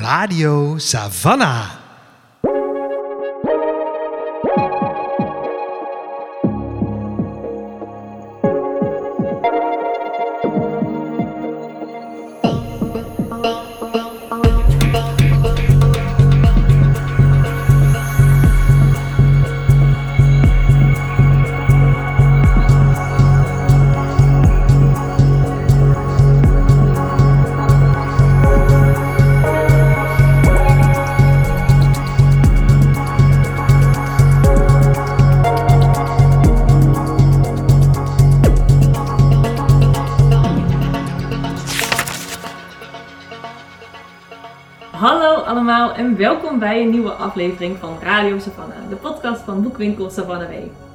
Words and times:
Radio 0.00 0.76
Savannah. 0.78 1.85
En 46.16 46.22
welkom 46.22 46.58
bij 46.58 46.82
een 46.82 46.90
nieuwe 46.90 47.10
aflevering 47.10 47.76
van 47.76 47.98
Radio 48.02 48.38
Savannah, 48.38 48.88
de 48.88 48.96
podcast 48.96 49.40
van 49.40 49.62
boekwinkel 49.62 50.10
Savannah 50.10 50.48
W. 50.48 50.52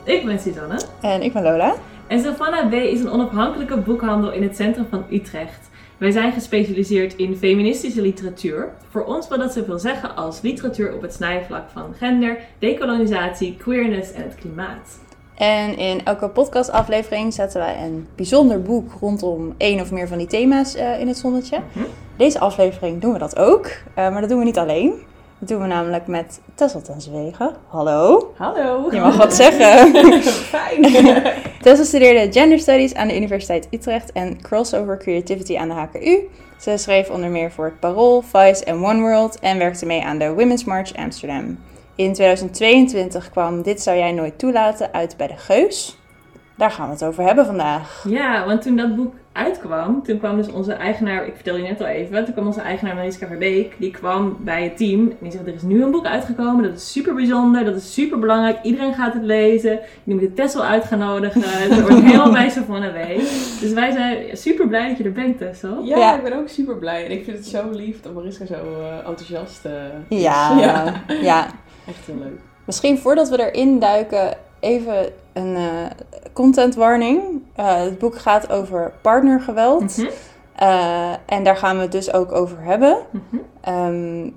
Ik 0.10 0.26
ben 0.26 0.40
Suzanne 0.40 0.82
En 1.02 1.22
ik 1.22 1.34
ben 1.34 1.44
Lola. 1.44 1.76
en 2.08 2.20
Savannah 2.20 2.70
W 2.70 2.74
is 2.74 3.00
een 3.00 3.10
onafhankelijke 3.10 3.78
boekhandel 3.78 4.32
in 4.32 4.44
het 4.44 4.56
centrum 4.56 4.86
van 4.90 5.04
Utrecht. 5.12 5.70
Wij 5.98 6.12
zijn 6.12 6.32
gespecialiseerd 6.32 7.16
in 7.16 7.36
feministische 7.36 8.02
literatuur. 8.02 8.70
Voor 8.90 9.04
ons 9.04 9.28
wil 9.28 9.38
dat 9.38 9.54
zoveel 9.54 9.80
zeggen 9.80 10.16
als 10.16 10.42
literatuur 10.42 10.94
op 10.94 11.02
het 11.02 11.14
snijvlak 11.14 11.70
van 11.70 11.94
gender, 11.98 12.38
decolonisatie, 12.60 13.58
queerness 13.58 14.12
en 14.12 14.24
het 14.24 14.36
klimaat. 14.36 15.00
En 15.36 15.78
in 15.78 16.06
elke 16.06 16.30
podcastaflevering 16.30 17.34
zetten 17.34 17.60
wij 17.60 17.84
een 17.84 18.08
bijzonder 18.16 18.62
boek 18.62 18.92
rondom 19.00 19.54
één 19.58 19.82
of 19.82 19.92
meer 19.92 20.08
van 20.08 20.18
die 20.18 20.28
thema's 20.28 20.76
eh, 20.76 21.00
in 21.00 21.08
het 21.08 21.18
zonnetje. 21.18 21.60
Mhm. 21.74 21.86
Deze 22.18 22.40
aflevering 22.40 23.02
doen 23.02 23.14
we 23.14 23.20
dat 23.20 23.38
ook, 23.38 23.66
eh, 23.66 24.12
maar 24.12 24.22
dat 24.22 24.30
doen 24.30 24.40
we 24.40 24.46
niet 24.46 24.58
alleen. 24.58 25.10
Dat 25.42 25.50
doen 25.50 25.62
we 25.62 25.68
namelijk 25.68 26.08
met 26.08 26.42
Tessel 26.56 26.82
ten 26.82 27.02
Zwegen. 27.02 27.56
Hallo. 27.68 28.34
Hallo! 28.38 28.88
Je 28.92 29.00
mag 29.00 29.18
wat 29.18 29.36
zeggen. 29.36 29.94
Fijn! 30.54 30.82
Tessel 31.62 31.86
studeerde 31.86 32.32
Gender 32.32 32.60
Studies 32.60 32.94
aan 32.94 33.08
de 33.08 33.16
Universiteit 33.16 33.68
Utrecht 33.72 34.12
en 34.12 34.42
Crossover 34.42 34.98
Creativity 34.98 35.58
aan 35.58 35.68
de 35.68 35.74
HKU. 35.74 36.30
Ze 36.60 36.78
schreef 36.78 37.10
onder 37.10 37.30
meer 37.30 37.52
voor 37.52 37.66
het 37.66 37.80
Parool, 37.80 38.22
Vice 38.22 38.64
en 38.64 38.86
One 38.86 39.00
World 39.00 39.40
en 39.40 39.58
werkte 39.58 39.86
mee 39.86 40.04
aan 40.04 40.18
de 40.18 40.34
Women's 40.34 40.64
March 40.64 40.96
Amsterdam. 40.96 41.60
In 41.96 42.14
2022 42.14 43.30
kwam 43.30 43.62
Dit 43.62 43.82
zou 43.82 43.98
jij 43.98 44.12
nooit 44.12 44.40
toelaten 44.40 44.94
uit 44.94 45.18
bij 45.18 45.28
de 45.28 45.38
Geus. 45.38 46.01
Daar 46.62 46.72
gaan 46.72 46.86
we 46.88 46.94
het 46.94 47.04
over 47.04 47.24
hebben 47.24 47.46
vandaag. 47.46 48.06
Ja, 48.08 48.46
want 48.46 48.62
toen 48.62 48.76
dat 48.76 48.96
boek 48.96 49.14
uitkwam, 49.32 50.04
toen 50.04 50.20
kwam 50.20 50.38
dus 50.38 50.52
onze 50.52 50.74
eigenaar, 50.74 51.26
ik 51.26 51.34
vertelde 51.36 51.62
je 51.62 51.68
net 51.68 51.82
al 51.82 51.88
even, 51.88 52.26
toen 52.26 52.34
kwam 52.34 52.46
onze 52.46 52.62
eigenaar 52.62 52.96
Mariska 52.96 53.28
Verbeek, 53.28 53.76
die 53.78 53.92
kwam 53.92 54.38
bij 54.40 54.64
het 54.64 54.78
team 54.78 55.00
en 55.00 55.18
die 55.20 55.32
zegt, 55.32 55.48
er 55.48 55.54
is 55.54 55.62
nu 55.62 55.84
een 55.84 55.92
boek 55.92 56.06
uitgekomen, 56.06 56.64
dat 56.64 56.76
is 56.76 56.92
super 56.92 57.14
bijzonder, 57.14 57.66
dat 57.66 57.76
is 57.76 57.94
super 57.94 58.20
belangrijk, 58.20 58.58
iedereen 58.64 58.94
gaat 58.94 59.14
het 59.14 59.24
lezen, 59.24 59.80
je 60.04 60.14
moet 60.14 60.22
de 60.22 60.34
Tessel 60.34 60.64
uit 60.64 60.86
gaan 60.86 61.00
nodigen, 61.00 61.42
het 61.46 61.82
wordt 61.82 62.04
helemaal 62.04 62.32
bij 62.32 62.50
Savannah 62.50 62.94
W. 62.94 63.18
Dus 63.60 63.74
wij 63.74 63.92
zijn 63.92 64.38
super 64.38 64.68
blij 64.68 64.88
dat 64.88 64.98
je 64.98 65.04
er 65.04 65.12
bent, 65.12 65.38
Tessel. 65.38 65.84
Ja, 65.84 65.98
Ja. 65.98 66.16
ik 66.16 66.24
ben 66.24 66.34
ook 66.34 66.48
super 66.50 66.76
blij. 66.76 67.06
En 67.06 67.12
ik 67.12 67.24
vind 67.24 67.38
het 67.38 67.48
zo 67.48 67.70
lief 67.70 68.02
dat 68.02 68.14
Mariska 68.14 68.46
zo 68.46 68.54
eh, 68.54 69.08
enthousiast 69.08 69.66
eh, 69.66 69.72
is. 70.08 70.22
Ja, 70.22 70.58
ja, 70.60 70.94
ja. 71.22 71.46
echt 71.88 72.06
heel 72.06 72.18
leuk. 72.20 72.40
Misschien 72.66 72.98
voordat 72.98 73.30
we 73.30 73.52
erin 73.52 73.80
duiken, 73.80 74.38
even 74.60 75.10
een 75.34 75.56
eh, 75.56 75.86
content 76.34 76.76
warning. 76.76 77.22
Eh, 77.56 77.76
het 77.76 78.00
boek 78.00 78.16
gaat 78.18 78.52
over 78.52 78.94
partnergeweld. 79.02 79.98
Mhm, 79.98 80.10
Eh, 80.56 81.12
en 81.26 81.44
daar 81.44 81.58
gaan 81.58 81.76
we 81.76 81.82
het 81.82 81.92
dus 81.92 82.14
ook 82.14 82.32
over 82.32 82.58
hebben. 82.64 82.98
mhm. 83.12 83.42
Ehm, 83.62 84.30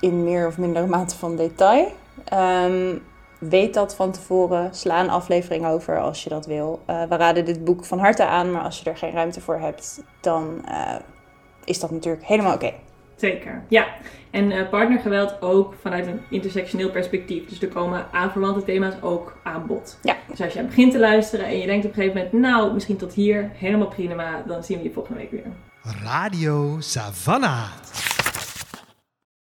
in 0.00 0.24
meer 0.24 0.46
of 0.46 0.58
mindere 0.58 0.86
mate 0.86 1.16
van 1.16 1.36
detail. 1.36 1.86
Ehm, 2.24 2.94
weet 3.38 3.74
dat 3.74 3.94
van 3.94 4.10
tevoren. 4.10 4.74
Sla 4.74 5.00
een 5.00 5.10
aflevering 5.10 5.66
over 5.66 6.00
als 6.00 6.24
je 6.24 6.30
dat 6.30 6.46
wil. 6.46 6.80
Eh, 6.86 7.02
we 7.08 7.16
raden 7.16 7.44
dit 7.44 7.64
boek 7.64 7.84
van 7.84 7.98
harte 7.98 8.26
aan, 8.26 8.52
maar 8.52 8.62
als 8.62 8.80
je 8.80 8.90
er 8.90 8.96
geen 8.96 9.12
ruimte 9.12 9.40
voor 9.40 9.58
hebt, 9.58 10.02
dan 10.20 10.64
is 11.64 11.80
dat 11.80 11.90
natuurlijk 11.90 12.24
helemaal 12.24 12.54
oké. 12.54 12.72
Zeker, 13.24 13.62
ja. 13.68 13.86
En 14.30 14.50
eh, 14.50 14.68
partnergeweld 14.68 15.42
ook 15.42 15.74
vanuit 15.80 16.06
een 16.06 16.20
intersectioneel 16.30 16.90
perspectief. 16.90 17.48
Dus 17.48 17.62
er 17.62 17.68
komen 17.68 18.06
aanverwante 18.12 18.64
thema's 18.64 18.94
ook 19.00 19.38
aan 19.42 19.66
bod. 19.66 19.98
Ja. 20.02 20.16
Dus 20.28 20.40
als 20.40 20.52
je 20.52 20.62
begint 20.62 20.92
te 20.92 20.98
luisteren 20.98 21.46
en 21.46 21.58
je 21.58 21.66
denkt 21.66 21.84
op 21.84 21.90
een 21.90 21.96
gegeven 21.96 22.16
moment, 22.16 22.42
nou, 22.42 22.72
misschien 22.74 22.96
tot 22.96 23.12
hier, 23.12 23.50
helemaal 23.54 23.88
prima, 23.88 24.42
dan 24.46 24.64
zien 24.64 24.78
we 24.78 24.84
je 24.84 24.92
volgende 24.92 25.20
week 25.20 25.30
weer. 25.30 25.44
Radio 26.02 26.76
Savannah. 26.80 27.68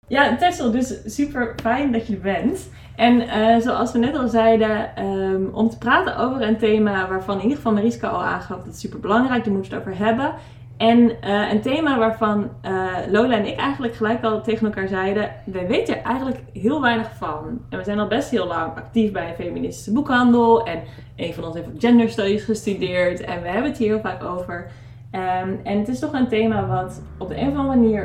Ja, 0.07 0.35
Tessel, 0.35 0.71
dus 0.71 0.99
super 1.05 1.55
fijn 1.61 1.91
dat 1.91 2.07
je 2.07 2.13
er 2.13 2.19
bent. 2.19 2.69
En 2.95 3.21
eh, 3.21 3.61
zoals 3.61 3.91
we 3.91 3.97
net 3.97 4.15
al 4.15 4.27
zeiden, 4.27 4.95
ehm, 4.95 5.45
om 5.51 5.69
te 5.69 5.77
praten 5.77 6.17
over 6.17 6.41
een 6.41 6.57
thema 6.57 7.07
waarvan 7.07 7.35
in 7.35 7.41
ieder 7.41 7.57
geval 7.57 7.73
Mariska 7.73 8.07
al 8.07 8.23
aangaf, 8.23 8.63
dat 8.63 8.73
is 8.73 8.79
super 8.79 8.99
belangrijk, 8.99 9.43
daar 9.43 9.53
moeten 9.53 9.71
we 9.71 9.77
het 9.77 9.87
over 9.87 10.05
hebben. 10.05 10.33
En 10.77 11.21
eh, 11.21 11.51
een 11.51 11.61
thema 11.61 11.97
waarvan 11.97 12.49
eh, 12.61 12.85
Lola 13.11 13.35
en 13.35 13.45
ik 13.47 13.57
eigenlijk 13.57 13.95
gelijk 13.95 14.23
al 14.23 14.41
tegen 14.43 14.67
elkaar 14.67 14.87
zeiden, 14.87 15.31
wij 15.45 15.67
weten 15.67 15.97
er 15.97 16.03
eigenlijk 16.03 16.39
heel 16.53 16.81
weinig 16.81 17.09
van. 17.17 17.59
En 17.69 17.77
we 17.77 17.83
zijn 17.83 17.99
al 17.99 18.07
best 18.07 18.29
heel 18.29 18.47
lang 18.47 18.75
actief 18.75 19.11
bij 19.11 19.29
een 19.29 19.35
feministische 19.45 19.91
boekhandel. 19.93 20.65
En 20.65 20.79
een 21.15 21.33
van 21.33 21.43
ons 21.43 21.55
heeft 21.55 21.67
ook 21.67 21.79
gender 21.79 22.09
studies 22.09 22.43
gestudeerd. 22.43 23.21
En 23.21 23.41
we 23.41 23.47
hebben 23.47 23.69
het 23.69 23.77
hier 23.77 23.87
heel 23.87 23.99
vaak 23.99 24.23
over. 24.23 24.67
Ehm, 25.11 25.49
en 25.63 25.77
het 25.79 25.87
is 25.87 25.99
toch 25.99 26.13
een 26.13 26.27
thema 26.27 26.67
wat 26.67 27.01
op 27.17 27.27
de 27.29 27.37
een 27.39 27.47
of 27.49 27.55
andere 27.57 27.77
manier 27.79 28.01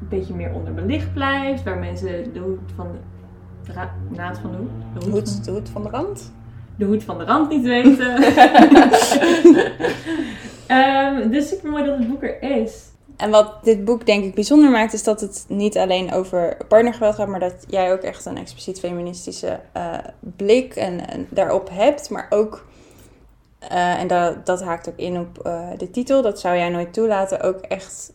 een 0.00 0.08
beetje 0.08 0.34
meer 0.34 0.50
onderbelicht 0.54 1.12
blijft. 1.12 1.62
Waar 1.62 1.78
mensen 1.78 2.32
de 2.32 2.38
hoed 2.40 2.58
van 2.76 2.86
de 3.64 3.72
ra- 3.72 3.94
naad 4.08 4.38
van 4.38 4.50
de 4.50 4.56
hoed, 4.56 4.70
de 4.94 4.98
De 4.98 5.04
hoed, 5.10 5.28
hoed, 5.34 5.44
de 5.44 5.50
hoed 5.50 5.68
van 5.68 5.82
de 5.82 5.88
rand. 5.90 6.32
de 6.76 6.84
hoed 6.84 7.04
van 7.04 7.18
de 7.18 7.24
rand 7.24 7.48
niet 7.50 7.64
weten. 7.64 8.16
Ehm, 10.66 11.30
dus 11.30 11.48
super 11.48 11.70
mooi 11.70 11.84
dat 11.84 11.98
het 11.98 12.08
boek 12.08 12.22
er 12.22 12.42
is. 12.42 12.84
En 13.16 13.30
wat 13.30 13.64
dit 13.64 13.84
boek 13.84 14.06
denk 14.06 14.24
ik 14.24 14.34
bijzonder 14.34 14.70
maakt, 14.70 14.92
is 14.92 15.02
dat 15.02 15.20
het 15.20 15.44
niet 15.48 15.78
alleen 15.78 16.12
over 16.12 16.56
partnergeweld 16.68 17.14
gaat, 17.14 17.28
maar 17.28 17.40
dat 17.40 17.64
jij 17.68 17.92
ook 17.92 18.00
echt 18.00 18.24
een 18.24 18.36
expliciet 18.36 18.78
feministische 18.78 19.60
eh, 19.72 19.98
blik 20.20 20.74
en, 20.74 21.08
en 21.08 21.26
daarop 21.30 21.68
hebt. 21.72 22.10
Maar 22.10 22.26
ook, 22.30 22.66
eh, 23.58 24.00
en 24.00 24.06
dat, 24.06 24.46
dat 24.46 24.62
haakt 24.62 24.88
ook 24.88 24.96
in 24.96 25.18
op 25.18 25.38
eh, 25.38 25.68
de 25.76 25.90
titel, 25.90 26.22
dat 26.22 26.40
zou 26.40 26.56
jij 26.56 26.68
nooit 26.68 26.92
toelaten, 26.92 27.40
ook 27.40 27.60
echt 27.60 28.12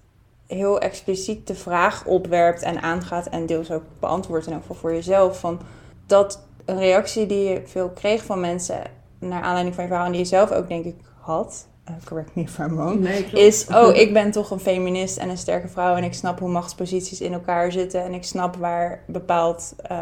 heel 0.47 0.79
expliciet 0.79 1.47
de 1.47 1.55
vraag 1.55 2.05
opwerpt 2.05 2.61
en 2.61 2.81
aangaat 2.81 3.27
en 3.27 3.45
deels 3.45 3.71
ook 3.71 3.83
beantwoordt 3.99 4.47
in 4.47 4.53
elk 4.53 4.61
geval 4.61 4.75
voor 4.75 4.93
jezelf. 4.93 5.39
Van 5.39 5.59
dat 6.05 6.45
een 6.65 6.79
reactie 6.79 7.25
die 7.25 7.49
je 7.49 7.61
veel 7.65 7.89
kreeg 7.89 8.23
van 8.23 8.39
mensen 8.39 8.81
naar 9.19 9.41
aanleiding 9.41 9.75
van 9.75 9.83
je 9.83 9.89
verhaal 9.89 10.05
en 10.05 10.11
die 10.11 10.21
je 10.21 10.27
zelf 10.27 10.51
ook 10.51 10.67
denk 10.67 10.85
ik 10.85 10.95
had, 11.19 11.67
eh, 11.83 11.93
correct 12.03 12.35
me 12.35 12.41
if 12.41 12.57
I'm 12.57 12.75
wrong, 12.75 12.99
Nee, 12.99 13.25
is, 13.25 13.67
oh, 13.67 13.95
ik 14.03 14.13
ben 14.13 14.31
toch 14.31 14.51
een 14.51 14.59
feminist 14.59 15.17
en 15.17 15.29
een 15.29 15.37
sterke 15.37 15.67
vrouw 15.67 15.95
en 15.95 16.03
ik 16.03 16.13
snap 16.13 16.39
hoe 16.39 16.49
machtsposities 16.49 17.21
in 17.21 17.33
elkaar 17.33 17.71
zitten 17.71 18.03
en 18.03 18.13
ik 18.13 18.23
snap 18.23 18.55
waar 18.55 19.03
bepaald, 19.07 19.73
eh, 19.83 19.97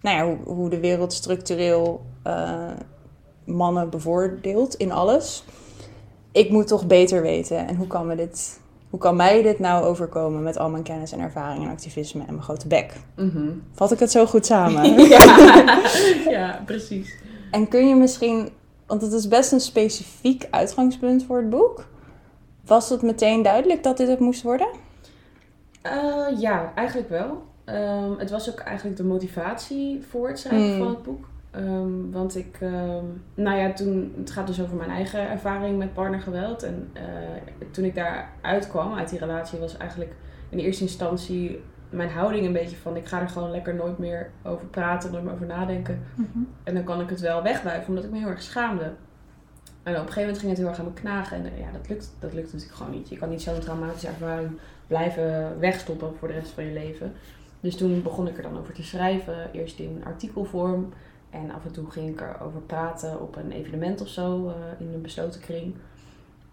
nou 0.00 0.16
ja, 0.16 0.24
hoe, 0.24 0.54
hoe 0.54 0.70
de 0.70 0.80
wereld 0.80 1.12
structureel 1.12 2.04
eh, 2.22 2.70
mannen 3.44 3.90
bevoordeelt 3.90 4.74
in 4.74 4.92
alles. 4.92 5.44
Ik 6.32 6.50
moet 6.50 6.66
toch 6.66 6.86
beter 6.86 7.22
weten 7.22 7.68
en 7.68 7.76
hoe 7.76 7.86
kan, 7.86 8.06
me 8.06 8.16
dit, 8.16 8.60
hoe 8.90 9.00
kan 9.00 9.16
mij 9.16 9.42
dit 9.42 9.58
nou 9.58 9.84
overkomen 9.84 10.42
met 10.42 10.58
al 10.58 10.70
mijn 10.70 10.82
kennis 10.82 11.12
en 11.12 11.20
ervaring 11.20 11.64
en 11.64 11.70
activisme 11.70 12.20
en 12.20 12.32
mijn 12.32 12.42
grote 12.42 12.66
bek? 12.66 12.92
Mhm. 13.16 13.48
Vat 13.72 13.92
ik 13.92 13.98
het 13.98 14.10
zo 14.10 14.26
goed 14.26 14.46
samen? 14.46 14.98
ja. 15.08 15.80
ja, 16.28 16.62
precies. 16.66 17.14
En 17.50 17.68
kun 17.68 17.88
je 17.88 17.94
misschien, 17.94 18.48
want 18.86 19.02
het 19.02 19.12
is 19.12 19.28
best 19.28 19.52
een 19.52 19.60
specifiek 19.60 20.46
uitgangspunt 20.50 21.24
voor 21.24 21.36
het 21.36 21.50
boek. 21.50 21.86
Was 22.64 22.88
het 22.88 23.02
meteen 23.02 23.42
duidelijk 23.42 23.82
dat 23.82 23.96
dit 23.96 24.08
het 24.08 24.18
moest 24.20 24.42
worden? 24.42 24.68
Eh, 25.82 26.26
ja, 26.38 26.72
eigenlijk 26.74 27.08
wel. 27.08 27.42
Ehm, 27.64 28.18
het 28.18 28.30
was 28.30 28.50
ook 28.50 28.58
eigenlijk 28.58 28.96
de 28.96 29.04
motivatie 29.04 30.04
voor 30.10 30.28
het 30.28 30.38
schrijven 30.38 30.68
Hmm. 30.68 30.78
van 30.78 30.88
het 30.88 31.02
boek. 31.02 31.28
Ehm, 31.50 32.10
want 32.10 32.36
ik, 32.36 32.56
ehm, 32.60 33.04
nou 33.34 33.58
ja, 33.58 33.72
toen, 33.72 34.14
het 34.18 34.30
gaat 34.30 34.46
dus 34.46 34.60
over 34.62 34.76
mijn 34.76 34.90
eigen 34.90 35.28
ervaring 35.30 35.78
met 35.78 35.94
partnergeweld. 35.94 36.62
En 36.62 36.90
eh, 36.92 37.02
toen 37.70 37.84
ik 37.84 37.94
daar 37.94 38.30
uitkwam 38.40 38.94
uit 38.94 39.08
die 39.08 39.18
relatie, 39.18 39.58
was 39.58 39.76
eigenlijk 39.76 40.12
in 40.48 40.58
eerste 40.58 40.82
instantie 40.82 41.60
mijn 41.96 42.10
houding 42.10 42.46
een 42.46 42.52
beetje 42.52 42.76
van: 42.76 42.96
ik 42.96 43.06
ga 43.06 43.20
er 43.20 43.28
gewoon 43.28 43.50
lekker 43.50 43.74
nooit 43.74 43.98
meer 43.98 44.30
over 44.42 44.66
praten, 44.66 45.10
nooit 45.12 45.24
meer 45.24 45.32
over 45.32 45.46
nadenken. 45.46 46.02
En 46.64 46.74
dan 46.74 46.84
kan 46.84 47.00
ik 47.00 47.08
het 47.10 47.20
wel 47.20 47.42
wegwuiven, 47.42 47.88
omdat 47.88 48.04
ik 48.04 48.10
me 48.10 48.18
heel 48.18 48.28
erg 48.28 48.42
schaamde. 48.42 48.92
En 49.82 49.92
op 49.92 49.98
een 50.00 50.12
gegeven 50.12 50.20
moment 50.20 50.38
ging 50.38 50.50
het 50.50 50.58
heel 50.60 50.68
erg 50.68 50.78
aan 50.78 50.84
me 50.84 50.92
knagen. 50.92 51.36
En 51.36 51.52
eh, 51.52 51.58
ja, 51.60 51.66
dat 51.72 51.88
lukt, 51.88 52.10
dat 52.18 52.32
lukt 52.32 52.52
natuurlijk 52.52 52.78
gewoon 52.78 52.92
niet. 52.92 53.08
Je 53.08 53.16
kan 53.16 53.28
niet 53.28 53.42
zo'n 53.42 53.60
traumatische 53.60 54.06
ervaring 54.06 54.50
blijven 54.86 55.58
wegstoppen 55.58 56.16
voor 56.18 56.28
de 56.28 56.34
rest 56.34 56.50
van 56.50 56.64
je 56.64 56.72
leven. 56.72 57.12
Dus 57.60 57.76
toen 57.76 58.02
begon 58.02 58.28
ik 58.28 58.36
er 58.36 58.42
dan 58.42 58.58
over 58.58 58.74
te 58.74 58.82
schrijven. 58.82 59.52
Eerst 59.52 59.78
in 59.78 60.02
artikelvorm. 60.04 60.92
En 61.30 61.50
af 61.50 61.64
en 61.64 61.72
toe 61.72 61.90
ging 61.90 62.08
ik 62.08 62.20
erover 62.20 62.60
praten 62.60 63.20
op 63.20 63.36
een 63.36 63.52
evenement 63.52 64.00
of 64.00 64.08
zo. 64.08 64.48
eh, 64.48 64.86
in 64.86 64.94
een 64.94 65.02
besloten 65.02 65.40
kring. 65.40 65.74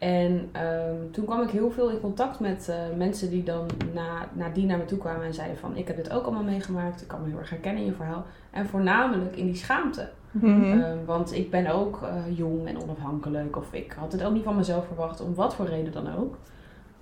En 0.04 0.50
ehm, 0.52 1.12
toen 1.12 1.26
kwam 1.26 1.42
ik 1.42 1.50
heel 1.50 1.72
veel 1.72 1.90
in 1.90 2.00
contact 2.00 2.40
met 2.40 2.70
eh, 2.70 2.76
mensen 2.98 3.30
die 3.30 3.44
dan 3.44 3.70
na, 3.94 4.28
nadien 4.34 4.68
naar 4.68 4.78
me 4.78 4.86
toe 4.86 4.98
kwamen 4.98 5.26
en 5.26 5.34
zeiden 5.34 5.58
van... 5.58 5.78
Ik 5.78 5.88
heb 5.88 5.96
dit 5.96 6.12
ook 6.12 6.24
allemaal 6.24 6.44
meegemaakt. 6.44 7.02
Ik 7.02 7.08
kan 7.08 7.22
me 7.22 7.30
heel 7.30 7.38
erg 7.38 7.50
herkennen 7.50 7.82
in 7.82 7.88
je 7.88 7.96
verhaal. 7.96 8.26
En 8.52 8.68
voornamelijk 8.68 9.36
in 9.36 9.46
die 9.46 9.56
schaamte. 9.56 10.10
Mhm. 10.32 10.82
Ehm, 10.82 10.98
want 11.06 11.34
ik 11.34 11.52
ben 11.52 11.68
ook 11.68 12.02
eh, 12.02 12.38
jong 12.38 12.68
en 12.68 12.82
onafhankelijk. 12.82 13.58
Of 13.58 13.74
ik 13.74 13.96
had 14.00 14.12
het 14.12 14.24
ook 14.24 14.34
niet 14.34 14.44
van 14.44 14.56
mezelf 14.56 14.86
verwacht, 14.88 15.22
om 15.22 15.36
wat 15.36 15.56
voor 15.56 15.66
reden 15.66 15.92
dan 15.92 16.16
ook. 16.16 16.38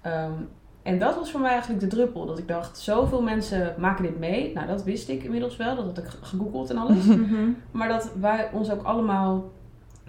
Ehm, 0.02 0.32
en 0.84 1.00
dat 1.00 1.16
was 1.16 1.32
voor 1.32 1.42
mij 1.42 1.52
eigenlijk 1.52 1.82
de 1.82 1.88
druppel. 1.88 2.26
Dat 2.26 2.38
ik 2.38 2.48
dacht, 2.48 2.78
zoveel 2.78 3.22
mensen 3.22 3.76
maken 3.78 4.04
dit 4.04 4.20
mee. 4.20 4.54
Nou, 4.54 4.68
dat 4.68 4.84
wist 4.84 5.10
ik 5.10 5.24
inmiddels 5.24 5.58
wel. 5.58 5.76
Dat 5.76 5.86
had 5.86 5.98
ik 5.98 6.10
gegoogeld 6.22 6.70
en 6.70 6.78
alles. 6.78 7.06
Mhm. 7.06 7.50
Maar 7.72 7.88
dat 7.88 8.12
wij 8.20 8.50
ons 8.54 8.72
ook 8.72 8.84
allemaal 8.84 9.52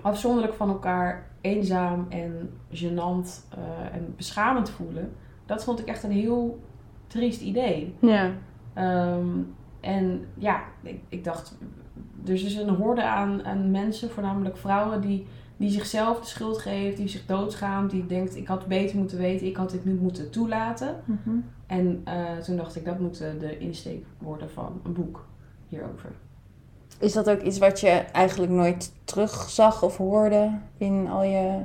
afzonderlijk 0.02 0.54
van 0.54 0.68
elkaar 0.68 1.30
eenzaam 1.42 2.06
en 2.08 2.50
gênant 2.70 3.46
eh, 3.50 3.94
en 3.94 4.14
beschamend 4.16 4.70
voelen. 4.70 5.12
Dat 5.46 5.64
vond 5.64 5.80
ik 5.80 5.86
echt 5.86 6.02
een 6.02 6.10
heel 6.10 6.60
triest 7.06 7.40
idee. 7.40 7.94
Ja. 8.00 8.30
Ehm, 8.74 9.28
en 9.80 10.26
ja, 10.34 10.62
ik, 10.82 11.00
ik 11.08 11.24
dacht, 11.24 11.58
er 12.24 12.32
is 12.32 12.42
dus 12.42 12.54
een 12.54 12.68
horde 12.68 13.04
aan, 13.04 13.44
aan 13.44 13.70
mensen, 13.70 14.10
voornamelijk 14.10 14.56
vrouwen, 14.56 15.00
die, 15.00 15.26
die 15.56 15.70
zichzelf 15.70 16.20
de 16.20 16.26
schuld 16.26 16.58
geeft, 16.58 16.96
die 16.96 17.08
zich 17.08 17.26
doodschaamt, 17.26 17.90
die 17.90 18.06
denkt, 18.06 18.36
ik 18.36 18.46
had 18.46 18.66
beter 18.66 18.96
moeten 18.96 19.18
weten, 19.18 19.46
ik 19.46 19.56
had 19.56 19.70
dit 19.70 19.84
niet 19.84 20.00
moeten 20.00 20.30
toelaten. 20.30 20.96
Mhm. 21.04 21.36
En 21.66 22.00
eh, 22.04 22.36
toen 22.36 22.56
dacht 22.56 22.76
ik, 22.76 22.84
dat 22.84 22.98
moet 22.98 23.20
eh, 23.20 23.28
de 23.38 23.58
insteek 23.58 24.04
worden 24.18 24.50
van 24.50 24.80
een 24.84 24.92
boek 24.92 25.26
hierover. 25.68 26.10
Is 27.02 27.12
dat 27.12 27.30
ook 27.30 27.40
iets 27.40 27.58
wat 27.58 27.80
je 27.80 27.88
eigenlijk 28.12 28.52
nooit 28.52 28.92
terugzag 29.04 29.82
of 29.82 29.96
hoorde 29.96 30.50
in 30.76 31.08
al 31.08 31.22
je 31.22 31.58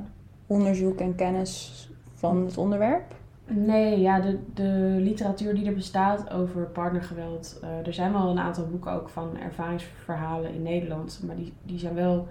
onderzoek 0.48 1.00
en 1.00 1.16
kennis 1.16 1.90
van 2.14 2.46
het 2.46 2.58
onderwerp? 2.58 3.16
Nee, 3.46 4.00
ja, 4.00 4.20
de, 4.20 4.40
de 4.54 4.96
literatuur 5.00 5.56
die 5.56 5.66
er 5.66 5.74
bestaat 5.74 6.32
over 6.32 6.62
partnergeweld. 6.62 7.60
eh, 7.62 7.88
er 7.88 7.94
zijn 7.94 8.14
wel 8.14 8.30
een 8.30 8.40
aantal 8.40 8.68
boeken 8.68 8.92
ook 8.92 9.10
van 9.10 9.38
ervaringsverhalen 9.38 10.54
in 10.54 10.64
Nederland. 10.64 11.22
Maar 11.26 11.36
die, 11.36 11.54
die 11.64 11.80
zijn 11.80 11.94
wel 11.94 12.28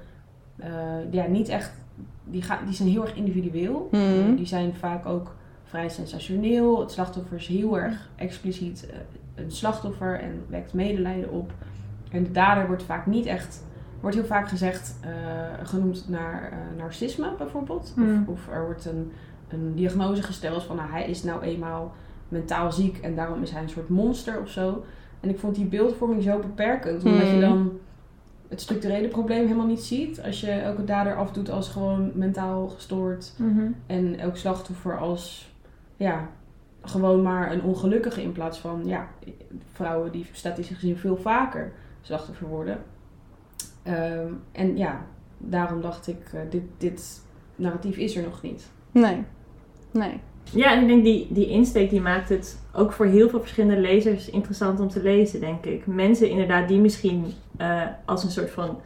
eh, 0.56 0.68
ja, 1.10 1.26
niet 1.26 1.48
echt. 1.48 1.72
Die, 2.24 2.42
gaan, 2.42 2.64
die 2.64 2.74
zijn 2.74 2.88
heel 2.88 3.02
erg 3.02 3.14
individueel. 3.14 3.88
Mhm. 3.90 4.02
Eh, 4.02 4.36
die 4.36 4.46
zijn 4.46 4.74
vaak 4.74 5.06
ook 5.06 5.34
vrij 5.64 5.88
sensationeel. 5.88 6.80
Het 6.80 6.92
slachtoffer 6.92 7.36
is 7.36 7.46
heel 7.46 7.78
erg 7.78 8.10
expliciet 8.16 8.88
een 9.34 9.50
slachtoffer 9.50 10.20
en 10.20 10.44
wekt 10.48 10.72
medelijden 10.72 11.30
op. 11.30 11.52
En 12.10 12.22
de 12.24 12.30
dader 12.30 12.66
wordt 12.66 12.82
vaak 12.82 13.06
niet 13.06 13.26
echt. 13.26 13.64
Wordt 14.00 14.16
heel 14.16 14.26
vaak 14.26 14.48
gezegd, 14.48 14.96
eh, 15.00 15.10
genoemd 15.62 16.08
naar 16.08 16.42
eh, 16.52 16.58
narcisme 16.78 17.32
bijvoorbeeld. 17.38 17.92
Mm. 17.96 18.24
Of, 18.28 18.34
of 18.34 18.48
er 18.54 18.64
wordt 18.64 18.84
een, 18.84 19.12
een 19.48 19.74
diagnose 19.74 20.22
gesteld 20.22 20.62
van 20.62 20.76
nou, 20.76 20.90
hij 20.90 21.04
is 21.08 21.22
nou 21.22 21.42
eenmaal 21.42 21.92
mentaal 22.28 22.72
ziek 22.72 22.98
en 22.98 23.14
daarom 23.14 23.42
is 23.42 23.50
hij 23.50 23.62
een 23.62 23.68
soort 23.68 23.88
monster 23.88 24.40
of 24.40 24.48
zo. 24.48 24.84
En 25.20 25.28
ik 25.28 25.38
vond 25.38 25.54
die 25.54 25.64
beeldvorming 25.64 26.22
zo 26.22 26.38
beperkend, 26.38 27.04
omdat 27.04 27.26
je 27.26 27.34
Mm. 27.34 27.40
dan 27.40 27.72
het 28.48 28.60
structurele 28.60 29.08
probleem 29.08 29.42
helemaal 29.46 29.66
niet 29.66 29.82
ziet. 29.82 30.22
Als 30.22 30.40
je 30.40 30.50
elke 30.50 30.84
dader 30.84 31.16
afdoet 31.16 31.50
als 31.50 31.68
gewoon 31.68 32.10
mentaal 32.14 32.68
gestoord 32.68 33.32
Mhm. 33.38 33.66
en 33.86 34.18
elk 34.18 34.36
slachtoffer 34.36 34.98
als 34.98 35.52
ja, 35.96 36.28
gewoon 36.82 37.22
maar 37.22 37.52
een 37.52 37.62
ongelukkige 37.62 38.22
in 38.22 38.32
plaats 38.32 38.58
van 38.58 38.82
ja, 38.84 39.08
vrouwen 39.72 40.12
die 40.12 40.26
statistisch 40.32 40.78
gezien 40.78 40.96
veel 40.96 41.16
vaker 41.16 41.72
slachtoffer 42.06 42.46
worden. 42.46 42.78
Ehm, 43.82 44.32
en 44.52 44.76
ja, 44.76 45.06
daarom 45.38 45.80
dacht 45.80 46.06
ik, 46.06 46.32
eh, 46.32 46.40
dit, 46.50 46.62
dit 46.78 47.20
narratief 47.56 47.96
is 47.96 48.16
er 48.16 48.22
nog 48.22 48.42
niet. 48.42 48.66
Nee. 48.90 49.24
Nee. 49.90 50.20
Ja, 50.52 50.72
en 50.72 50.80
ik 50.80 50.88
denk 50.88 51.04
die, 51.04 51.26
die 51.30 51.48
insteek 51.48 51.90
die 51.90 52.00
maakt 52.00 52.28
het 52.28 52.58
ook 52.72 52.92
voor 52.92 53.06
heel 53.06 53.28
veel 53.28 53.40
verschillende 53.40 53.80
lezers 53.80 54.30
interessant 54.30 54.80
om 54.80 54.88
te 54.88 55.02
lezen, 55.02 55.40
denk 55.40 55.64
ik. 55.64 55.86
Mensen 55.86 56.28
inderdaad 56.28 56.68
die 56.68 56.80
misschien 56.80 57.24
eh, 57.56 57.82
als 58.04 58.24
een 58.24 58.30
soort 58.30 58.50
van 58.50 58.80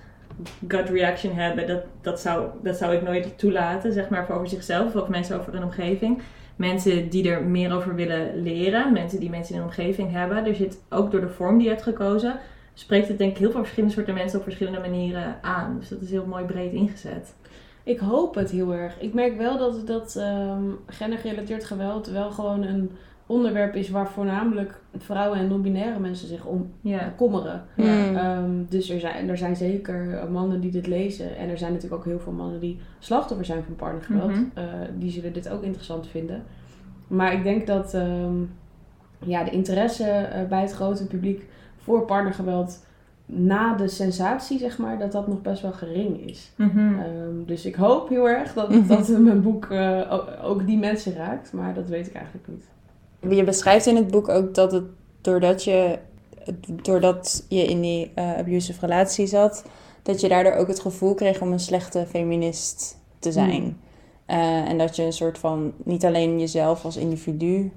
gut 0.69 0.89
reaction 0.89 1.35
hebben, 1.35 1.67
dat, 1.67 1.83
dat, 2.01 2.21
zou, 2.21 2.47
dat 2.63 2.77
zou 2.77 2.95
ik 2.95 3.03
nooit 3.03 3.39
toelaten, 3.39 3.93
zeg 3.93 4.09
maar, 4.09 4.27
voor 4.27 4.35
over 4.35 4.49
zichzelf 4.49 4.87
of 4.87 4.97
over 4.97 5.11
mensen 5.11 5.39
over 5.39 5.53
hun 5.53 5.65
omgeving. 5.65 6.23
Mensen 6.57 7.09
die 7.09 7.31
er 7.31 7.43
meer 7.45 7.75
over 7.75 7.95
willen 7.95 8.43
leren, 8.43 8.93
mensen 8.93 9.21
die 9.21 9.31
mensen 9.31 9.55
in 9.55 9.61
hun 9.61 9.69
omgeving 9.69 10.13
hebben. 10.13 10.47
Er 10.47 10.55
zit 10.55 10.79
ook 10.89 11.11
door 11.11 11.21
de 11.21 11.29
vorm 11.29 11.57
die 11.57 11.67
je 11.67 11.73
hebt 11.73 11.83
gekozen, 11.83 12.39
spreekt 12.81 13.09
het 13.09 13.19
denk 13.19 13.31
ik 13.31 13.39
heel 13.39 13.51
veel 13.51 13.61
verschillende 13.61 13.95
soorten 13.95 14.15
mensen 14.15 14.39
op 14.39 14.45
verschillende 14.45 14.81
manieren 14.81 15.37
aan. 15.43 15.77
Dus 15.79 15.89
dat 15.89 16.01
is 16.01 16.11
heel 16.11 16.27
mooi 16.27 16.45
breed 16.45 16.73
ingezet. 16.73 17.35
Ik 17.83 17.99
hoop 17.99 18.35
het 18.35 18.51
heel 18.51 18.75
erg. 18.75 19.01
Ik 19.01 19.15
merk 19.15 19.37
wel 19.37 19.59
dat, 19.59 19.87
dat 19.87 20.17
ehm, 20.17 20.63
gendergerelateerd 20.87 21.65
geweld 21.65 22.07
wel 22.07 22.31
gewoon 22.31 22.63
een 22.63 22.91
onderwerp 23.27 23.75
is 23.75 23.91
waar 23.91 24.09
voornamelijk 24.09 24.81
vrouwen 24.97 25.39
en 25.39 25.49
non-binaire 25.49 25.99
mensen 25.99 26.29
zich 26.29 26.45
om 26.45 26.73
Ja. 26.81 27.13
kommeren. 27.17 27.65
Ja. 27.77 27.85
Mm. 28.11 28.17
Ehm, 28.17 28.51
dus 28.69 28.91
er 28.91 29.01
zijn, 29.01 29.29
er 29.29 29.37
zijn 29.37 29.57
zeker 29.57 30.29
mannen 30.31 30.61
die 30.61 30.71
dit 30.71 30.87
lezen. 30.87 31.37
En 31.37 31.49
er 31.49 31.59
zijn 31.59 31.73
natuurlijk 31.73 32.01
ook 32.01 32.09
heel 32.09 32.21
veel 32.21 32.33
mannen 32.33 32.61
die 32.61 32.79
slachtoffer 32.99 33.47
zijn 33.47 33.63
van 33.65 33.77
partnergeweld. 33.77 34.31
Mhm. 34.31 34.45
Eh, 34.55 34.65
die 34.99 35.11
zullen 35.11 35.33
dit 35.33 35.49
ook 35.49 35.63
interessant 35.63 36.07
vinden. 36.07 36.43
Maar 37.07 37.33
ik 37.33 37.43
denk 37.43 37.67
dat 37.67 37.95
ehm, 37.95 38.35
ja, 39.19 39.45
de 39.45 39.51
interesse 39.51 40.05
eh, 40.05 40.49
bij 40.49 40.61
het 40.61 40.73
grote 40.73 41.07
publiek 41.07 41.49
voor 41.83 42.05
partnergeweld 42.05 42.79
na 43.27 43.75
de 43.75 43.89
sensatie, 43.89 44.59
zeg 44.59 44.79
maar, 44.79 44.99
dat 44.99 45.13
dat 45.13 45.29
nog 45.29 45.43
best 45.43 45.63
wel 45.63 45.73
gering 45.73 46.29
is. 46.29 46.51
Mhm. 46.57 46.79
Ehm, 46.79 47.45
dus 47.47 47.65
ik 47.65 47.75
hoop 47.75 48.09
heel 48.09 48.29
erg 48.29 48.53
dat, 48.53 48.69
Mhm. 48.69 48.87
dat 48.87 49.09
mijn 49.09 49.43
boek 49.43 49.67
eh, 49.71 50.19
ook 50.43 50.67
die 50.67 50.79
mensen 50.79 51.15
raakt. 51.15 51.53
Maar 51.53 51.75
dat 51.75 51.89
weet 51.89 52.07
ik 52.07 52.15
eigenlijk 52.15 52.49
niet. 52.49 52.65
Je 53.37 53.45
beschrijft 53.45 53.87
in 53.87 53.97
het 53.97 54.11
boek 54.11 54.29
ook 54.29 54.55
dat 54.55 54.73
het 54.73 54.85
doordat 55.21 55.65
je, 55.65 55.99
doordat 56.83 57.45
je 57.49 57.65
in 57.65 57.81
die 57.81 58.11
eh, 58.15 58.37
abusive 58.39 58.87
relatie 58.87 59.27
zat, 59.27 59.65
dat 60.03 60.21
je 60.21 60.29
daardoor 60.29 60.53
ook 60.53 60.69
het 60.69 60.81
gevoel 60.81 61.15
kreeg 61.15 61.41
om 61.41 61.53
een 61.53 61.61
slechte 61.61 62.07
feminist 62.09 62.99
te 63.19 63.33
zijn. 63.33 63.63
Mm. 63.63 63.77
Eh, 64.27 64.69
en 64.69 64.79
dat 64.79 64.97
je 64.97 65.03
een 65.03 65.13
soort 65.13 65.39
van 65.39 65.73
niet 65.85 66.05
alleen 66.05 66.39
jezelf 66.39 66.85
als 66.85 66.97
individu 66.97 67.73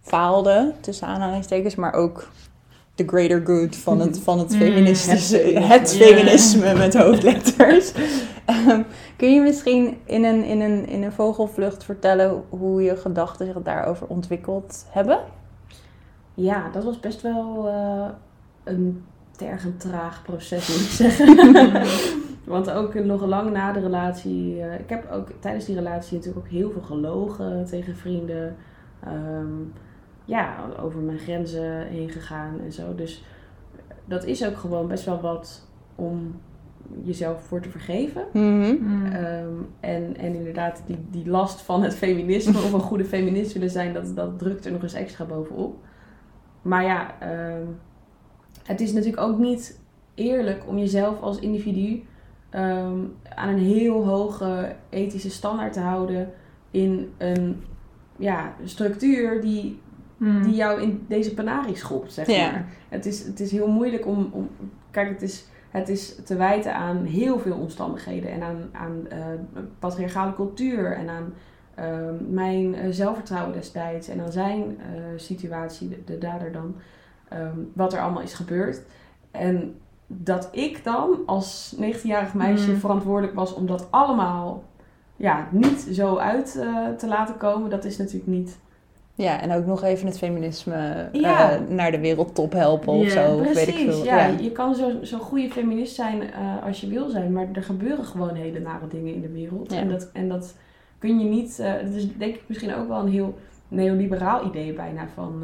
faalde, 0.00 0.72
tussen 0.80 1.06
aanhalingstekens, 1.06 1.74
maar 1.74 1.92
ook 1.92 2.28
the 2.98 3.04
greater 3.06 3.40
good 3.44 3.76
van 3.76 4.00
het, 4.00 4.20
van 4.20 4.38
het 4.38 4.52
Mm, 4.52 4.58
feministische, 4.58 5.36
het 5.60 5.94
feminisme 5.96 6.74
met 6.74 6.96
hoofdletters. 6.96 7.92
Ehm, 8.44 8.82
kun 9.16 9.34
je 9.34 9.40
misschien 9.40 9.96
in 10.04 10.24
een, 10.24 10.44
in, 10.44 10.60
een, 10.60 10.86
in 10.88 11.02
een 11.02 11.12
vogelvlucht 11.12 11.84
vertellen 11.84 12.42
hoe 12.48 12.82
je 12.82 12.96
gedachten 12.96 13.46
zich 13.46 13.62
daarover 13.62 14.06
ontwikkeld 14.06 14.86
hebben? 14.90 15.18
Ja, 16.34 16.68
dat 16.72 16.84
was 16.84 17.00
best 17.00 17.22
wel 17.22 17.68
eh, 17.68 18.08
een 18.64 19.04
tergend 19.36 19.80
traag 19.80 20.22
proces, 20.22 20.68
moet 20.68 20.80
ik 20.80 20.90
zeggen. 21.16 21.82
Want 22.44 22.70
ook 22.70 22.94
nog 22.94 23.26
lang 23.26 23.50
na 23.52 23.72
de 23.72 23.80
relatie. 23.80 24.62
eh, 24.62 24.80
ik 24.80 24.88
heb 24.88 25.10
ook 25.12 25.28
tijdens 25.40 25.64
die 25.64 25.74
relatie 25.74 26.16
natuurlijk 26.16 26.46
ook 26.46 26.52
heel 26.52 26.70
veel 26.70 26.82
gelogen 26.82 27.64
tegen 27.70 27.96
vrienden. 27.96 28.56
Ehm, 29.04 29.52
ja, 30.28 30.56
over 30.80 31.00
mijn 31.00 31.18
grenzen 31.18 31.86
heen 31.86 32.10
gegaan 32.10 32.60
en 32.60 32.72
zo. 32.72 32.94
Dus 32.94 33.24
dat 34.04 34.24
is 34.24 34.46
ook 34.46 34.56
gewoon 34.56 34.88
best 34.88 35.04
wel 35.04 35.20
wat 35.20 35.68
om 35.94 36.40
jezelf 37.02 37.42
voor 37.42 37.60
te 37.60 37.70
vergeven. 37.70 38.24
Mhm. 38.32 38.76
Mm. 38.80 39.06
Ehm, 39.06 39.52
en, 39.80 40.16
en 40.16 40.34
inderdaad, 40.34 40.82
die, 40.86 40.98
die 41.10 41.28
last 41.28 41.60
van 41.60 41.82
het 41.82 41.94
feminisme 41.94 42.58
of 42.58 42.72
een 42.72 42.80
goede 42.80 43.04
feminist 43.04 43.52
willen 43.52 43.70
zijn, 43.70 43.92
dat, 43.92 44.16
dat 44.16 44.38
drukt 44.38 44.64
er 44.64 44.72
nog 44.72 44.82
eens 44.82 44.92
extra 44.92 45.24
bovenop. 45.24 45.76
Maar 46.62 46.84
ja, 46.84 47.20
ehm, 47.20 47.66
het 48.64 48.80
is 48.80 48.92
natuurlijk 48.92 49.22
ook 49.22 49.38
niet 49.38 49.80
eerlijk 50.14 50.62
om 50.66 50.78
jezelf 50.78 51.20
als 51.20 51.38
individu 51.38 52.02
ehm, 52.50 52.98
aan 53.34 53.48
een 53.48 53.58
heel 53.58 54.04
hoge 54.04 54.76
ethische 54.88 55.30
standaard 55.30 55.72
te 55.72 55.80
houden 55.80 56.32
in 56.70 57.12
een 57.18 57.62
ja, 58.16 58.54
structuur 58.64 59.40
die, 59.40 59.80
Mm. 60.18 60.42
die 60.42 60.54
jou 60.54 60.80
in 60.82 61.04
deze 61.08 61.34
panarie 61.34 61.76
schopt, 61.76 62.12
zeg 62.12 62.26
Ja. 62.26 62.50
maar. 62.50 62.66
Het 62.88 63.06
is, 63.06 63.24
het 63.26 63.40
is 63.40 63.50
heel 63.50 63.68
moeilijk 63.68 64.06
om... 64.06 64.28
om 64.32 64.48
kijk, 64.90 65.08
het 65.08 65.22
is, 65.22 65.44
het 65.70 65.88
is 65.88 66.14
te 66.24 66.36
wijten 66.36 66.74
aan 66.74 67.04
heel 67.04 67.38
veel 67.38 67.56
omstandigheden. 67.56 68.30
En 68.30 68.42
aan, 68.42 68.68
aan 68.72 69.06
eh, 69.08 69.18
patriarchale 69.78 70.34
cultuur. 70.34 70.92
En 70.92 71.08
aan 71.08 71.32
eh, 71.74 71.86
mijn 72.28 72.74
eh, 72.74 72.86
zelfvertrouwen 72.90 73.52
destijds. 73.52 74.08
En 74.08 74.20
aan 74.20 74.32
zijn 74.32 74.78
eh, 74.80 75.00
situatie, 75.16 75.88
de, 75.88 76.02
de 76.04 76.18
dader 76.18 76.52
dan. 76.52 76.74
ehm, 77.28 77.58
wat 77.72 77.92
er 77.92 78.00
allemaal 78.00 78.22
is 78.22 78.34
gebeurd. 78.34 78.82
En 79.30 79.74
dat 80.06 80.48
ik 80.52 80.84
dan 80.84 81.16
als 81.26 81.76
19-jarig 81.80 82.34
meisje 82.34 82.70
Mm. 82.70 82.76
verantwoordelijk 82.76 83.34
was 83.34 83.54
om 83.54 83.66
dat 83.66 83.86
allemaal 83.90 84.64
ja, 85.16 85.48
niet 85.50 85.80
zo 85.92 86.16
uit 86.16 86.52
te 86.98 87.06
laten 87.08 87.36
komen. 87.36 87.70
Dat 87.70 87.84
is 87.84 87.96
natuurlijk 87.96 88.26
niet 88.26 88.58
Ja, 89.18 89.40
en 89.40 89.52
ook 89.52 89.66
nog 89.66 89.82
even 89.82 90.06
het 90.06 90.18
feminisme 90.18 91.08
Ja. 91.12 91.50
eh, 91.50 91.60
naar 91.68 91.90
de 91.90 91.98
wereldtop 92.00 92.52
helpen 92.52 92.92
of 92.92 93.08
zo. 93.08 93.36
Precies, 93.36 93.54
weet 93.54 93.68
ik 93.68 93.74
veel. 93.74 94.04
ja. 94.04 94.26
Ja. 94.26 94.34
Je 94.40 94.52
kan 94.52 94.74
zo'n 94.74 94.98
zo 95.02 95.18
goede 95.18 95.50
feminist 95.50 95.94
zijn 95.94 96.22
eh, 96.32 96.66
als 96.66 96.80
je 96.80 96.86
wil 96.88 97.08
zijn, 97.08 97.32
maar 97.32 97.46
er 97.52 97.62
gebeuren 97.62 98.04
gewoon 98.04 98.34
hele 98.34 98.58
nare 98.58 98.86
dingen 98.88 99.14
in 99.14 99.20
de 99.20 99.32
wereld. 99.32 99.72
Ja. 99.72 99.78
En, 99.78 99.88
dat, 99.88 100.10
en 100.12 100.28
dat 100.28 100.54
kun 100.98 101.18
je 101.18 101.24
niet, 101.24 101.58
eh 101.58 101.72
dat 101.84 101.94
is 101.94 102.16
denk 102.16 102.34
ik 102.34 102.42
misschien 102.46 102.74
ook 102.74 102.88
wel 102.88 102.98
een 103.00 103.12
heel 103.12 103.38
neoliberaal 103.68 104.46
idee 104.46 104.72
bijna 104.72 105.06
van... 105.14 105.42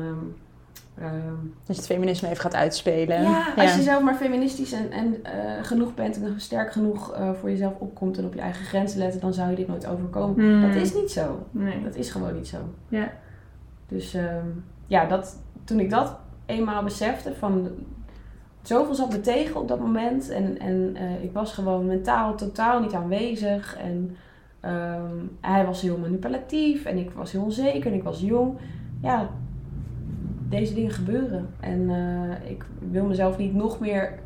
Dat 1.66 1.76
je 1.76 1.82
het 1.82 1.86
feminisme 1.86 2.28
even 2.28 2.40
gaat 2.40 2.54
uitspelen. 2.54 3.22
ja, 3.22 3.46
als 3.56 3.74
je 3.74 3.82
zelf 3.82 4.02
maar 4.02 4.14
feministisch 4.14 4.72
en, 4.72 4.90
en 4.90 5.24
eh, 5.24 5.32
genoeg 5.62 5.94
bent 5.94 6.22
en 6.22 6.34
sterk 6.40 6.72
genoeg 6.72 7.12
eh, 7.12 7.30
voor 7.40 7.50
jezelf 7.50 7.72
opkomt 7.78 8.18
en 8.18 8.24
op 8.24 8.34
je 8.34 8.40
eigen 8.40 8.64
grenzen 8.64 8.98
let, 8.98 9.20
dan 9.20 9.34
zou 9.34 9.50
je 9.50 9.56
dit 9.56 9.66
nooit 9.68 9.86
overkomen. 9.86 10.34
Hmm. 10.44 10.60
Dat 10.72 10.82
is 10.82 10.94
niet 10.94 11.10
zo. 11.10 11.46
Nee. 11.50 11.82
Dat 11.82 11.94
is 11.96 12.10
gewoon 12.10 12.34
niet 12.34 12.48
zo. 12.48 12.56
Ja. 12.88 13.12
Dus 13.88 14.14
ehm, 14.14 14.46
ja, 14.86 15.04
dat, 15.06 15.42
toen 15.64 15.80
ik 15.80 15.90
dat 15.90 16.16
eenmaal 16.46 16.82
besefte, 16.82 17.34
van 17.34 17.68
zoveel 18.62 18.94
zat 18.94 19.10
me 19.10 19.20
tegen 19.20 19.60
op 19.60 19.68
dat 19.68 19.80
moment. 19.80 20.28
En, 20.28 20.58
en 20.58 20.96
eh, 20.96 21.22
ik 21.24 21.32
was 21.32 21.52
gewoon 21.52 21.86
mentaal 21.86 22.34
totaal 22.34 22.80
niet 22.80 22.94
aanwezig. 22.94 23.76
En 23.76 24.16
ehm, 24.60 25.16
hij 25.40 25.66
was 25.66 25.82
heel 25.82 25.98
manipulatief 25.98 26.84
en 26.84 26.98
ik 26.98 27.10
was 27.10 27.32
heel 27.32 27.42
onzeker 27.42 27.90
en 27.90 27.96
ik 27.96 28.02
was 28.02 28.20
jong. 28.20 28.58
Ja, 29.02 29.28
deze 30.48 30.74
dingen 30.74 30.90
gebeuren. 30.90 31.48
En 31.60 31.90
eh, 31.90 32.50
ik 32.50 32.64
wil 32.90 33.04
mezelf 33.04 33.38
niet 33.38 33.54
nog 33.54 33.80
meer 33.80 34.18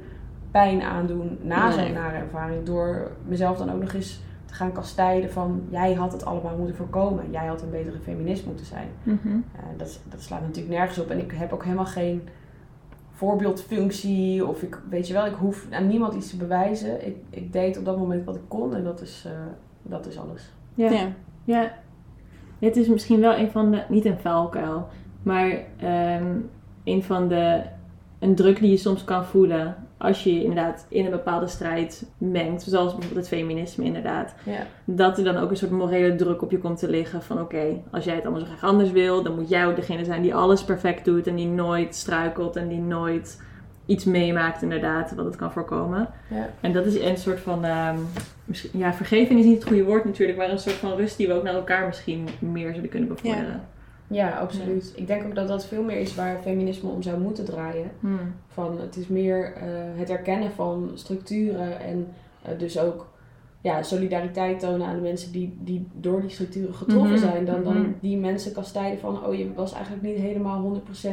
pijn 0.50 0.82
aandoen 0.82 1.38
na 1.42 1.68
Nee. 1.68 1.84
zo'n 1.86 1.94
nare 1.94 2.16
ervaring. 2.16 2.64
Door 2.64 3.10
mezelf 3.26 3.58
dan 3.58 3.72
ook 3.72 3.80
nog 3.80 3.92
eens 3.92 4.20
te 4.48 4.54
gaan 4.54 4.72
kastijden 4.72 5.30
van... 5.30 5.62
jij 5.70 5.94
had 5.94 6.12
het 6.12 6.24
allemaal 6.24 6.56
moeten 6.56 6.76
voorkomen. 6.76 7.30
Jij 7.30 7.46
had 7.46 7.62
een 7.62 7.70
betere 7.70 7.98
feminist 7.98 8.46
moeten 8.46 8.66
zijn. 8.66 8.88
Mhm. 9.02 9.28
Uh, 9.28 9.62
dat, 9.76 10.00
dat 10.08 10.22
slaat 10.22 10.40
natuurlijk 10.40 10.74
nergens 10.74 10.98
op. 10.98 11.10
En 11.10 11.18
ik 11.18 11.32
heb 11.34 11.52
ook 11.52 11.64
helemaal 11.64 11.86
geen 11.86 12.28
voorbeeldfunctie. 13.12 14.46
Of 14.46 14.62
ik 14.62 14.80
weet 14.90 15.06
je 15.06 15.12
wel, 15.12 15.26
ik 15.26 15.34
hoef 15.34 15.66
aan 15.70 15.86
niemand 15.86 16.14
iets 16.14 16.30
te 16.30 16.36
bewijzen. 16.36 17.06
Ik, 17.06 17.16
ik 17.30 17.52
deed 17.52 17.78
op 17.78 17.84
dat 17.84 17.98
moment 17.98 18.24
wat 18.24 18.36
ik 18.36 18.48
kon 18.48 18.74
en 18.74 18.84
dat 18.84 19.00
is, 19.00 19.24
eh, 19.26 19.32
dat 19.82 20.06
is 20.06 20.18
alles. 20.18 20.52
Ja. 20.74 20.90
Ja. 20.90 21.12
Ja. 21.44 21.72
Het 22.58 22.76
is 22.76 22.88
misschien 22.88 23.20
wel 23.20 23.36
een 23.36 23.50
van 23.50 23.70
de, 23.70 23.82
niet 23.88 24.04
een 24.04 24.18
vuilkuil, 24.18 24.88
maar 25.22 25.62
ehm, 25.76 26.36
een 26.84 27.02
van 27.02 27.28
de, 27.28 27.62
een 28.18 28.34
druk 28.34 28.60
die 28.60 28.70
je 28.70 28.76
soms 28.76 29.04
kan 29.04 29.24
voelen 29.24 29.88
als 29.98 30.24
je 30.24 30.34
je 30.34 30.40
inderdaad 30.40 30.86
in 30.88 31.04
een 31.04 31.10
bepaalde 31.10 31.46
strijd 31.46 32.06
mengt, 32.18 32.62
zoals 32.62 32.92
bijvoorbeeld 32.92 33.26
het 33.26 33.38
feminisme 33.38 33.84
inderdaad. 33.84 34.34
Ja. 34.42 34.66
Dat 34.84 35.18
er 35.18 35.24
dan 35.24 35.36
ook 35.36 35.50
een 35.50 35.56
soort 35.56 35.70
morele 35.70 36.14
druk 36.14 36.42
op 36.42 36.50
je 36.50 36.58
komt 36.58 36.78
te 36.78 36.90
liggen 36.90 37.22
van 37.22 37.40
oké, 37.40 37.80
als 37.90 38.04
jij 38.04 38.14
het 38.14 38.22
allemaal 38.22 38.40
zo 38.40 38.46
graag 38.46 38.70
anders 38.70 38.90
wil, 38.90 39.22
dan 39.22 39.34
moet 39.34 39.48
jij 39.48 39.66
ook 39.66 39.76
degene 39.76 40.04
zijn 40.04 40.22
die 40.22 40.34
alles 40.34 40.64
perfect 40.64 41.04
doet 41.04 41.26
en 41.26 41.34
die 41.34 41.46
nooit 41.46 41.94
struikelt 41.94 42.56
en 42.56 42.68
die 42.68 42.80
nooit 42.80 43.40
iets 43.86 44.04
meemaakt 44.04 44.62
inderdaad, 44.62 45.14
wat 45.14 45.24
het 45.24 45.36
kan 45.36 45.52
voorkomen. 45.52 46.08
Ja. 46.30 46.50
En 46.60 46.72
dat 46.72 46.86
is 46.86 47.00
een 47.00 47.16
soort 47.16 47.40
van, 47.40 47.64
misschien, 48.44 48.78
ja, 48.78 48.92
vergeving 48.94 49.38
is 49.38 49.44
niet 49.44 49.58
het 49.58 49.68
goede 49.68 49.84
woord 49.84 50.04
natuurlijk, 50.04 50.38
maar 50.38 50.50
een 50.50 50.58
soort 50.58 50.74
van 50.74 50.96
rust 50.96 51.16
die 51.16 51.26
we 51.26 51.32
ook 51.32 51.42
naar 51.42 51.54
elkaar 51.54 51.86
misschien 51.86 52.28
meer 52.38 52.68
zouden 52.68 52.90
kunnen 52.90 53.08
bevorderen. 53.08 53.46
ja, 53.46 53.68
absoluut. 54.10 54.92
Ik 54.96 55.06
denk 55.06 55.24
ook 55.24 55.34
dat 55.34 55.48
dat 55.48 55.66
veel 55.66 55.82
meer 55.82 55.96
is 56.00 56.14
waar 56.14 56.38
feminisme 56.42 56.90
om 56.90 57.02
zou 57.02 57.20
moeten 57.20 57.44
draaien. 57.44 57.90
Hmm. 58.00 58.34
Van, 58.48 58.80
het 58.80 58.96
is 58.96 59.06
meer 59.06 59.52
eh, 59.54 59.62
het 59.94 60.10
erkennen 60.10 60.50
van 60.52 60.90
structuren 60.94 61.80
en 61.80 62.06
eh, 62.42 62.58
dus 62.58 62.78
ook 62.78 63.06
ja, 63.60 63.82
solidariteit 63.82 64.60
tonen 64.60 64.86
aan 64.86 64.94
de 64.94 65.00
mensen 65.02 65.32
die, 65.32 65.56
die 65.60 65.86
door 65.92 66.20
die 66.20 66.30
structuren 66.30 66.74
getroffen 66.74 67.10
Mhm, 67.10 67.18
zijn. 67.18 67.44
Dan, 67.44 67.60
mhm. 67.60 67.64
dan 67.72 67.94
die 68.00 68.16
mensen 68.16 68.52
kastijden 68.52 68.98
van, 68.98 69.24
oh 69.26 69.34
je 69.34 69.52
was 69.54 69.72
eigenlijk 69.72 70.02
niet 70.02 70.16
helemaal 70.18 70.62
100% 70.62 71.08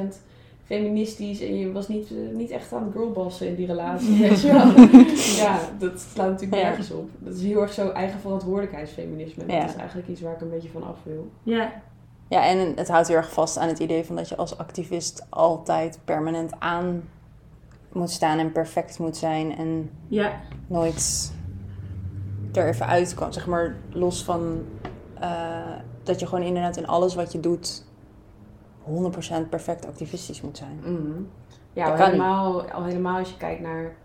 feministisch 0.65 1.41
en 1.41 1.55
je 1.59 1.71
was 1.71 1.87
niet, 1.87 2.11
eh, 2.11 2.35
niet 2.35 2.49
echt 2.49 2.73
aan 2.73 2.83
het 2.83 2.91
girlbossen 2.91 3.47
in 3.47 3.55
die 3.55 3.65
relatie. 3.65 4.19
Weet 4.27 4.41
je 4.41 4.47
wel? 4.51 4.67
ja, 5.45 5.59
dat 5.79 5.99
slaat 5.99 6.29
natuurlijk 6.29 6.61
Ja. 6.61 6.67
nergens 6.67 6.91
op. 6.91 7.09
Dat 7.19 7.35
is 7.35 7.43
heel 7.43 7.61
erg 7.61 7.73
zo 7.73 7.89
eigen 7.89 8.19
verantwoordelijkheidsfeminisme. 8.19 9.43
Ja. 9.47 9.59
Dat 9.59 9.69
is 9.69 9.75
eigenlijk 9.75 10.07
iets 10.07 10.21
waar 10.21 10.33
ik 10.33 10.41
een 10.41 10.49
beetje 10.49 10.69
van 10.69 10.83
af 10.83 10.97
wil. 11.03 11.27
Ja, 11.43 11.81
Ja, 12.27 12.45
en 12.45 12.73
het 12.75 12.87
houdt 12.87 13.07
heel 13.07 13.17
erg 13.17 13.31
vast 13.31 13.57
aan 13.57 13.67
het 13.67 13.79
idee 13.79 14.05
van 14.05 14.15
dat 14.15 14.29
je 14.29 14.35
als 14.35 14.57
activist 14.57 15.25
altijd 15.29 15.99
permanent 16.05 16.59
aan 16.59 17.03
moet 17.91 18.09
staan 18.11 18.39
en 18.39 18.51
perfect 18.51 18.99
moet 18.99 19.17
zijn 19.17 19.57
en 19.57 19.89
ja, 20.07 20.39
nooit 20.67 21.31
er 22.53 22.67
even 22.67 22.85
uit 22.87 23.13
kan. 23.13 23.33
Zeg 23.33 23.47
maar 23.47 23.75
los 23.89 24.23
van 24.23 24.63
eh, 25.19 25.71
dat 26.03 26.19
je 26.19 26.27
gewoon 26.27 26.45
inderdaad 26.45 26.77
in 26.77 26.87
alles 26.87 27.15
wat 27.15 27.31
je 27.31 27.39
doet 27.39 27.83
100% 28.89 28.89
perfect 29.49 29.85
activistisch 29.85 30.41
moet 30.41 30.57
zijn. 30.57 30.79
Mhm. 30.83 31.21
Ja, 31.73 31.89
al 31.89 31.95
kan 31.95 32.05
helemaal, 32.05 32.69
al 32.71 32.83
helemaal 32.83 33.17
als 33.19 33.29
je 33.29 33.37
kijkt 33.37 33.61
naar 33.61 33.95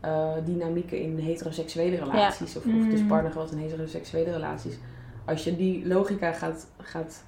eh, 0.00 0.32
dynamieken 0.44 1.00
in 1.00 1.18
heteroseksuele 1.18 1.96
relaties. 1.96 2.56
Of, 2.56 2.64
of 2.64 2.86
dus 2.90 3.00
Mm. 3.00 3.06
partnergeweld 3.06 3.52
in 3.52 3.58
heteroseksuele 3.58 4.30
relaties. 4.30 4.78
Als 5.24 5.44
je 5.44 5.56
die 5.56 5.86
logica 5.86 6.32
gaat, 6.32 6.66
gaat 6.78 7.24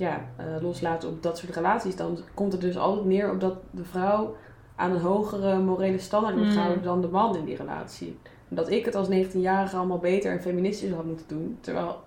ja, 0.00 0.20
eh, 0.36 0.44
loslaten 0.60 1.08
op 1.08 1.22
dat 1.22 1.38
soort 1.38 1.54
relaties, 1.54 1.96
dan 1.96 2.18
komt 2.34 2.52
het 2.52 2.60
dus 2.60 2.76
altijd 2.76 3.06
neer 3.06 3.30
op 3.30 3.40
dat 3.40 3.54
de 3.70 3.84
vrouw 3.84 4.36
aan 4.76 4.90
een 4.90 5.00
hogere 5.00 5.58
morele 5.58 5.98
standaard 5.98 6.34
wordt 6.34 6.48
Mm. 6.50 6.56
gehouden 6.56 6.82
dan 6.82 7.00
de 7.00 7.08
man 7.08 7.36
in 7.36 7.44
die 7.44 7.56
relatie. 7.56 8.18
Dat 8.48 8.70
ik 8.70 8.84
het 8.84 8.94
als 8.94 9.08
19-jarige 9.08 9.76
allemaal 9.76 9.98
beter 9.98 10.32
en 10.32 10.40
feministisch 10.42 10.92
had 10.92 11.04
moeten 11.04 11.28
doen. 11.28 11.58
Terwijl 11.60 11.98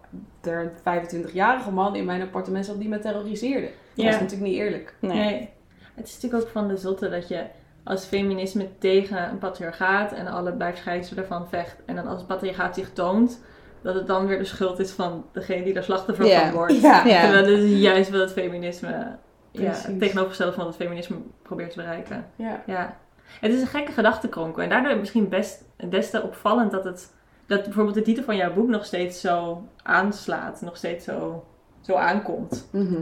er 0.41 0.62
een 0.62 0.71
25-jarige 0.83 1.71
man 1.71 1.95
in 1.95 2.05
mijn 2.05 2.21
appartement 2.21 2.65
zat 2.65 2.79
die 2.79 2.89
me 2.89 3.00
terroriseerde. 3.00 3.69
Dat 3.95 4.05
is 4.05 4.12
natuurlijk 4.19 4.41
niet 4.51 4.59
eerlijk. 4.59 4.95
Nee. 5.00 5.17
nee. 5.17 5.50
Het 5.93 6.07
is 6.07 6.13
natuurlijk 6.13 6.43
ook 6.43 6.50
van 6.50 6.67
de 6.67 6.77
zotte 6.77 7.09
dat 7.09 7.27
je 7.27 7.43
als 7.83 8.05
feminisme 8.05 8.67
tegen 8.77 9.29
een 9.29 9.38
patriarchaat 9.38 10.12
en 10.12 10.27
alle 10.27 10.51
bijverschijnselen 10.51 11.23
ervan 11.23 11.47
vecht. 11.47 11.75
En 11.85 11.95
dan 11.95 12.07
als 12.07 12.17
het 12.17 12.27
patriarchaat 12.27 12.75
zich 12.75 12.93
toont, 12.93 13.41
dat 13.84 13.96
het 13.96 14.08
dan 14.08 14.28
weer 14.28 14.38
de 14.38 14.44
schuld 14.46 14.80
is 14.80 14.92
van 14.92 15.25
degene 15.32 15.63
die 15.63 15.74
er 15.74 15.84
slachtoffer 15.84 16.25
Ja. 16.25 16.42
van 16.42 16.52
wordt. 16.52 16.82
Ja. 16.82 17.06
Ja. 17.06 17.22
Terwijl 17.22 17.46
dit 17.46 17.58
is 17.58 17.80
juist 17.80 18.10
wat 18.10 18.20
het 18.20 18.32
feminisme, 18.32 19.16
ja, 19.52 19.72
het 19.72 20.00
tegenovergestelde 20.00 20.54
van 20.54 20.63
wat 20.66 20.74
het 20.74 20.84
feminisme 20.84 21.18
probeert 21.42 21.72
te 21.72 21.78
bereiken. 21.78 22.25
Ja. 22.36 22.62
Ja. 22.66 22.98
Het 23.40 23.54
is 23.54 23.62
een 23.62 23.68
gekke 23.68 23.92
gedachtenkronkel. 23.92 24.63
En 24.63 24.70
daardoor 24.70 24.98
misschien 24.98 25.30
best 25.30 25.63
des 25.90 26.10
te 26.10 26.22
opvallend 26.22 26.72
dat 26.72 26.84
het 26.84 27.13
dat 27.48 27.63
bijvoorbeeld 27.63 27.96
de 27.96 28.02
titel 28.02 28.24
van 28.24 28.36
jouw 28.36 28.54
boek 28.54 28.68
nog 28.68 28.86
steeds 28.86 29.22
zo 29.22 29.63
aanslaat, 29.84 30.62
nog 30.62 30.78
steeds 30.78 31.06
zo, 31.06 31.46
zo 31.82 31.96
aankomt. 31.96 32.68
Mhm. 32.72 32.96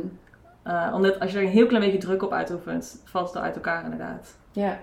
Eh, 0.63 0.91
omdat 0.93 1.19
als 1.19 1.31
je 1.31 1.37
er 1.37 1.43
een 1.43 1.49
heel 1.49 1.65
klein 1.67 1.83
beetje 1.83 1.99
druk 1.99 2.23
op 2.23 2.31
uitoefent, 2.33 3.01
valt 3.05 3.27
het 3.27 3.35
al 3.35 3.41
uit 3.43 3.55
elkaar 3.55 3.83
inderdaad. 3.83 4.35
Ja, 4.51 4.79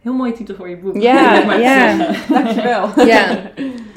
Heel 0.00 0.14
mooie 0.14 0.32
titel 0.32 0.54
voor 0.54 0.68
je 0.68 0.76
boek. 0.76 0.96
Ja, 0.96 1.34
ja. 1.52 2.08
dankjewel. 2.28 2.88
Ja. 3.06 3.26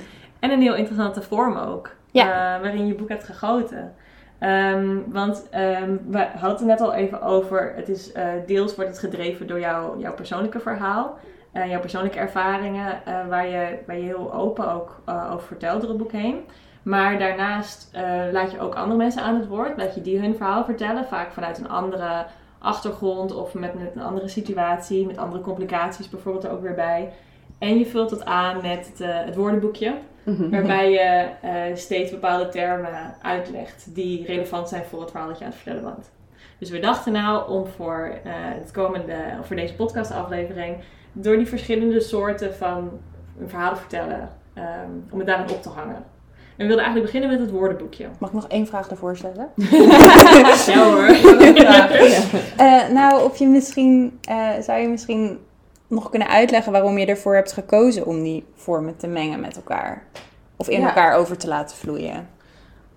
En 0.46 0.52
een 0.52 0.62
heel 0.62 0.76
interessante 0.76 1.22
vorm 1.22 1.58
ook. 1.58 1.92
Ja. 2.12 2.56
eh, 2.56 2.62
waarin 2.62 2.88
je 2.88 2.96
boek 2.96 3.10
hebt 3.10 3.24
gegoten. 3.24 3.94
Ehm, 4.40 4.98
want 5.08 5.48
ehm, 5.50 5.98
we 6.08 6.18
hadden 6.18 6.58
het 6.58 6.66
net 6.66 6.82
al 6.82 6.94
even 6.94 7.22
over. 7.22 7.74
Het 7.76 7.90
is 7.90 8.12
eh, 8.12 8.28
deels 8.46 8.76
wordt 8.76 8.90
het 8.90 9.00
gedreven 9.00 9.48
door 9.48 9.60
jouw, 9.60 10.00
jouw 10.00 10.14
persoonlijke 10.14 10.60
verhaal. 10.60 11.18
eh, 11.52 11.70
jouw 11.70 11.80
persoonlijke 11.80 12.20
ervaringen. 12.20 13.02
waar, 13.30 13.48
je, 13.48 13.78
waar 13.88 13.98
je 13.98 14.04
heel 14.04 14.34
open 14.34 14.74
ook 14.74 15.02
over 15.06 15.48
vertelt 15.48 15.82
door 15.82 15.90
het 15.90 15.98
boek 15.98 16.12
heen. 16.12 16.46
Maar 16.84 17.20
daarnaast 17.20 17.90
laat 18.32 18.52
je 18.52 18.60
ook 18.60 18.76
andere 18.76 18.98
mensen 18.98 19.22
aan 19.22 19.36
het 19.36 19.48
woord. 19.48 19.78
Laat 19.78 19.96
je 19.96 20.02
die 20.02 20.20
hun 20.20 20.36
verhaal 20.36 20.66
vertellen. 20.66 21.06
Vaak 21.06 21.32
vanuit 21.32 21.58
een 21.58 21.70
andere 21.70 22.26
achtergrond 22.60 23.36
of 23.36 23.54
met, 23.54 23.74
met 23.74 23.96
een 23.96 24.02
andere 24.02 24.28
situatie. 24.28 25.06
Met 25.06 25.18
andere 25.18 25.42
complicaties 25.42 26.10
bijvoorbeeld 26.10 26.44
er 26.44 26.52
ook 26.52 26.62
weer 26.62 26.74
bij. 26.76 27.14
En 27.60 27.78
je 27.78 27.86
vult 27.86 28.12
het 28.12 28.26
aan 28.26 28.62
met 28.62 28.92
het, 28.98 29.26
het 29.26 29.36
woordenboekje. 29.36 29.94
Mhm. 30.26 30.50
Waarbij 30.50 30.92
je 30.92 31.28
eh, 31.42 31.76
steeds 31.76 32.12
bepaalde 32.12 32.50
termen 32.50 33.16
uitlegt 33.22 33.96
die 33.96 34.26
relevant 34.26 34.70
zijn 34.70 34.84
voor 34.86 35.02
het 35.02 35.12
verhaal 35.12 35.28
dat 35.28 35.38
je 35.38 35.44
aan 35.44 35.52
het 35.52 35.60
vertellen 35.60 35.84
bent. 35.84 36.12
Dus 36.60 36.70
we 36.70 36.80
dachten 36.80 37.12
nou 37.12 37.50
om 37.52 37.68
voor, 37.68 38.12
eh, 38.24 38.32
het 38.34 38.72
komende, 38.72 39.16
of 39.40 39.48
voor 39.48 39.56
deze 39.56 39.76
podcastaflevering 39.76 40.76
door 41.12 41.38
die 41.38 41.48
verschillende 41.48 42.00
soorten 42.00 42.56
van 42.56 42.92
een 43.40 43.50
verhaal 43.50 43.74
te 43.74 43.80
vertellen, 43.80 44.30
ehm, 44.54 44.90
om 45.12 45.18
het 45.18 45.28
daarin 45.28 45.50
op 45.50 45.62
te 45.62 45.70
hangen. 45.70 45.96
En 45.96 46.62
we 46.62 46.68
wilden 46.68 46.86
eigenlijk 46.86 47.14
beginnen 47.14 47.38
met 47.38 47.48
het 47.48 47.58
woordenboekje. 47.60 48.08
Mag 48.20 48.30
ik 48.30 48.36
nog 48.36 48.48
één 48.48 48.68
vraag 48.68 48.90
ervoor 48.90 49.18
stellen? 49.18 49.50
Ja 50.66 50.84
hoor. 50.84 51.08
Eh, 52.58 52.90
nou, 52.90 53.24
of 53.24 53.38
je 53.38 53.48
misschien, 53.48 54.20
eh, 54.22 54.50
zou 54.62 54.80
je 54.80 54.88
misschien 54.88 55.40
nog 55.88 56.10
kunnen 56.10 56.28
uitleggen 56.28 56.72
waarom 56.72 56.98
je 56.98 57.06
ervoor 57.06 57.36
hebt 57.36 57.52
gekozen 57.52 58.06
om 58.06 58.24
die 58.24 58.46
vormen 58.54 58.98
te 58.98 59.08
mengen 59.08 59.40
met 59.40 59.56
elkaar? 59.56 60.04
Of 60.56 60.70
in 60.70 60.80
Ja. 60.80 60.88
elkaar 60.88 61.16
over 61.16 61.38
te 61.38 61.48
laten 61.48 61.78
vloeien? 61.78 62.28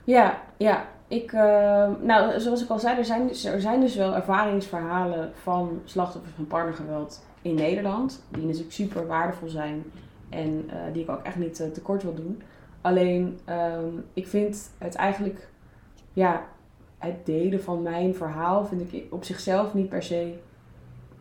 Ja, 0.04 0.38
ja. 0.56 0.84
Ik, 1.08 1.32
eh, 1.32 1.88
nou, 2.00 2.40
zoals 2.40 2.62
ik 2.62 2.70
al 2.70 2.78
zei, 2.78 2.98
er 2.98 3.04
zijn, 3.04 3.26
dus, 3.26 3.44
er 3.44 3.60
zijn 3.60 3.80
dus 3.80 3.96
wel 3.96 4.14
ervaringsverhalen 4.14 5.32
van 5.42 5.80
slachtoffers 5.84 6.34
van 6.34 6.46
partnergeweld 6.46 7.24
in 7.42 7.54
Nederland. 7.54 8.22
Die 8.28 8.44
natuurlijk 8.44 8.72
super 8.72 9.06
waardevol 9.06 9.48
zijn 9.48 9.84
en 10.28 10.64
eh, 10.70 10.76
die 10.92 11.02
ik 11.02 11.10
ook 11.10 11.22
echt 11.22 11.36
niet 11.36 11.60
eh, 11.60 11.70
tekort 11.70 12.02
wil 12.02 12.14
doen. 12.14 12.42
Alleen, 12.80 13.38
ehm, 13.44 13.88
ik 14.14 14.26
vind 14.26 14.70
het 14.78 14.94
eigenlijk, 14.94 15.48
ja, 16.12 16.42
het 16.98 17.26
delen 17.26 17.62
van 17.62 17.82
mijn 17.82 18.14
verhaal 18.14 18.66
vind 18.66 18.92
ik 18.92 19.12
op 19.12 19.24
zichzelf 19.24 19.74
niet 19.74 19.88
per 19.88 20.02
se 20.02 20.38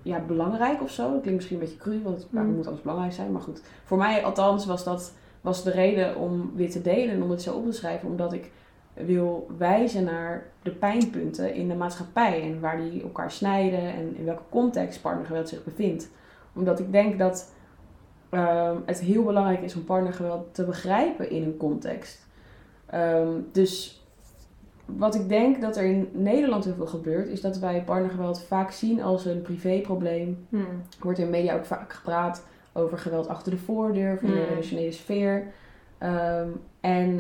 ja, 0.07 0.19
belangrijk 0.19 0.81
of 0.81 0.91
zo. 0.91 1.03
Dat 1.11 1.21
klinkt 1.21 1.31
misschien 1.35 1.55
een 1.59 1.63
beetje 1.63 1.77
cru, 1.77 2.01
want 2.03 2.27
waarom 2.31 2.51
Mm. 2.51 2.57
moet 2.57 2.67
alles 2.67 2.81
belangrijk 2.81 3.13
zijn? 3.13 3.31
Maar 3.31 3.41
goed, 3.41 3.61
voor 3.83 3.97
mij 3.97 4.23
althans 4.25 4.65
was 4.65 4.83
dat 4.83 5.13
was 5.41 5.63
de 5.63 5.71
reden 5.71 6.15
om 6.15 6.51
dit 6.55 6.71
te 6.71 6.81
delen 6.81 7.15
en 7.15 7.23
om 7.23 7.29
het 7.29 7.41
zo 7.41 7.53
op 7.55 7.65
te 7.65 7.71
schrijven. 7.71 8.09
Omdat 8.09 8.33
ik 8.33 8.51
wil 8.93 9.47
wijzen 9.57 10.03
naar 10.03 10.45
de 10.63 10.71
pijnpunten 10.71 11.53
in 11.53 11.67
de 11.67 11.75
maatschappij 11.75 12.41
en 12.41 12.59
waar 12.59 12.77
die 12.77 13.01
elkaar 13.03 13.31
snijden 13.31 13.79
en 13.79 14.15
in 14.15 14.25
welke 14.25 14.41
context 14.49 15.01
partnergeweld 15.01 15.49
zich 15.49 15.63
bevindt. 15.63 16.09
Omdat 16.55 16.79
ik 16.79 16.91
denk 16.91 17.19
dat 17.19 17.53
ehm, 18.29 18.75
het 18.85 18.99
heel 18.99 19.23
belangrijk 19.23 19.61
is 19.61 19.75
om 19.75 19.83
partnergeweld 19.83 20.53
te 20.55 20.63
begrijpen 20.63 21.29
in 21.29 21.43
een 21.43 21.57
context. 21.57 22.27
Ehm, 22.85 23.29
dus 23.51 24.01
wat 24.87 25.15
ik 25.15 25.29
denk 25.29 25.61
dat 25.61 25.77
er 25.77 25.83
in 25.83 26.09
Nederland 26.13 26.65
heel 26.65 26.73
veel 26.73 26.87
gebeurt, 26.87 27.27
is 27.27 27.41
dat 27.41 27.57
wij 27.57 27.83
partnergeweld 27.83 28.41
vaak 28.41 28.71
zien 28.71 29.01
als 29.01 29.25
een 29.25 29.41
privéprobleem. 29.41 30.47
Hmm. 30.49 30.59
Er 30.61 31.03
wordt 31.03 31.19
in 31.19 31.25
de 31.25 31.31
media 31.31 31.55
ook 31.55 31.65
vaak 31.65 31.93
gepraat 31.93 32.43
over 32.73 32.97
geweld 32.97 33.27
achter 33.27 33.51
de 33.51 33.57
voordeur, 33.57 34.13
of 34.13 34.21
in 34.21 34.31
de 34.31 34.39
Mm. 34.39 34.47
relationele 34.49 34.91
sfeer. 34.91 35.47
Ehm, 35.97 36.49
en 36.79 37.19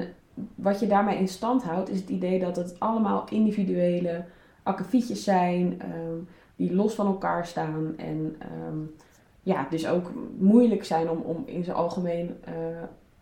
wat 0.55 0.79
je 0.79 0.87
daarmee 0.87 1.17
in 1.17 1.27
stand 1.27 1.63
houdt, 1.63 1.89
is 1.89 1.99
het 1.99 2.09
idee 2.09 2.39
dat 2.39 2.55
het 2.55 2.75
allemaal 2.79 3.25
individuele 3.29 4.23
akkefietjes 4.63 5.23
zijn, 5.23 5.81
ehm, 5.81 6.17
die 6.55 6.75
los 6.75 6.93
van 6.93 7.05
elkaar 7.05 7.45
staan 7.45 7.93
en 7.97 8.35
ehm, 8.39 8.79
ja, 9.41 9.67
dus 9.69 9.87
ook 9.87 10.11
moeilijk 10.37 10.83
zijn 10.85 11.09
om, 11.09 11.21
om 11.21 11.43
in 11.45 11.63
zijn 11.63 11.75
algemeen 11.77 12.37
eh, 12.43 12.53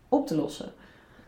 op 0.10 0.28
te 0.28 0.36
lossen. 0.36 0.72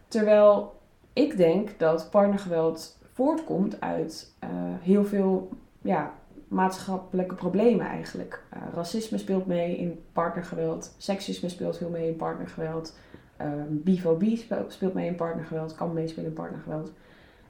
Terwijl 0.08 0.76
ik 1.14 1.38
denk 1.38 1.80
dat 1.80 2.08
partnergeweld 2.12 2.97
voortkomt 3.18 3.82
uit 3.82 4.34
eh, 4.40 4.50
heel 4.82 5.06
veel 5.06 5.50
ja, 5.82 6.14
maatschappelijke 6.48 7.36
problemen 7.36 7.86
eigenlijk. 7.86 8.44
Eh, 8.50 8.62
racisme 8.74 9.18
speelt 9.18 9.46
mee 9.46 9.78
in 9.78 10.04
partnergeweld, 10.12 10.96
seksisme 10.98 11.50
speelt 11.50 11.78
veel 11.78 11.90
mee 11.90 12.08
in 12.08 12.16
partnergeweld, 12.16 12.98
ehm 13.38 13.68
bifobie 13.70 14.38
spe- 14.38 14.66
speelt 14.68 14.94
mee 14.94 15.08
in 15.08 15.16
partnergeweld, 15.16 15.76
kan 15.76 15.94
meespelen 15.94 16.30
in 16.30 16.34
partnergeweld. 16.34 16.92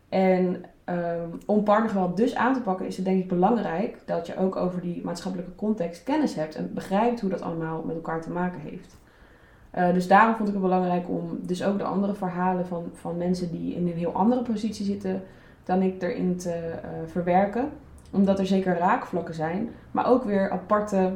En 0.10 0.64
ehm, 0.84 1.30
om 1.46 1.64
partnergeweld 1.64 2.18
dus 2.18 2.36
aan 2.36 2.54
te 2.54 2.62
pakken 2.62 2.86
is 2.86 2.96
het 2.96 3.06
denk 3.06 3.22
ik 3.22 3.28
belangrijk 3.28 3.98
dat 4.06 4.28
je 4.28 4.38
ook 4.38 4.56
over 4.56 4.82
die 4.82 5.04
maatschappelijke 5.04 5.56
context 5.56 6.04
kennis 6.04 6.36
hebt 6.36 6.56
en 6.56 6.74
begrijpt 6.74 7.22
hoe 7.22 7.30
dat 7.30 7.42
allemaal 7.42 7.84
met 7.84 7.96
elkaar 7.96 8.22
te 8.22 8.32
maken 8.32 8.60
heeft. 8.60 8.98
Eh, 9.72 9.94
dus 9.94 10.08
daarom 10.08 10.36
vond 10.36 10.48
ik 10.48 10.54
het 10.54 10.64
belangrijk 10.64 11.10
om 11.10 11.40
dus 11.42 11.64
ook 11.64 11.78
de 11.78 11.84
andere 11.84 12.14
verhalen 12.14 12.66
van, 12.66 12.90
van 12.94 13.18
mensen 13.18 13.52
die 13.52 13.76
in 13.76 13.88
een 13.88 13.98
heel 13.98 14.14
andere 14.14 14.42
positie 14.42 14.86
zitten 14.86 15.24
dan 15.68 15.82
ik 15.82 16.02
erin 16.02 16.38
te 16.38 16.50
eh, 16.52 16.90
verwerken. 17.06 17.70
Omdat 18.12 18.40
er 18.40 18.46
zeker 18.48 18.78
raakvlakken 18.78 19.34
zijn, 19.34 19.70
maar 19.92 20.08
ook 20.08 20.24
weer 20.24 20.50
aparte 20.50 21.12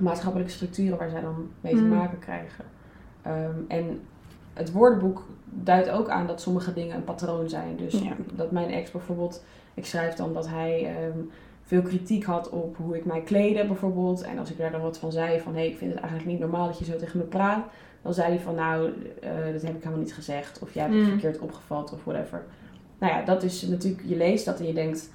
maatschappelijke 0.00 0.52
structuren 0.52 0.98
waar 0.98 1.10
zij 1.10 1.20
dan 1.20 1.48
mee 1.60 1.74
te 1.74 1.82
Mm. 1.82 1.88
maken 1.88 2.18
krijgen. 2.18 2.64
Ehm, 3.22 3.54
en 3.68 4.00
het 4.54 4.72
woordenboek 4.72 5.24
duidt 5.44 5.90
ook 5.90 6.08
aan 6.08 6.26
dat 6.26 6.40
sommige 6.40 6.72
dingen 6.72 6.96
een 6.96 7.04
patroon 7.04 7.48
zijn. 7.48 7.76
Dus 7.76 7.92
Ja. 8.00 8.12
dat 8.34 8.50
mijn 8.50 8.70
ex 8.70 8.90
bijvoorbeeld, 8.90 9.44
ik 9.74 9.86
schrijf 9.86 10.14
dan 10.14 10.32
dat 10.32 10.48
hij 10.48 10.84
ehm, 10.86 11.18
veel 11.62 11.82
kritiek 11.82 12.24
had 12.24 12.48
op 12.50 12.76
hoe 12.76 12.96
ik 12.96 13.04
mij 13.04 13.20
kleedde 13.20 13.66
bijvoorbeeld. 13.66 14.22
En 14.22 14.38
als 14.38 14.50
ik 14.50 14.58
daar 14.58 14.70
dan 14.70 14.80
wat 14.80 14.98
van 14.98 15.12
zei 15.12 15.40
van 15.40 15.52
hé, 15.54 15.58
hey, 15.58 15.68
ik 15.68 15.76
vind 15.78 15.90
het 15.90 16.00
eigenlijk 16.00 16.30
niet 16.30 16.40
normaal 16.40 16.66
dat 16.66 16.78
je 16.78 16.84
zo 16.84 16.96
tegen 16.96 17.18
me 17.18 17.24
praat. 17.24 17.64
Dan 18.02 18.14
zei 18.14 18.28
hij 18.28 18.40
van 18.40 18.54
nou, 18.54 18.92
eh, 19.22 19.30
dat 19.52 19.62
heb 19.62 19.74
ik 19.74 19.82
helemaal 19.82 19.98
niet 19.98 20.14
gezegd. 20.14 20.58
Of 20.62 20.74
jij 20.74 20.82
hebt 20.82 20.94
het 20.94 21.04
Mm. 21.04 21.10
verkeerd 21.10 21.38
opgevat 21.38 21.92
of 21.92 22.04
whatever. 22.04 22.42
Nou 22.98 23.12
ja, 23.12 23.22
dat 23.22 23.42
is 23.42 23.62
natuurlijk, 23.62 24.02
je 24.06 24.16
leest 24.16 24.44
dat 24.44 24.60
en 24.60 24.66
je 24.66 24.72
denkt, 24.72 25.10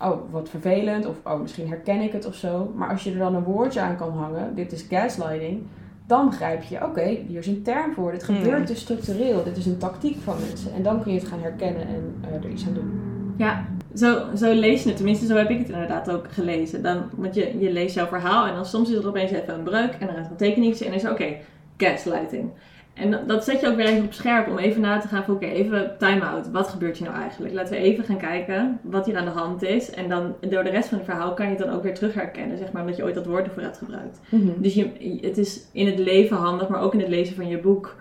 oh 0.00 0.18
wat 0.30 0.48
vervelend. 0.48 1.06
Of 1.06 1.16
oh, 1.24 1.40
misschien 1.40 1.68
herken 1.68 2.00
ik 2.00 2.12
het 2.12 2.26
of 2.26 2.34
zo. 2.34 2.72
Maar 2.76 2.88
als 2.88 3.04
je 3.04 3.12
er 3.12 3.18
dan 3.18 3.34
een 3.34 3.44
woordje 3.44 3.80
aan 3.80 3.96
kan 3.96 4.10
hangen, 4.12 4.54
dit 4.54 4.72
is 4.72 4.86
gaslighting. 4.88 5.62
Dan 6.06 6.28
begrijp 6.28 6.62
je, 6.62 6.84
oké, 6.84 7.18
hier 7.28 7.38
is 7.38 7.46
een 7.46 7.62
term 7.62 7.92
voor. 7.92 8.12
Dit 8.12 8.22
gebeurt 8.22 8.58
Mm. 8.58 8.66
dus 8.66 8.80
structureel. 8.80 9.44
Dit 9.44 9.56
is 9.56 9.66
een 9.66 9.78
tactiek 9.78 10.16
van 10.22 10.36
mensen. 10.48 10.72
En 10.72 10.82
dan 10.82 11.02
kun 11.02 11.12
je 11.12 11.18
het 11.18 11.28
gaan 11.28 11.40
herkennen 11.40 11.86
en 11.86 12.14
eh, 12.20 12.34
er 12.34 12.50
iets 12.50 12.66
aan 12.66 12.74
doen. 12.74 13.00
Ja, 13.36 13.64
zo, 13.94 14.36
zo 14.36 14.52
lees 14.54 14.82
je 14.82 14.88
het. 14.88 14.96
Tenminste, 14.96 15.26
zo 15.26 15.36
heb 15.36 15.50
ik 15.50 15.58
het 15.58 15.68
inderdaad 15.68 16.10
ook 16.10 16.32
gelezen. 16.32 16.82
Dan, 16.82 17.02
want 17.16 17.34
je, 17.34 17.58
je 17.58 17.72
leest 17.72 17.94
jouw 17.94 18.06
verhaal 18.06 18.46
en 18.46 18.54
dan 18.54 18.66
soms 18.66 18.90
is 18.90 18.96
er 18.96 19.08
opeens 19.08 19.30
even 19.30 19.54
een 19.54 19.62
breuk 19.62 19.92
en 19.98 20.06
dan 20.06 20.16
gaat 20.16 20.30
een 20.30 20.36
tekeningetje 20.36 20.84
en 20.84 20.90
dan 20.90 21.00
is 21.00 21.08
oké, 21.08 21.36
gaslighting. 21.76 22.50
En 22.94 23.26
dat- 23.26 23.44
zet 23.44 23.60
je 23.60 23.68
ook 23.68 23.76
weer 23.76 23.86
even 23.86 24.04
op 24.04 24.12
scherp 24.12 24.48
om 24.48 24.58
even 24.58 24.80
na 24.80 24.98
te 24.98 25.08
gaan 25.08 25.24
van, 25.24 25.34
oké, 25.34 25.46
even 25.46 25.94
time-out. 25.98 26.50
Wat 26.50 26.68
gebeurt 26.68 26.96
hier 26.96 27.08
nou 27.08 27.20
eigenlijk? 27.20 27.54
Laten 27.54 27.72
we 27.72 27.78
even 27.78 28.04
gaan 28.04 28.16
kijken 28.16 28.78
wat 28.82 29.06
hier 29.06 29.16
aan 29.16 29.24
de 29.24 29.30
hand 29.30 29.62
is. 29.62 29.90
En 29.90 30.08
dan 30.08 30.34
door 30.40 30.64
de 30.64 30.70
rest 30.70 30.88
van 30.88 30.98
het 30.98 31.06
verhaal 31.06 31.34
kan 31.34 31.44
je 31.46 31.50
het 31.54 31.60
dan 31.66 31.74
ook 31.74 31.82
weer 31.82 31.94
terug 31.94 32.14
herkennen, 32.14 32.58
zeg 32.58 32.72
maar, 32.72 32.82
omdat 32.82 32.96
je 32.96 33.04
ooit 33.04 33.14
dat 33.14 33.26
woord 33.26 33.44
ervoor 33.46 33.62
hebt 33.62 33.78
gebruikt. 33.78 34.20
Dus 34.56 34.74
je, 34.74 35.18
het 35.20 35.38
is 35.38 35.66
in 35.72 35.86
het 35.86 35.98
leven 35.98 36.36
handig, 36.36 36.68
maar 36.68 36.80
ook 36.80 36.92
in 36.94 37.00
het 37.00 37.08
lezen 37.08 37.36
van 37.36 37.48
je 37.48 37.58
boek 37.58 37.96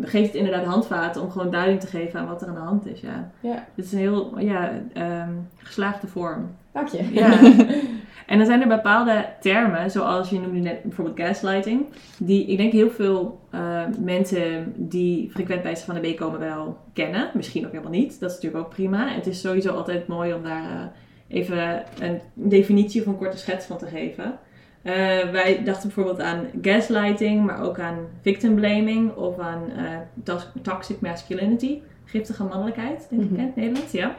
geeft 0.00 0.26
het 0.26 0.34
inderdaad 0.34 0.64
handvaten 0.64 1.22
om 1.22 1.30
gewoon 1.30 1.50
duiding 1.50 1.80
te 1.80 1.86
geven 1.86 2.20
aan 2.20 2.26
wat 2.26 2.42
er 2.42 2.48
aan 2.48 2.54
de 2.54 2.60
hand 2.60 2.86
is. 2.86 3.00
Ja. 3.00 3.30
Ja. 3.40 3.66
Het 3.74 3.84
is 3.84 3.92
een 3.92 3.98
heel 3.98 4.38
ja, 4.38 4.70
ehm, 4.92 5.30
geslaagde 5.56 6.06
vorm. 6.06 6.50
Dank 6.72 6.88
je. 6.88 7.12
Ja. 7.12 7.38
En 8.26 8.38
dan 8.38 8.46
zijn 8.46 8.60
er 8.62 8.68
bepaalde 8.68 9.26
termen, 9.40 9.90
zoals 9.90 10.30
je 10.30 10.40
noemde 10.40 10.58
net 10.58 10.82
bijvoorbeeld 10.82 11.20
gaslighting, 11.20 11.86
die 12.18 12.46
ik 12.46 12.56
denk 12.56 12.72
heel 12.72 12.90
veel 12.90 13.40
eh, 13.50 13.82
mensen 14.00 14.72
die 14.76 15.30
frequent 15.30 15.62
bij 15.62 15.76
Van 15.76 15.94
de 15.94 16.12
B 16.12 16.16
komen 16.16 16.40
wel 16.40 16.78
kennen. 16.92 17.30
Misschien 17.34 17.64
ook 17.66 17.70
helemaal 17.72 17.92
niet. 17.92 18.20
Dat 18.20 18.30
is 18.30 18.36
natuurlijk 18.36 18.64
ook 18.64 18.70
prima. 18.74 19.08
En 19.08 19.14
het 19.14 19.26
is 19.26 19.40
sowieso 19.40 19.72
altijd 19.74 20.06
mooi 20.06 20.34
om 20.34 20.42
daar 20.42 20.62
eh, 20.70 21.36
even 21.38 21.82
een 22.00 22.20
definitie 22.34 23.00
of 23.00 23.06
een 23.06 23.16
korte 23.16 23.36
schets 23.38 23.66
van 23.66 23.78
te 23.78 23.86
geven. 23.86 24.38
Eh, 24.82 24.94
wij 25.32 25.60
dachten 25.64 25.82
bijvoorbeeld 25.94 26.20
aan 26.20 26.46
gaslighting, 26.62 27.44
maar 27.44 27.62
ook 27.62 27.78
aan 27.78 27.96
victim 28.22 28.54
blaming 28.54 29.14
of 29.14 29.38
aan 29.38 29.60
toxic 30.62 31.00
masculinity, 31.00 31.78
giftige 32.04 32.44
mannelijkheid, 32.44 33.06
denk 33.10 33.22
ik 33.22 33.30
Mhm. 33.30 33.38
in 33.40 33.46
het 33.46 33.56
Nederlands, 33.56 33.92
ja. 33.92 34.14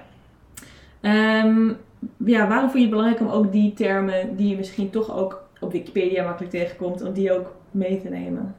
Ehm, 1.02 1.72
ja, 2.18 2.48
waarom 2.48 2.70
vond 2.70 2.74
je 2.74 2.80
het 2.80 2.90
belangrijk 2.90 3.22
om 3.22 3.28
ook 3.28 3.52
die 3.52 3.74
termen 3.74 4.36
die 4.36 4.48
je 4.50 4.58
misschien 4.58 4.90
toch 4.90 5.18
ook 5.18 5.44
op 5.60 5.72
Wikipedia 5.72 6.24
makkelijk 6.24 6.54
tegenkomt, 6.54 7.02
om 7.02 7.14
die 7.14 7.34
ook 7.34 7.56
mee 7.72 8.02
te 8.02 8.10
nemen? 8.10 8.56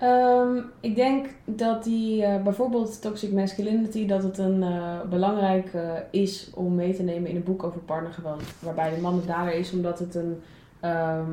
Ehm, 0.00 0.58
ik 0.80 0.94
denk 0.94 1.26
dat 1.44 1.84
die 1.84 2.24
eh, 2.24 2.42
bijvoorbeeld 2.42 3.02
toxic 3.02 3.32
masculinity, 3.32 4.06
dat 4.06 4.22
het 4.22 4.38
een 4.38 4.62
eh, 4.62 5.00
belangrijk 5.10 5.70
is 6.10 6.50
om 6.54 6.74
mee 6.74 6.94
te 6.94 7.02
nemen 7.02 7.30
in 7.30 7.36
een 7.36 7.44
boek 7.44 7.62
over 7.62 7.80
partnergeweld. 7.80 8.42
Waarbij 8.58 8.94
de 8.94 9.00
man 9.00 9.20
de 9.20 9.26
dader 9.26 9.54
is, 9.54 9.72
omdat 9.72 9.98
het 9.98 10.14
een, 10.14 10.42
ehm, 10.80 11.30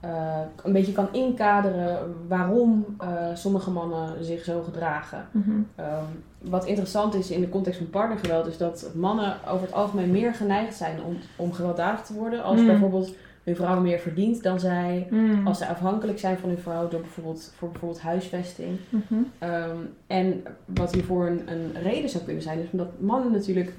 eh, 0.00 0.40
een 0.62 0.72
beetje 0.72 0.92
kan 0.92 1.08
inkaderen 1.12 2.14
waarom 2.28 2.86
sommige 3.34 3.70
mannen 3.70 4.24
zich 4.24 4.44
zo 4.44 4.62
gedragen. 4.62 5.26
Ehm, 5.74 6.04
wat 6.44 6.66
interessant 6.66 7.14
is 7.14 7.30
in 7.30 7.40
de 7.40 7.48
context 7.48 7.78
van 7.78 7.90
partnergeweld, 7.90 8.46
is 8.46 8.56
dat 8.56 8.90
mannen 8.94 9.36
over 9.48 9.66
het 9.66 9.74
algemeen 9.74 10.10
meer 10.10 10.34
geneigd 10.34 10.74
zijn 10.74 11.02
om, 11.02 11.16
om 11.36 11.52
gewelddadig 11.52 12.02
te 12.02 12.14
worden. 12.14 12.42
Als 12.42 12.60
Mm. 12.60 12.66
bijvoorbeeld 12.66 13.14
hun 13.44 13.56
vrouw 13.56 13.80
meer 13.80 13.98
verdient 13.98 14.42
dan 14.42 14.60
zij. 14.60 15.06
Mm. 15.10 15.46
Als 15.46 15.58
zij 15.58 15.68
afhankelijk 15.68 16.18
zijn 16.18 16.38
van 16.38 16.48
hun 16.48 16.58
vrouw 16.58 16.88
door 16.88 17.00
bijvoorbeeld, 17.00 17.52
voor 17.56 17.70
bijvoorbeeld 17.70 18.00
huisvesting. 18.00 18.78
Mhm. 18.88 19.20
Ehm, 19.38 19.76
en 20.06 20.42
wat 20.64 20.92
hiervoor 20.94 21.26
een, 21.26 21.42
een 21.52 21.72
reden 21.82 22.10
zou 22.10 22.24
kunnen 22.24 22.42
zijn, 22.42 22.58
is 22.58 22.70
omdat 22.72 23.00
mannen 23.00 23.32
natuurlijk 23.32 23.72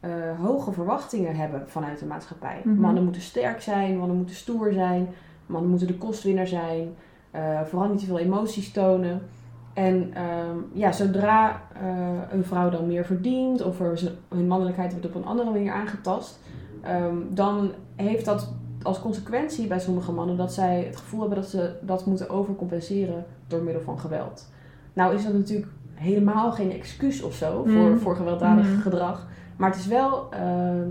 eh, 0.00 0.10
hoge 0.40 0.72
verwachtingen 0.72 1.36
hebben 1.36 1.64
vanuit 1.66 1.98
de 1.98 2.06
maatschappij. 2.06 2.60
Mhm. 2.64 2.80
Mannen 2.80 3.04
moeten 3.04 3.22
sterk 3.22 3.60
zijn, 3.60 3.96
mannen 3.96 4.16
moeten 4.16 4.34
stoer 4.36 4.72
zijn, 4.72 5.08
mannen 5.46 5.70
moeten 5.70 5.86
de 5.88 5.98
kostwinner 5.98 6.46
zijn, 6.46 6.94
eh, 7.30 7.60
vooral 7.62 7.88
niet 7.88 7.98
te 7.98 8.06
veel 8.06 8.18
emoties 8.18 8.72
tonen. 8.72 9.22
En 9.80 10.10
ehm, 10.14 10.56
ja, 10.72 10.92
zodra 10.92 11.62
eh, 11.72 12.32
een 12.32 12.44
vrouw 12.44 12.70
dan 12.70 12.86
meer 12.86 13.04
verdient 13.04 13.62
of 13.62 13.80
er 13.80 14.12
hun 14.28 14.46
mannelijkheid 14.46 14.90
wordt 14.92 15.06
op 15.06 15.14
een 15.14 15.24
andere 15.24 15.50
manier 15.50 15.72
aangetast, 15.72 16.40
ehm, 16.82 17.14
dan 17.28 17.72
heeft 17.96 18.24
dat 18.24 18.52
als 18.82 19.00
consequentie 19.00 19.66
bij 19.66 19.80
sommige 19.80 20.12
mannen 20.12 20.36
dat 20.36 20.52
zij 20.52 20.84
het 20.84 20.96
gevoel 20.96 21.20
hebben 21.20 21.38
dat 21.38 21.48
ze 21.48 21.72
dat 21.82 22.06
moeten 22.06 22.30
overcompenseren 22.30 23.24
door 23.46 23.62
middel 23.62 23.82
van 23.82 23.98
geweld. 23.98 24.50
Nou 24.92 25.14
is 25.14 25.24
dat 25.24 25.32
natuurlijk 25.32 25.68
helemaal 25.94 26.52
geen 26.52 26.72
excuus 26.72 27.22
of 27.22 27.34
zo 27.34 27.62
voor, 27.64 27.90
Mm. 27.90 27.98
voor 27.98 28.16
gewelddadig 28.16 28.66
Mm. 28.68 28.80
gedrag. 28.80 29.26
Maar 29.56 29.70
het 29.70 29.78
is 29.78 29.86
wel 29.86 30.30
eh, 30.30 30.40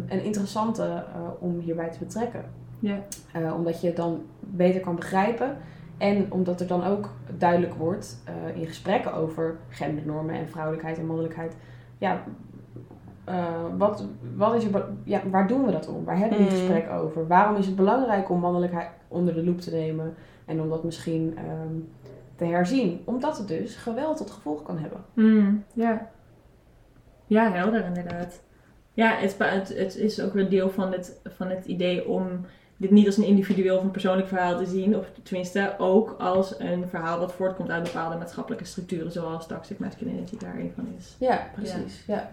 een 0.07 0.23
interessante 0.23 0.83
eh, 0.83 1.21
om 1.39 1.59
hierbij 1.59 1.89
te 1.89 1.99
betrekken. 1.99 2.43
Eh, 3.31 3.53
omdat 3.57 3.81
je 3.81 3.87
het 3.87 3.95
dan 3.95 4.21
beter 4.39 4.81
kan 4.81 4.95
begrijpen. 4.95 5.57
En 5.99 6.31
omdat 6.31 6.61
er 6.61 6.67
dan 6.67 6.83
ook 6.83 7.09
duidelijk 7.37 7.73
wordt 7.73 8.21
eh, 8.25 8.61
in 8.61 8.67
gesprekken 8.67 9.13
over 9.13 9.57
gendernormen 9.69 10.35
en 10.35 10.49
vrouwelijkheid 10.49 10.97
en 10.97 11.05
mannelijkheid. 11.05 11.55
Ja, 11.97 12.23
eh, 13.23 13.45
wat, 13.77 14.05
wat 14.35 14.55
is 14.55 14.63
er, 14.65 14.85
ja, 15.03 15.21
waar 15.29 15.47
doen 15.47 15.65
we 15.65 15.71
dat 15.71 15.87
om? 15.87 16.03
Waar 16.03 16.17
hebben 16.17 16.37
we 16.37 16.43
die 16.43 16.53
Mm. 16.53 16.59
gesprekken 16.59 16.93
over? 16.93 17.27
Waarom 17.27 17.55
is 17.55 17.65
het 17.65 17.75
belangrijk 17.75 18.29
om 18.29 18.39
mannelijkheid 18.39 18.89
onder 19.07 19.33
de 19.33 19.43
loep 19.43 19.61
te 19.61 19.71
nemen? 19.71 20.15
En 20.45 20.61
om 20.61 20.69
dat 20.69 20.83
misschien 20.83 21.37
ehm, 21.37 21.75
te 22.35 22.45
herzien? 22.45 23.01
Omdat 23.05 23.37
het 23.37 23.47
dus 23.47 23.75
geweld 23.75 24.17
tot 24.17 24.31
gevolg 24.31 24.63
kan 24.63 24.77
hebben. 24.77 24.99
Mm, 25.13 25.63
ja. 25.73 26.09
Ja, 27.25 27.51
helder 27.51 27.85
inderdaad. 27.85 28.41
Ja, 28.93 29.15
het, 29.15 29.35
het, 29.39 29.77
het 29.77 29.95
is 29.95 30.21
ook 30.21 30.35
een 30.35 30.49
deel 30.49 30.69
van 30.69 30.91
het, 30.91 31.21
van 31.25 31.47
het 31.49 31.65
idee 31.65 32.07
om 32.07 32.27
dit 32.79 32.91
niet 32.91 33.05
als 33.05 33.17
een 33.17 33.23
individueel 33.25 33.77
of 33.77 33.83
een 33.83 33.91
persoonlijk 33.91 34.27
verhaal 34.27 34.57
te 34.57 34.65
zien. 34.65 34.97
Of 34.97 35.05
tenminste 35.23 35.75
ook 35.77 36.15
als 36.19 36.55
een 36.57 36.85
verhaal 36.89 37.19
dat 37.19 37.33
voortkomt 37.33 37.69
uit 37.69 37.83
bepaalde 37.83 38.17
maatschappelijke 38.17 38.65
structuren. 38.65 39.11
Zoals 39.11 39.47
toxic 39.47 39.79
masculinity 39.79 40.37
daar 40.37 40.55
een 40.55 40.71
van 40.75 40.87
is. 40.97 41.15
Ja, 41.19 41.47
precies. 41.55 42.03
Ja. 42.07 42.29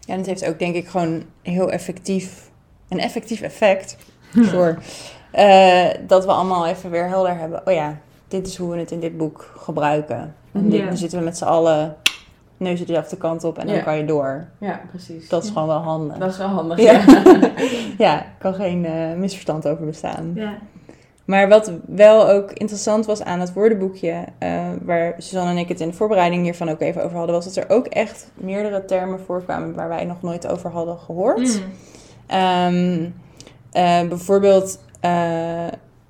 Ja, 0.00 0.12
en 0.12 0.18
het 0.18 0.26
heeft 0.26 0.46
ook 0.46 0.58
denk 0.58 0.74
ik 0.74 0.88
gewoon 0.88 1.22
heel 1.42 1.70
effectief, 1.70 2.50
een 2.88 3.00
effectief 3.00 3.40
effect. 3.40 3.96
Voor, 4.50 4.78
eh, 5.30 5.88
dat 6.06 6.24
we 6.24 6.30
allemaal 6.32 6.66
even 6.66 6.90
weer 6.90 7.08
helder 7.08 7.38
hebben. 7.38 7.66
Oh 7.66 7.72
ja, 7.74 7.98
dit 8.28 8.46
is 8.46 8.56
hoe 8.56 8.70
we 8.72 8.78
het 8.78 8.90
in 8.90 9.00
dit 9.00 9.16
boek 9.16 9.52
gebruiken. 9.56 10.34
En 10.52 10.68
dit, 10.70 10.80
Ja. 10.80 10.86
dan 10.86 10.96
zitten 10.96 11.18
we 11.18 11.24
met 11.24 11.36
z'n 11.38 11.44
allen 11.44 11.96
neuzen 12.56 12.86
dezelfde 12.86 13.16
kant 13.16 13.44
op 13.44 13.58
en 13.58 13.66
dan 13.66 13.76
Ja. 13.76 13.82
kan 13.82 13.96
je 13.96 14.04
door. 14.04 14.46
ja, 14.58 14.80
precies. 14.90 15.28
Dat 15.28 15.42
is 15.42 15.48
Ja. 15.48 15.54
gewoon 15.54 15.68
wel 15.68 15.78
handig. 15.80 16.16
Dat 16.18 16.30
is 16.30 16.38
wel 16.38 16.48
handig. 16.48 16.78
Ja. 16.80 17.00
Ja. 17.98 18.18
Er 18.24 18.52
kan 18.52 18.54
geen 18.54 18.84
eh, 18.84 19.12
misverstand 19.16 19.68
over 19.68 19.86
bestaan. 19.86 20.32
Ja. 20.34 20.58
Maar 21.24 21.48
wat 21.48 21.72
wel 21.86 22.28
ook 22.28 22.52
interessant 22.52 23.06
was 23.06 23.22
aan 23.22 23.40
het 23.40 23.52
woordenboekje, 23.52 24.24
eh, 24.38 24.64
waar 24.82 25.14
Suzanne 25.18 25.50
en 25.50 25.56
ik 25.58 25.68
het 25.68 25.80
in 25.80 25.88
de 25.88 25.94
voorbereiding 25.94 26.42
hiervan 26.42 26.68
ook 26.68 26.80
even 26.80 27.04
over 27.04 27.16
hadden, 27.16 27.34
was 27.34 27.44
dat 27.44 27.56
er 27.64 27.70
ook 27.70 27.86
echt 27.86 28.30
meerdere 28.34 28.84
termen 28.84 29.20
voorkwamen 29.20 29.74
waar 29.74 29.88
wij 29.88 30.04
nog 30.04 30.22
nooit 30.22 30.46
over 30.46 30.70
hadden 30.70 30.98
gehoord. 30.98 31.60
Mm. 31.60 31.72
Ehm, 32.26 33.04
eh, 33.72 34.08
bijvoorbeeld 34.08 34.80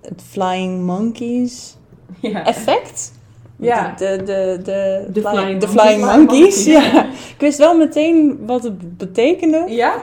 het 0.00 0.22
Flying 0.28 0.82
Monkeys 0.82 1.76
Ja. 2.20 2.44
effect. 2.44 3.12
Ja. 3.58 3.94
De, 3.98 4.16
de, 4.24 4.60
de, 4.64 5.06
De 5.12 5.20
fly- 5.20 5.30
flying 5.30 5.60
de 5.60 5.66
monkeys. 5.66 5.82
flying 5.82 6.04
monkeys. 6.16 6.64
Ja. 6.64 7.04
Ik 7.04 7.34
wist 7.38 7.58
wel 7.58 7.76
meteen 7.76 8.38
wat 8.46 8.62
het 8.62 8.96
betekende. 8.96 9.64
Ja? 9.68 9.94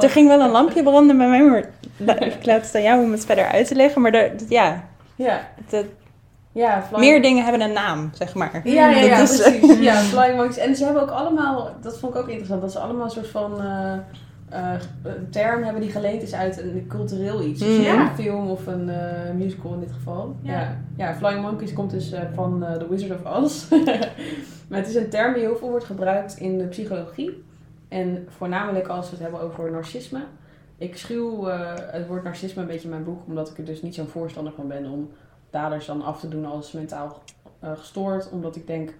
Er 0.00 0.10
ging 0.10 0.28
wel 0.28 0.40
een 0.40 0.50
lampje 0.50 0.82
branden 0.82 1.16
bij 1.18 1.28
mij, 1.28 1.42
maar 1.44 1.64
ik 2.26 2.46
laat 2.46 2.62
het 2.66 2.74
aan 2.74 2.82
jou 2.82 3.02
om 3.04 3.12
het 3.12 3.24
verder 3.26 3.46
uit 3.46 3.66
te 3.66 3.74
leggen. 3.74 4.02
Maar 4.02 4.12
er, 4.12 4.32
ja, 4.48 4.84
Ja. 5.16 5.40
de, 5.70 5.84
Ja, 6.52 6.82
flying- 6.88 7.10
meer 7.10 7.22
dingen 7.22 7.42
hebben 7.44 7.60
een 7.62 7.72
naam, 7.72 8.10
zeg 8.14 8.34
maar. 8.34 8.60
Ja, 8.64 8.90
ja, 8.90 8.98
ja, 9.00 9.16
precies. 9.16 9.78
Ja, 9.78 9.94
Flying 9.94 10.36
Monkeys. 10.36 10.56
En 10.58 10.76
ze 10.76 10.84
hebben 10.84 11.02
ook 11.02 11.10
allemaal, 11.10 11.70
dat 11.82 11.98
vond 11.98 12.14
ik 12.14 12.20
ook 12.20 12.28
interessant, 12.28 12.60
dat 12.60 12.72
ze 12.72 12.78
allemaal 12.78 13.04
een 13.04 13.10
soort 13.10 13.28
van 13.28 13.60
eh, 13.60 13.92
eh, 14.50 14.74
een 15.02 15.30
term 15.30 15.62
hebben 15.62 15.82
die 15.82 15.90
geleend 15.90 16.22
is 16.22 16.34
uit 16.34 16.58
een 16.58 16.84
cultureel 16.88 17.42
iets. 17.42 17.62
Mm. 17.62 17.80
ja. 17.80 18.08
Een 18.08 18.14
film 18.14 18.48
of 18.48 18.66
een 18.66 18.88
eh, 18.88 19.34
musical 19.34 19.72
in 19.72 19.80
dit 19.80 19.92
geval. 19.92 20.36
Ja. 20.42 20.52
Ja, 20.52 20.76
ja. 20.96 21.14
Flying 21.14 21.42
Monkeys 21.42 21.72
komt 21.72 21.90
dus 21.90 22.12
eh, 22.12 22.22
van 22.34 22.64
The 22.78 22.88
Wizard 22.88 23.20
of 23.20 23.42
Oz. 23.42 23.70
maar 24.68 24.78
het 24.78 24.88
is 24.88 24.94
een 24.94 25.08
term 25.08 25.34
die 25.34 25.42
heel 25.42 25.56
veel 25.56 25.68
wordt 25.68 25.84
gebruikt 25.84 26.36
in 26.36 26.58
de 26.58 26.64
psychologie. 26.64 27.44
En 27.88 28.26
voornamelijk 28.28 28.88
als 28.88 29.04
we 29.06 29.10
het 29.10 29.22
hebben 29.22 29.40
over 29.40 29.70
narcisme. 29.70 30.20
Ik 30.78 30.96
schuw 30.96 31.44
het 31.90 32.06
woord 32.06 32.24
narcisme 32.24 32.62
een 32.62 32.68
beetje 32.68 32.84
in 32.84 32.90
mijn 32.90 33.04
boek, 33.04 33.20
omdat 33.26 33.50
ik 33.50 33.58
er 33.58 33.64
dus 33.64 33.82
niet 33.82 33.94
zo'n 33.94 34.06
voorstander 34.06 34.52
van 34.52 34.68
ben 34.68 34.86
om 34.86 35.10
daders 35.50 35.86
dan 35.86 36.02
af 36.02 36.20
te 36.20 36.28
doen 36.28 36.44
als 36.44 36.72
mentaal 36.72 37.22
gestoord. 37.60 38.30
Omdat 38.30 38.56
ik 38.56 38.66
denk, 38.66 38.94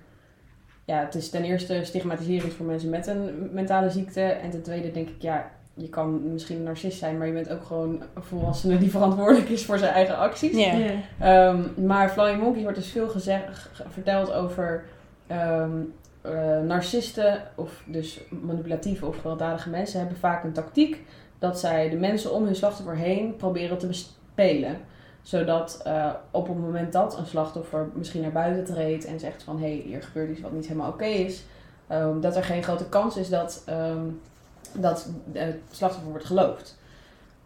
ja, 0.85 1.01
het 1.01 1.15
is 1.15 1.31
ten 1.31 1.45
eerste 1.45 1.81
stigmatiserend 1.85 2.53
voor 2.53 2.67
mensen 2.67 2.91
met 2.91 3.07
een 3.07 3.49
mentale 3.53 3.91
ziekte. 3.91 4.21
En 4.21 4.51
ten 4.51 4.63
tweede 4.63 4.91
denk 4.91 5.09
ik, 5.09 5.23
ja, 5.23 5.51
je 5.75 5.89
kan 5.89 6.33
misschien 6.33 6.57
een 6.57 6.63
narcist 6.63 6.99
zijn, 6.99 7.19
maar 7.19 7.27
je 7.27 7.33
bent 7.33 7.51
ook 7.51 7.65
gewoon 7.65 8.03
een 8.15 8.23
volwassene 8.23 8.79
die 8.79 8.91
verantwoordelijk 8.91 9.49
is 9.49 9.65
voor 9.65 9.79
zijn 9.79 9.93
eigen 9.93 10.17
acties. 10.17 10.57
Ehm, 11.19 11.87
maar 11.87 12.11
Flying 12.11 12.43
Monkey 12.43 12.63
wordt 12.63 12.79
dus 12.79 12.91
veel 12.91 13.09
gezegd, 13.09 13.71
verteld 13.89 14.33
over 14.33 14.85
ehm, 15.27 15.71
eh, 16.23 16.61
narcisten, 16.61 17.43
of 17.55 17.83
dus 17.87 18.21
manipulatieve 18.29 19.07
of 19.07 19.17
gewelddadige 19.17 19.71
mensen, 19.71 19.99
hebben 19.99 20.19
vaak 20.19 20.45
een 20.45 20.53
tactiek 20.53 21.05
dat 21.39 21.59
zij 21.61 21.91
de 21.91 21.97
mensen 21.97 22.33
om 22.33 22.45
hun 22.45 22.55
slachtoffer 22.55 22.97
heen 22.97 23.37
proberen 23.37 23.79
te 23.79 23.87
bespelen. 23.87 24.77
Zodat 25.23 25.81
eh, 25.85 26.11
op 26.31 26.49
het 26.49 26.59
moment 26.59 26.93
dat 26.93 27.19
een 27.19 27.27
slachtoffer 27.27 27.89
misschien 27.95 28.21
naar 28.23 28.33
buiten 28.33 28.75
treedt 28.75 29.05
en 29.05 29.21
zegt 29.21 29.43
van 29.43 29.59
hé, 29.59 29.67
hey, 29.67 29.83
hier 29.85 30.03
gebeurt 30.03 30.31
iets 30.31 30.41
wat 30.41 30.53
niet 30.53 30.67
helemaal 30.67 30.91
oké 30.91 31.05
is, 31.05 31.45
ehm, 31.87 32.21
dat 32.21 32.37
er 32.37 32.45
geen 32.45 32.63
grote 32.63 32.89
kans 32.89 33.17
is 33.17 33.29
dat, 33.29 33.63
ehm, 33.67 34.05
dat 34.73 35.11
het 35.33 35.57
slachtoffer 35.71 36.11
wordt 36.11 36.27
geloofd. 36.27 36.79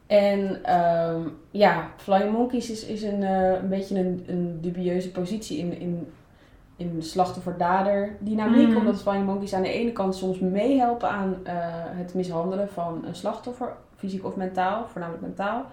En 0.07 0.65
ehm, 0.65 1.21
ja, 1.51 1.91
Flying 1.97 2.33
Monkeys 2.33 2.71
is, 2.71 2.85
is 2.85 3.03
een, 3.03 3.23
eh, 3.23 3.53
een 3.53 3.69
beetje 3.69 3.99
een, 3.99 4.25
een 4.27 4.59
dubieuze 4.61 5.11
positie 5.11 5.59
in, 5.59 5.81
in, 5.81 6.13
in 6.77 6.97
de 6.99 7.03
slachtoffer-dader 7.03 8.17
dynamiek. 8.19 8.69
Mm. 8.69 8.77
Omdat 8.77 9.03
Flying 9.03 9.27
Monkeys 9.27 9.55
aan 9.55 9.63
de 9.63 9.73
ene 9.73 9.93
kant 9.93 10.17
soms 10.17 10.39
meehelpen 10.39 11.11
aan 11.11 11.37
eh, 11.45 11.55
het 11.71 12.15
mishandelen 12.15 12.69
van 12.69 13.05
een 13.07 13.15
slachtoffer, 13.15 13.77
fysiek 13.97 14.25
of 14.25 14.37
mentaal, 14.37 14.87
voornamelijk 14.87 15.23
mentaal. 15.23 15.65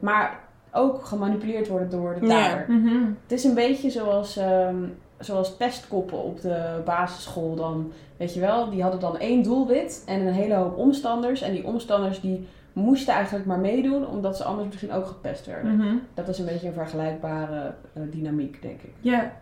Maar 0.00 0.40
ook 0.72 1.04
gemanipuleerd 1.04 1.68
worden 1.68 1.90
door 1.90 2.16
de 2.20 2.26
Ja. 2.26 2.48
dader. 2.48 2.64
Mhm. 2.68 3.04
Het 3.22 3.32
is 3.32 3.44
een 3.44 3.54
beetje 3.54 3.90
zoals, 3.90 4.36
ehm, 4.36 4.76
zoals 5.18 5.56
pestkoppen 5.56 6.22
op 6.22 6.40
de 6.40 6.80
basisschool 6.84 7.54
dan. 7.54 7.92
Weet 8.16 8.34
je 8.34 8.40
wel, 8.40 8.70
die 8.70 8.82
hadden 8.82 9.00
dan 9.00 9.18
één 9.18 9.42
doelwit 9.42 10.02
en 10.06 10.20
een 10.26 10.32
hele 10.32 10.54
hoop 10.54 10.76
omstanders. 10.76 11.42
En 11.42 11.52
die 11.52 11.64
omstanders 11.66 12.20
die 12.20 12.48
moesten 12.72 13.14
eigenlijk 13.14 13.46
maar 13.46 13.58
meedoen, 13.58 14.06
omdat 14.06 14.36
ze 14.36 14.44
anders 14.44 14.68
misschien 14.68 14.92
ook 14.92 15.06
gepest 15.06 15.46
werden. 15.46 15.76
Mhm. 15.76 15.94
Dat 16.14 16.28
is 16.28 16.38
een 16.38 16.46
beetje 16.46 16.66
een 16.66 16.72
vergelijkbare 16.72 17.72
eh, 17.92 18.02
dynamiek, 18.10 18.62
denk 18.62 18.80
ik. 18.82 18.92
Ja. 19.00 19.32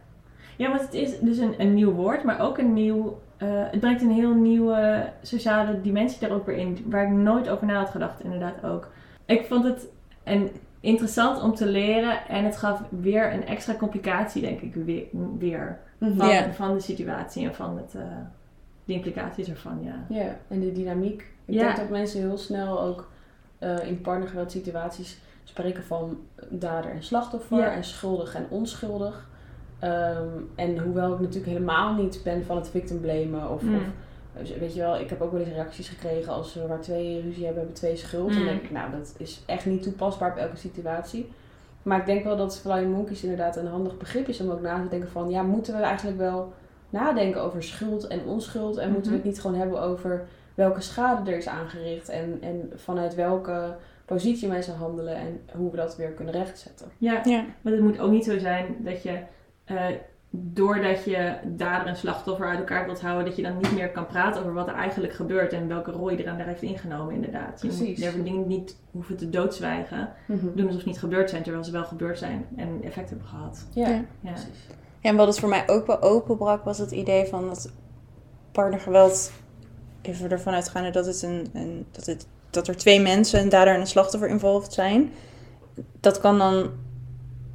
ja, 0.57 0.69
want 0.69 0.81
het 0.81 0.95
is 0.95 1.21
dus 1.21 1.39
een, 1.39 1.55
een 1.59 1.75
nieuw 1.75 1.93
woord, 1.93 2.25
maar 2.25 2.41
ook 2.41 2.59
een 2.59 2.73
nieuw. 2.73 3.19
eh, 3.37 3.49
het 3.53 3.81
brengt 3.81 4.03
een 4.03 4.11
heel 4.11 4.35
nieuwe 4.35 5.09
sociale 5.23 5.81
dimensie 5.81 6.21
daar 6.21 6.37
ook 6.37 6.47
weer 6.47 6.57
in, 6.57 6.79
waar 6.87 7.05
ik 7.05 7.11
nooit 7.13 7.49
over 7.49 7.67
na 7.67 7.79
had 7.79 7.91
gedacht, 7.91 8.21
inderdaad 8.25 8.65
ook. 8.65 8.89
Ik 9.27 9.47
vond 9.47 9.65
het 9.65 9.87
een, 10.25 10.51
interessant 10.81 11.43
om 11.43 11.55
te 11.55 11.67
leren 11.67 12.27
en 12.29 12.45
het 12.45 12.57
gaf 12.57 12.83
weer 12.89 13.33
een 13.33 13.47
extra 13.47 13.75
complicatie, 13.75 14.43
denk 14.43 14.61
ik, 14.61 14.75
weer, 14.75 15.05
weer 15.39 15.79
van, 16.17 16.29
Ja. 16.29 16.53
van 16.53 16.75
de 16.75 16.81
situatie 16.81 17.47
en 17.47 17.55
van 17.55 17.77
het, 17.77 17.95
eh, 17.95 18.03
de 18.85 18.93
implicaties 18.93 19.49
ervan, 19.49 19.79
ja. 19.83 20.05
Ja, 20.19 20.37
en 20.49 20.61
de 20.61 20.73
dynamiek. 20.73 21.21
Ik 21.45 21.59
denk 21.59 21.77
dat 21.77 21.89
mensen 21.89 22.21
heel 22.21 22.39
snel 22.39 22.81
ook 22.81 23.09
eh, 23.59 23.87
in 23.89 24.01
partnergeweld 24.01 24.51
situaties 24.51 25.21
spreken 25.45 25.83
van 25.85 26.19
dader 26.49 26.91
en 26.91 27.03
slachtoffer 27.03 27.63
en 27.73 27.85
schuldig 27.85 28.35
en 28.35 28.47
onschuldig. 28.49 29.29
Ehm, 29.79 30.27
en 30.55 30.79
hoewel 30.79 31.13
ik 31.13 31.21
natuurlijk 31.21 31.47
helemaal 31.53 31.95
niet 31.95 32.21
ben 32.25 32.45
van 32.45 32.57
het 32.57 32.69
victim 32.69 33.01
blamen 33.01 33.51
of, 33.51 33.63
Mm. 33.63 33.75
of 33.75 33.83
dus 34.39 34.57
weet 34.57 34.75
je 34.75 34.81
wel, 34.81 34.99
ik 35.01 35.11
heb 35.11 35.21
ook 35.21 35.33
wel 35.33 35.41
eens 35.41 35.51
reacties 35.55 35.89
gekregen 35.89 36.33
als 36.33 36.55
we 36.55 36.67
waar 36.67 36.81
twee 36.81 37.21
ruzie 37.23 37.45
hebben, 37.45 37.63
hebben 37.63 37.75
twee 37.81 37.97
schuld. 37.97 38.29
Dan 38.33 38.39
Mm. 38.39 38.45
denk 38.47 38.63
ik, 38.63 38.71
nou, 38.71 38.91
dat 38.91 39.15
is 39.19 39.43
echt 39.47 39.67
niet 39.67 39.83
toepasbaar 39.83 40.31
op 40.31 40.37
elke 40.37 40.57
situatie. 40.57 41.31
Maar 41.83 41.99
ik 41.99 42.07
denk 42.07 42.25
wel 42.25 42.37
dat 42.37 42.59
Flying 42.61 42.93
Monkeys 42.95 43.23
inderdaad 43.23 43.57
een 43.57 43.67
handig 43.67 43.97
begrip 43.97 44.29
is 44.29 44.41
om 44.41 44.51
ook 44.51 44.61
na 44.61 44.83
te 44.83 44.89
denken 44.89 45.09
van, 45.11 45.31
ja, 45.31 45.43
moeten 45.43 45.77
we 45.77 45.83
eigenlijk 45.83 46.19
wel 46.19 46.53
nadenken 46.91 47.43
over 47.43 47.63
schuld 47.63 48.07
en 48.07 48.21
onschuld? 48.27 48.77
En 48.77 48.93
moeten 48.93 49.11
we 49.11 49.17
het 49.17 49.27
niet 49.27 49.41
gewoon 49.41 49.57
hebben 49.59 49.81
over 49.81 50.27
welke 50.55 50.81
schade 50.81 51.31
er 51.31 51.37
is 51.37 51.49
aangericht 51.49 52.09
en, 52.09 52.39
en 52.41 52.73
vanuit 52.75 53.15
welke 53.15 53.77
positie 54.05 54.49
mensen 54.49 54.75
handelen 54.75 55.15
en 55.17 55.41
hoe 55.53 55.71
we 55.71 55.77
dat 55.77 55.97
weer 55.97 56.11
kunnen 56.11 56.35
rechtzetten? 56.35 56.87
Ja, 56.99 57.21
Ja. 57.25 57.45
want 57.63 57.77
het 57.77 57.85
moet 57.85 57.99
ook 58.01 58.11
niet 58.11 58.25
zo 58.25 58.39
zijn 58.39 58.77
dat 58.79 59.03
je, 59.03 59.19
eh, 59.65 59.87
doordat 60.31 61.05
je 61.05 61.35
dader 61.45 61.87
en 61.87 61.97
slachtoffer 61.97 62.47
uit 62.47 62.59
elkaar 62.59 62.85
wilt 62.85 63.01
houden, 63.01 63.25
dat 63.25 63.37
je 63.37 63.43
dan 63.43 63.57
niet 63.57 63.73
meer 63.73 63.91
kan 63.91 64.07
praten 64.07 64.41
over 64.41 64.55
wat 64.55 64.69
er 64.69 64.75
eigenlijk 64.75 65.13
gebeurt 65.13 65.53
en 65.53 65.69
welke 65.69 65.91
rol 65.91 66.11
je 66.11 66.17
eraan 66.23 66.39
daar 66.39 66.47
heeft 66.47 66.63
ingenomen, 66.63 67.15
inderdaad. 67.15 67.63
Je 67.63 67.69
Precies. 67.69 68.15
moet 68.15 68.25
dingen 68.25 68.47
niet 68.47 68.77
hoeven 68.91 69.17
te 69.17 69.31
doodzwijgen, 69.31 70.09
doen 70.55 70.67
alsof 70.67 70.81
ze 70.83 70.89
niet 70.89 70.99
gebeurd 70.99 71.31
zijn, 71.31 71.43
terwijl 71.43 71.65
ze 71.65 71.73
wel 71.73 71.85
gebeurd 71.85 72.19
zijn 72.19 72.47
en 72.57 72.81
effect 72.83 73.09
hebben 73.09 73.27
gehad. 73.29 73.67
Ja, 73.73 73.89
Ja. 73.89 74.05
Ja. 74.21 74.31
precies. 74.33 74.67
Ja, 75.01 75.11
en 75.11 75.17
wat 75.17 75.27
het 75.27 75.39
voor 75.39 75.49
mij 75.49 75.69
ook 75.69 75.87
wel 75.87 76.03
openbrak, 76.03 76.65
was 76.65 76.79
het 76.79 76.91
idee 76.91 77.27
van 77.27 77.47
dat 77.47 77.73
partnergeweld, 78.53 79.33
even 80.03 80.31
ervan 80.31 80.55
uitgaande 80.55 80.91
dat, 80.91 81.07
het 81.07 81.23
een, 81.23 81.47
een, 81.53 81.87
dat, 81.91 82.07
het, 82.07 82.27
dat 82.51 82.69
er 82.69 82.77
twee 82.77 83.01
mensen, 83.01 83.41
een 83.41 83.49
dader 83.49 83.75
en 83.75 83.81
een 83.81 83.87
slachtoffer, 83.87 84.29
involved 84.29 84.73
zijn. 84.73 85.13
Dat 86.01 86.21
kan 86.21 86.39
dan, 86.39 86.71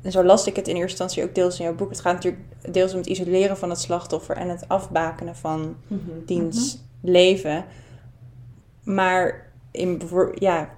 en 0.03 0.11
zo 0.11 0.23
las 0.23 0.47
ik 0.47 0.55
het 0.55 0.67
in 0.67 0.75
eerste 0.75 0.89
instantie 1.03 1.23
ook 1.23 1.35
deels 1.35 1.59
in 1.59 1.65
jouw 1.65 1.75
boek, 1.75 1.89
het 1.89 1.99
gaat 2.01 2.13
natuurlijk 2.13 2.43
deels 2.71 2.91
om 2.91 2.97
het 2.97 3.07
isoleren 3.07 3.57
van 3.57 3.69
het 3.69 3.79
slachtoffer 3.79 4.35
en 4.37 4.49
het 4.49 4.65
afbakenen 4.67 5.35
van 5.35 5.75
Mhm. 5.87 5.99
diens 6.25 6.77
leven. 7.01 7.65
Maar 8.83 9.51
in, 9.71 10.01
ja, 10.33 10.69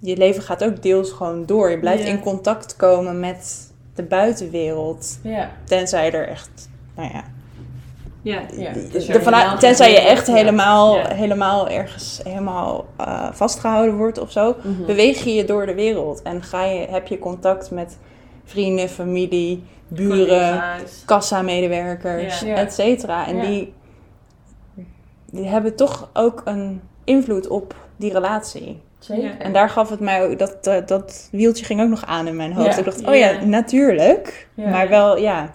je 0.00 0.16
leven 0.16 0.42
gaat 0.42 0.64
ook 0.64 0.82
deels 0.82 1.10
gewoon 1.10 1.46
door. 1.46 1.70
Je 1.70 1.78
blijft 1.78 2.04
in 2.04 2.20
contact 2.20 2.76
komen 2.76 3.20
met 3.20 3.72
de 3.94 4.02
buitenwereld. 4.02 5.18
Ja, 5.22 5.50
Tenzij 5.64 6.12
er 6.12 6.28
echt, 6.28 6.68
nou 6.96 7.10
ja, 7.12 7.24
Ja. 8.22 8.40
ja. 8.56 8.72
Dus 8.92 9.06
tenzij 9.58 9.90
je 9.90 10.00
echt 10.00 10.26
helemaal, 10.26 10.96
Ja. 10.96 11.08
helemaal 11.14 11.68
ergens 11.68 12.20
helemaal 12.24 12.86
eh, 12.96 13.28
vastgehouden 13.32 13.96
wordt 13.96 14.18
of 14.18 14.30
zo, 14.30 14.56
Mhm. 14.62 14.84
beweeg 14.86 15.24
je 15.24 15.34
je 15.34 15.44
door 15.44 15.66
de 15.66 15.74
wereld 15.74 16.22
en 16.22 16.42
ga 16.42 16.64
je, 16.64 16.86
heb 16.90 17.06
je 17.06 17.18
contact 17.18 17.70
met 17.70 17.98
vrienden, 18.46 18.88
familie, 18.88 19.62
buren, 19.88 20.62
kassamedewerkers, 21.04 22.40
Ja. 22.40 22.54
et 22.56 22.72
cetera. 22.74 23.26
En 23.26 23.36
Ja. 23.36 23.42
die, 23.42 23.72
die 25.30 25.46
hebben 25.46 25.76
toch 25.76 26.10
ook 26.12 26.42
een 26.44 26.80
invloed 27.04 27.48
op 27.48 27.74
die 27.96 28.12
relatie. 28.12 28.80
Zeker. 28.98 29.38
En 29.38 29.52
daar 29.52 29.70
gaf 29.70 29.90
het 29.90 30.00
mij 30.00 30.24
ook, 30.24 30.38
dat, 30.38 30.66
eh, 30.66 30.86
dat 30.86 31.28
wieltje 31.32 31.64
ging 31.64 31.80
ook 31.80 31.88
nog 31.88 32.06
aan 32.06 32.26
in 32.26 32.36
mijn 32.36 32.52
hoofd. 32.52 32.72
Ja. 32.72 32.78
Ik 32.78 32.84
dacht, 32.84 33.06
oh 33.06 33.14
ja, 33.14 33.44
natuurlijk. 33.44 34.48
Maar 34.54 34.88
wel, 34.88 35.18
ja. 35.18 35.54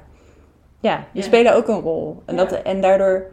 Ja, 0.80 1.06
die 1.14 1.24
spelen 1.24 1.56
ook 1.56 1.68
een 1.68 1.80
rol. 1.80 2.22
En, 2.26 2.36
dat, 2.36 2.52
en 2.52 2.82
daardoor 2.82 3.26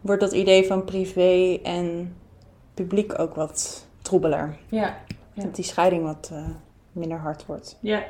wordt 0.00 0.20
dat 0.20 0.32
idee 0.32 0.66
van 0.66 0.84
privé 0.84 1.58
en 1.62 2.16
publiek 2.74 3.18
ook 3.18 3.34
wat 3.34 3.86
troebeler. 4.02 4.56
Ja. 4.68 4.96
Ja. 5.32 5.42
Dat 5.42 5.54
die 5.54 5.64
scheiding 5.64 6.02
wat 6.02 6.30
eh, 6.32 6.38
minder 6.92 7.18
hard 7.18 7.46
wordt. 7.46 7.76
Ja. 7.80 8.02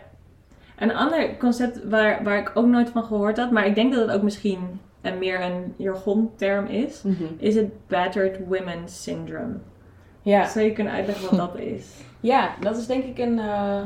Een 0.80 0.94
ander 0.94 1.36
concept 1.36 1.88
waar, 1.88 2.24
waar 2.24 2.38
ik 2.38 2.50
ook 2.54 2.66
nooit 2.66 2.90
van 2.90 3.04
gehoord 3.04 3.36
had, 3.36 3.50
maar 3.50 3.66
ik 3.66 3.74
denk 3.74 3.92
dat 3.92 4.06
het 4.06 4.16
ook 4.16 4.22
misschien 4.22 4.80
een 5.00 5.18
meer 5.18 5.40
een 5.42 5.74
jargonterm 5.76 6.66
is, 6.66 7.02
Mhm. 7.02 7.24
is 7.36 7.54
het 7.54 7.86
Battered 7.88 8.38
Women 8.48 8.88
Syndrome. 8.88 9.54
Ja. 10.22 10.46
Zou 10.46 10.64
je 10.64 10.72
kunnen 10.72 10.92
uitleggen 10.92 11.36
wat 11.36 11.52
dat 11.52 11.58
is? 11.62 11.86
Ja, 12.20 12.50
dat 12.60 12.76
is 12.76 12.86
denk 12.86 13.04
ik 13.04 13.18
een, 13.18 13.38
eh, 13.38 13.80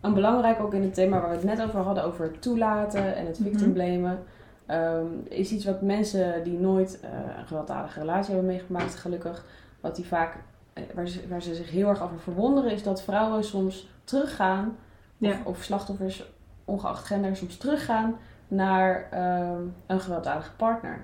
een 0.00 0.14
belangrijk 0.14 0.60
ook 0.60 0.74
in 0.74 0.82
het 0.82 0.94
thema 0.94 1.20
waar 1.20 1.28
we 1.30 1.34
het 1.34 1.44
net 1.44 1.62
over 1.62 1.80
hadden, 1.80 2.04
over 2.04 2.24
het 2.24 2.42
toelaten 2.42 3.16
en 3.16 3.26
het 3.26 3.38
Mhm. 3.40 3.72
blamen. 3.72 4.18
Ehm, 4.66 5.04
is 5.28 5.50
iets 5.52 5.64
wat 5.64 5.82
mensen 5.82 6.44
die 6.44 6.58
nooit 6.58 7.00
eh, 7.00 7.10
een 7.38 7.46
gewelddadige 7.46 8.00
relatie 8.00 8.34
hebben 8.34 8.50
meegemaakt, 8.50 8.94
gelukkig, 8.96 9.44
wat 9.80 9.96
die 9.96 10.06
vaak, 10.06 10.36
eh, 10.72 10.82
waar, 10.94 11.08
ze, 11.08 11.20
waar 11.28 11.42
ze 11.42 11.54
zich 11.54 11.70
heel 11.70 11.88
erg 11.88 12.02
over 12.02 12.18
verwonderen, 12.20 12.70
is 12.72 12.82
dat 12.82 13.02
vrouwen 13.02 13.44
soms 13.44 13.88
teruggaan, 14.04 14.76
Ja. 15.20 15.30
of, 15.30 15.44
of 15.44 15.62
slachtoffers, 15.62 16.30
ongeacht 16.64 17.04
gender, 17.06 17.36
soms 17.36 17.56
teruggaan 17.56 18.16
naar 18.48 19.08
ehm, 19.10 19.62
een 19.86 20.00
gewelddadige 20.00 20.50
partner. 20.56 21.02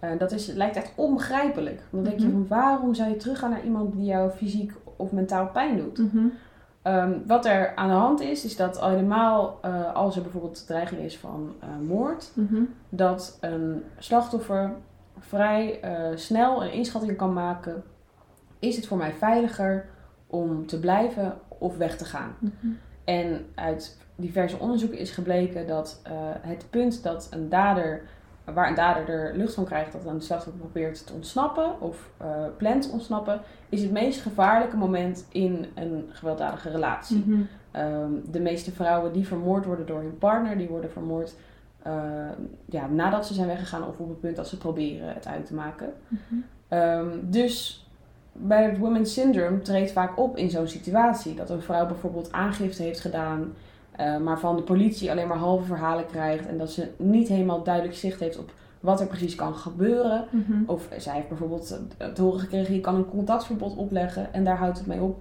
En 0.00 0.18
dat 0.18 0.32
is, 0.32 0.46
het 0.46 0.56
lijkt 0.56 0.76
echt 0.76 0.92
onbegrijpelijk. 0.96 1.82
Want 1.90 1.90
dan 1.90 2.02
denk 2.04 2.18
je 2.18 2.26
Mhm. 2.26 2.36
van 2.46 2.46
waarom 2.58 2.94
zou 2.94 3.10
je 3.10 3.16
teruggaan 3.16 3.50
naar 3.50 3.64
iemand 3.64 3.92
die 3.92 4.04
jou 4.04 4.30
fysiek 4.30 4.72
of 4.96 5.12
mentaal 5.12 5.46
pijn 5.46 5.76
doet? 5.76 5.98
Mhm. 5.98 6.26
Ehm, 6.82 7.12
wat 7.26 7.46
er 7.46 7.74
aan 7.76 7.88
de 7.88 7.94
hand 7.94 8.20
is, 8.20 8.44
is 8.44 8.56
dat 8.56 8.80
al 8.80 8.88
helemaal 8.90 9.58
eh, 9.62 9.94
als 9.94 10.16
er 10.16 10.22
bijvoorbeeld 10.22 10.66
dreiging 10.66 11.00
is 11.00 11.18
van 11.18 11.54
eh, 11.60 11.68
moord, 11.88 12.30
Mhm. 12.34 12.62
dat 12.88 13.38
een 13.40 13.82
slachtoffer 13.98 14.72
vrij 15.18 15.80
eh, 15.80 16.16
snel 16.16 16.64
een 16.64 16.72
inschatting 16.72 17.16
kan 17.16 17.32
maken: 17.32 17.82
is 18.58 18.76
het 18.76 18.86
voor 18.86 18.96
mij 18.98 19.12
veiliger 19.12 19.86
om 20.26 20.66
te 20.66 20.80
blijven 20.80 21.34
of 21.58 21.76
weg 21.76 21.96
te 21.96 22.04
gaan? 22.04 22.34
En 23.04 23.46
uit 23.54 23.98
diverse 24.16 24.58
onderzoeken 24.58 24.98
is 24.98 25.10
gebleken 25.10 25.66
dat 25.66 26.00
eh, 26.02 26.12
het 26.40 26.66
punt 26.70 27.02
dat 27.02 27.28
een 27.30 27.48
dader, 27.48 28.02
waar 28.44 28.68
een 28.68 28.74
dader 28.74 29.08
er 29.08 29.36
lucht 29.36 29.54
van 29.54 29.64
krijgt 29.64 29.92
dat 29.92 30.06
een 30.06 30.20
slachtoffer 30.20 30.60
probeert 30.60 31.06
te 31.06 31.12
ontsnappen 31.12 31.80
of 31.80 32.10
eh 32.16 32.44
plant 32.56 32.82
te 32.82 32.90
ontsnappen, 32.90 33.40
is 33.68 33.82
het 33.82 33.90
meest 33.90 34.20
gevaarlijke 34.20 34.76
moment 34.76 35.26
in 35.28 35.66
een 35.74 36.08
gewelddadige 36.12 36.70
relatie. 36.70 37.24
Mhm. 37.26 37.40
Ehm, 37.70 38.12
de 38.30 38.40
meeste 38.40 38.72
vrouwen 38.72 39.12
die 39.12 39.26
vermoord 39.26 39.64
worden 39.64 39.86
door 39.86 40.00
hun 40.00 40.18
partner, 40.18 40.58
die 40.58 40.68
worden 40.68 40.90
vermoord 40.90 41.34
eh, 41.82 42.30
ja, 42.64 42.86
nadat 42.86 43.26
ze 43.26 43.34
zijn 43.34 43.46
weggegaan 43.46 43.86
of 43.86 43.98
op 43.98 44.08
het 44.08 44.20
punt 44.20 44.36
dat 44.36 44.48
ze 44.48 44.58
proberen 44.58 45.14
het 45.14 45.26
uit 45.26 45.46
te 45.46 45.54
maken. 45.54 45.92
Mhm. 46.08 46.40
Ehm, 46.68 47.08
dus 47.22 47.83
bij 48.36 48.64
het 48.64 48.78
women's 48.78 49.12
syndrome 49.12 49.62
treedt 49.62 49.92
vaak 49.92 50.18
op 50.18 50.36
in 50.36 50.50
zo'n 50.50 50.68
situatie. 50.68 51.34
Dat 51.34 51.50
een 51.50 51.62
vrouw 51.62 51.86
bijvoorbeeld 51.86 52.32
aangifte 52.32 52.82
heeft 52.82 53.00
gedaan, 53.00 53.52
eh, 53.90 54.18
maar 54.18 54.38
van 54.38 54.56
de 54.56 54.62
politie 54.62 55.10
alleen 55.10 55.28
maar 55.28 55.36
halve 55.36 55.64
verhalen 55.64 56.06
krijgt. 56.06 56.46
En 56.46 56.58
dat 56.58 56.70
ze 56.70 56.90
niet 56.96 57.28
helemaal 57.28 57.62
duidelijk 57.62 57.96
zicht 57.96 58.20
heeft 58.20 58.38
op 58.38 58.52
wat 58.80 59.00
er 59.00 59.06
precies 59.06 59.34
kan 59.34 59.54
gebeuren. 59.54 60.24
Mhm. 60.30 60.62
Of 60.66 60.88
zij 60.96 61.14
heeft 61.14 61.28
bijvoorbeeld 61.28 61.80
te 62.14 62.22
horen 62.22 62.40
gekregen, 62.40 62.74
je 62.74 62.80
kan 62.80 62.94
een 62.94 63.08
contactverbod 63.08 63.76
opleggen 63.76 64.32
en 64.32 64.44
daar 64.44 64.56
houdt 64.56 64.78
het 64.78 64.86
mee 64.86 65.00
op. 65.00 65.18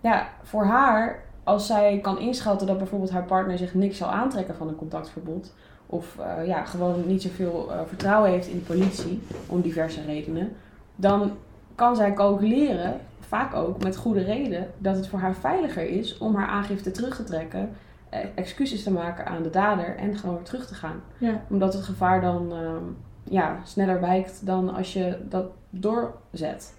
Ja, 0.00 0.28
voor 0.42 0.64
haar, 0.64 1.22
als 1.44 1.66
zij 1.66 1.98
kan 2.02 2.18
inschatten 2.18 2.66
dat 2.66 2.78
bijvoorbeeld 2.78 3.10
haar 3.10 3.24
partner 3.24 3.58
zich 3.58 3.74
niks 3.74 3.96
zal 3.96 4.08
aantrekken 4.08 4.54
van 4.54 4.68
een 4.68 4.76
contactverbod. 4.76 5.52
Of 5.86 6.18
eh, 6.18 6.46
ja, 6.46 6.64
gewoon 6.64 7.06
niet 7.06 7.22
zoveel 7.22 7.72
eh, 7.72 7.80
vertrouwen 7.86 8.30
heeft 8.30 8.46
in 8.46 8.58
de 8.58 8.64
politie, 8.64 9.22
om 9.46 9.60
diverse 9.60 10.02
redenen. 10.02 10.52
Dan 10.96 11.32
kan 11.74 11.96
zij 11.96 12.12
calculeren, 12.12 13.00
vaak 13.20 13.54
ook 13.54 13.82
met 13.82 13.96
goede 13.96 14.22
reden, 14.22 14.66
dat 14.78 14.96
het 14.96 15.08
voor 15.08 15.18
haar 15.18 15.34
veiliger 15.34 15.88
is 15.88 16.18
om 16.18 16.34
haar 16.34 16.46
aangifte 16.48 16.90
terug 16.90 17.16
te 17.16 17.24
trekken. 17.24 17.70
eh, 18.08 18.20
Excuses 18.34 18.82
te 18.82 18.90
maken 18.92 19.26
aan 19.26 19.42
de 19.42 19.50
dader 19.50 19.96
en 19.96 20.16
gewoon 20.16 20.34
weer 20.34 20.44
terug 20.44 20.66
te 20.66 20.74
gaan 20.74 21.00
Ja. 21.18 21.40
omdat 21.50 21.72
het 21.74 21.82
gevaar 21.82 22.20
dan 22.20 22.52
ehm, 22.52 22.84
ja, 23.24 23.58
sneller 23.64 24.00
wijkt 24.00 24.46
dan 24.46 24.74
als 24.74 24.92
je 24.92 25.16
dat 25.28 25.46
doorzet. 25.70 26.74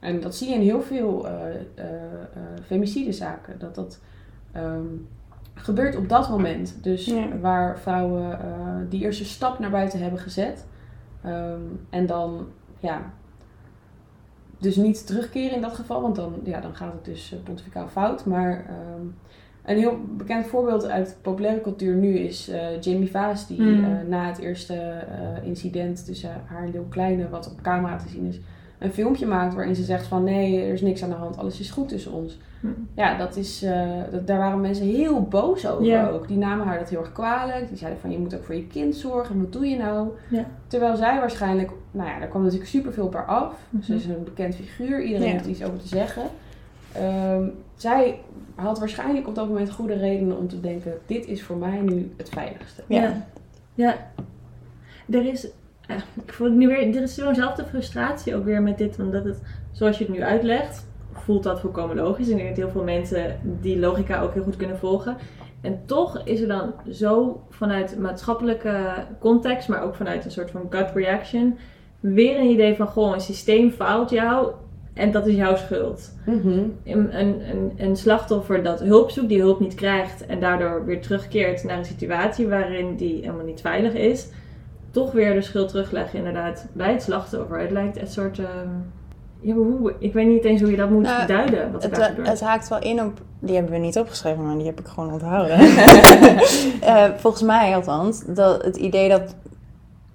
En 0.00 0.20
dat 0.20 0.34
zie 0.34 0.48
je 0.48 0.54
in 0.54 0.60
heel 0.60 0.82
veel 0.82 1.26
eh, 1.28 1.34
femicidezaken. 2.66 3.58
Dat 3.58 3.74
dat 3.74 4.00
ehm, 4.52 4.84
gebeurt 5.54 5.96
op 5.96 6.08
dat 6.08 6.28
moment. 6.28 6.78
Dus 6.82 7.04
Ja. 7.06 7.38
waar 7.40 7.78
vrouwen 7.78 8.38
die 8.88 9.00
eerste 9.02 9.24
stap 9.24 9.58
naar 9.58 9.70
buiten 9.70 10.00
hebben 10.00 10.20
gezet. 10.20 10.66
ehm, 11.22 11.60
en 11.90 12.06
dan 12.06 12.46
ja, 12.78 13.02
dus 14.58 14.76
niet 14.76 15.06
terugkeren 15.06 15.54
in 15.54 15.60
dat 15.60 15.74
geval. 15.74 16.02
Want 16.02 16.16
dan, 16.16 16.34
ja, 16.44 16.60
dan 16.60 16.74
gaat 16.74 16.92
het 16.92 17.04
dus 17.04 17.32
eh, 17.32 17.38
pontificaal 17.44 17.88
fout. 17.88 18.24
Maar 18.24 18.66
ehm, 18.68 19.06
een 19.64 19.78
heel 19.78 19.98
bekend 20.16 20.46
voorbeeld 20.46 20.86
uit 20.86 21.16
populaire 21.22 21.60
cultuur 21.60 21.94
nu 21.94 22.18
is 22.18 22.48
eh, 22.48 22.80
Jamie 22.80 23.10
Vaas, 23.10 23.46
die 23.46 23.60
Mm. 23.60 23.84
eh, 23.84 23.90
na 24.08 24.26
het 24.26 24.38
eerste 24.38 25.04
incident 25.42 26.04
tussen 26.04 26.30
haar 26.46 26.64
en 26.64 26.70
Leeuw 26.70 26.88
Kleine, 26.88 27.28
wat 27.28 27.50
op 27.50 27.62
camera 27.62 27.96
te 27.96 28.08
zien 28.08 28.26
is, 28.26 28.40
een 28.78 28.92
filmpje 28.92 29.26
maakt 29.26 29.54
waarin 29.54 29.74
ze 29.76 29.82
zegt 29.82 30.06
van 30.06 30.24
nee, 30.24 30.62
er 30.62 30.72
is 30.72 30.80
niks 30.80 31.02
aan 31.02 31.08
de 31.08 31.14
hand, 31.14 31.36
alles 31.38 31.60
is 31.60 31.70
goed 31.70 31.88
tussen 31.88 32.12
ons. 32.12 32.38
Hm. 32.60 32.68
Ja, 32.94 33.16
dat 33.18 33.36
is, 33.36 33.62
eh, 33.62 33.90
dat, 34.10 34.26
daar 34.26 34.38
waren 34.38 34.60
mensen 34.60 34.86
heel 34.86 35.22
boos 35.22 35.66
over 35.66 36.12
ook. 36.12 36.28
Die 36.28 36.36
namen 36.36 36.66
haar 36.66 36.78
dat 36.78 36.88
heel 36.88 37.00
erg 37.00 37.12
kwalijk. 37.12 37.68
Die 37.68 37.76
zeiden 37.76 38.00
van 38.00 38.10
je 38.10 38.18
moet 38.18 38.34
ook 38.34 38.44
voor 38.44 38.54
je 38.54 38.66
kind 38.66 38.96
zorgen, 38.96 39.40
wat 39.40 39.52
doe 39.52 39.66
je 39.66 39.76
nou? 39.76 40.08
Ja. 40.30 40.44
Terwijl 40.66 40.96
zij 40.96 41.18
waarschijnlijk, 41.18 41.70
nou 41.90 42.08
ja, 42.08 42.18
daar 42.18 42.28
kwam 42.28 42.42
natuurlijk 42.42 42.70
superveel 42.70 43.08
per 43.08 43.24
af. 43.24 43.54
Mhm. 43.70 43.82
Ze 43.82 43.94
is 43.94 44.04
een 44.06 44.24
bekend 44.24 44.54
figuur, 44.54 45.02
iedereen 45.02 45.26
Ja. 45.26 45.32
heeft 45.32 45.46
iets 45.46 45.62
over 45.64 45.78
te 45.78 45.88
zeggen. 45.88 46.22
Ehm, 46.92 47.48
zij 47.76 48.20
had 48.54 48.78
waarschijnlijk 48.78 49.28
op 49.28 49.34
dat 49.34 49.48
moment 49.48 49.70
goede 49.70 49.94
redenen 49.94 50.36
om 50.38 50.48
te 50.48 50.60
denken: 50.60 50.92
dit 51.06 51.26
is 51.26 51.42
voor 51.42 51.56
mij 51.56 51.80
nu 51.80 52.12
het 52.16 52.28
veiligste. 52.28 52.82
Ja. 52.86 53.00
Ja. 53.02 53.24
ja. 53.74 53.96
Er 55.10 55.26
is, 55.26 55.48
ik 56.26 56.32
voel 56.32 56.50
nu 56.50 56.66
weer, 56.66 56.96
er 56.96 57.02
is 57.02 57.14
zo'nzelfde 57.14 57.64
frustratie 57.64 58.36
ook 58.36 58.44
weer 58.44 58.62
met 58.62 58.78
dit, 58.78 58.98
omdat 58.98 59.24
het, 59.24 59.40
zoals 59.72 59.98
je 59.98 60.04
het 60.04 60.12
nu 60.12 60.22
uitlegt, 60.22 60.86
voelt 61.12 61.42
dat 61.42 61.60
volkomen 61.60 61.96
logisch. 61.96 62.26
En 62.26 62.32
ik 62.32 62.36
denk 62.38 62.48
dat 62.48 62.64
heel 62.64 62.70
veel 62.72 62.84
mensen 62.84 63.36
die 63.60 63.78
logica 63.78 64.20
ook 64.20 64.34
heel 64.34 64.42
goed 64.42 64.56
kunnen 64.56 64.78
volgen. 64.78 65.16
En 65.60 65.80
toch 65.86 66.20
is 66.24 66.40
er 66.40 66.48
dan 66.48 66.72
zo 66.90 67.40
vanuit 67.50 67.98
maatschappelijke 67.98 68.94
context, 69.18 69.68
maar 69.68 69.82
ook 69.82 69.94
vanuit 69.94 70.24
een 70.24 70.30
soort 70.30 70.50
van 70.50 70.66
gut 70.70 70.90
reaction, 70.94 71.58
weer 72.00 72.38
een 72.38 72.50
idee 72.50 72.76
van, 72.76 72.86
goh, 72.86 73.14
een 73.14 73.20
systeem 73.20 73.70
faalt 73.70 74.10
jou 74.10 74.52
en 74.94 75.10
dat 75.10 75.26
is 75.26 75.34
jouw 75.34 75.56
schuld 75.56 76.14
Mhm. 76.26 76.60
een, 76.84 77.18
een, 77.20 77.72
een 77.76 77.96
slachtoffer 77.96 78.62
dat 78.62 78.80
hulp 78.80 79.10
zoekt, 79.10 79.28
die 79.28 79.40
hulp 79.40 79.60
niet 79.60 79.74
krijgt 79.74 80.26
en 80.26 80.40
daardoor 80.40 80.84
weer 80.84 81.00
terugkeert 81.00 81.64
naar 81.64 81.78
een 81.78 81.84
situatie 81.84 82.48
waarin 82.48 82.96
die 82.96 83.20
helemaal 83.20 83.44
niet 83.44 83.60
veilig 83.60 83.92
is, 83.92 84.28
toch 84.96 85.12
weer 85.12 85.34
de 85.34 85.42
schuld 85.42 85.68
terugleggen 85.68 86.18
inderdaad 86.18 86.66
bij 86.72 86.92
het 86.92 87.02
slachtoffer. 87.02 87.60
Het 87.60 87.70
lijkt 87.70 88.00
een 88.00 88.06
soort, 88.06 88.38
ehm, 88.38 88.68
ja, 89.40 89.54
hoe, 89.54 89.94
ik 89.98 90.12
weet 90.12 90.26
niet 90.26 90.44
eens 90.44 90.60
hoe 90.60 90.70
je 90.70 90.76
dat 90.76 90.90
moet 90.90 91.02
Nou, 91.02 91.26
duiden, 91.26 91.72
wat 91.72 91.82
Het, 91.82 91.98
eh, 91.98 92.06
het 92.22 92.40
haakt 92.40 92.68
wel 92.68 92.82
in 92.82 93.02
op. 93.02 93.20
Die 93.38 93.54
hebben 93.54 93.72
we 93.72 93.78
niet 93.78 93.98
opgeschreven, 93.98 94.46
maar 94.46 94.56
die 94.56 94.66
heb 94.66 94.80
ik 94.80 94.86
gewoon 94.86 95.12
onthouden. 95.12 95.58
Eh, 96.80 97.04
volgens 97.16 97.42
mij 97.42 97.74
althans, 97.74 98.22
dat 98.26 98.64
het 98.64 98.76
idee 98.76 99.08
dat 99.08 99.34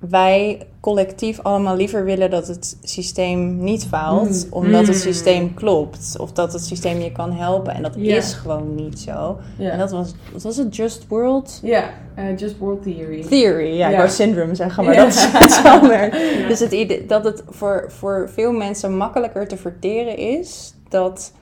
wij 0.09 0.67
collectief 0.79 1.39
allemaal 1.41 1.75
liever 1.75 2.03
willen 2.05 2.29
dat 2.29 2.47
het 2.47 2.77
systeem 2.83 3.63
niet 3.63 3.85
faalt, 3.85 4.45
Mm. 4.45 4.53
omdat 4.53 4.87
het 4.87 4.95
Mm. 4.95 5.01
systeem 5.01 5.53
klopt. 5.53 6.15
Of 6.19 6.31
dat 6.31 6.53
het 6.53 6.65
systeem 6.65 7.01
je 7.01 7.11
kan 7.11 7.31
helpen. 7.31 7.73
En 7.73 7.81
dat 7.81 7.95
is 7.95 8.33
gewoon 8.33 8.75
niet 8.75 8.99
zo. 8.99 9.37
En 9.57 9.77
dat 9.79 9.91
was, 9.91 10.13
wat 10.33 10.41
was 10.41 10.57
het? 10.57 10.75
Just 10.75 11.07
World 11.07 11.59
Ja, 11.63 11.89
eh, 12.15 12.37
Just 12.37 12.57
World 12.57 12.83
Theory. 12.83 13.21
Theory. 13.23 13.73
Ja, 13.77 13.85
ik 13.85 13.91
Ja. 13.91 13.97
wou 13.97 14.09
syndrome 14.09 14.55
zeggen, 14.55 14.85
maar 14.85 14.95
dat 14.95 15.07
is 15.07 15.27
iets 15.43 15.63
anders. 15.81 16.17
Ja. 16.17 16.47
Dus 16.47 16.59
het 16.59 16.71
idee 16.71 17.05
dat 17.05 17.23
het 17.23 17.43
voor, 17.49 17.85
voor 17.87 18.29
veel 18.33 18.51
mensen 18.51 18.97
makkelijker 18.97 19.47
te 19.47 19.57
verteren 19.57 20.17
is 20.17 20.73
dat 20.89 21.33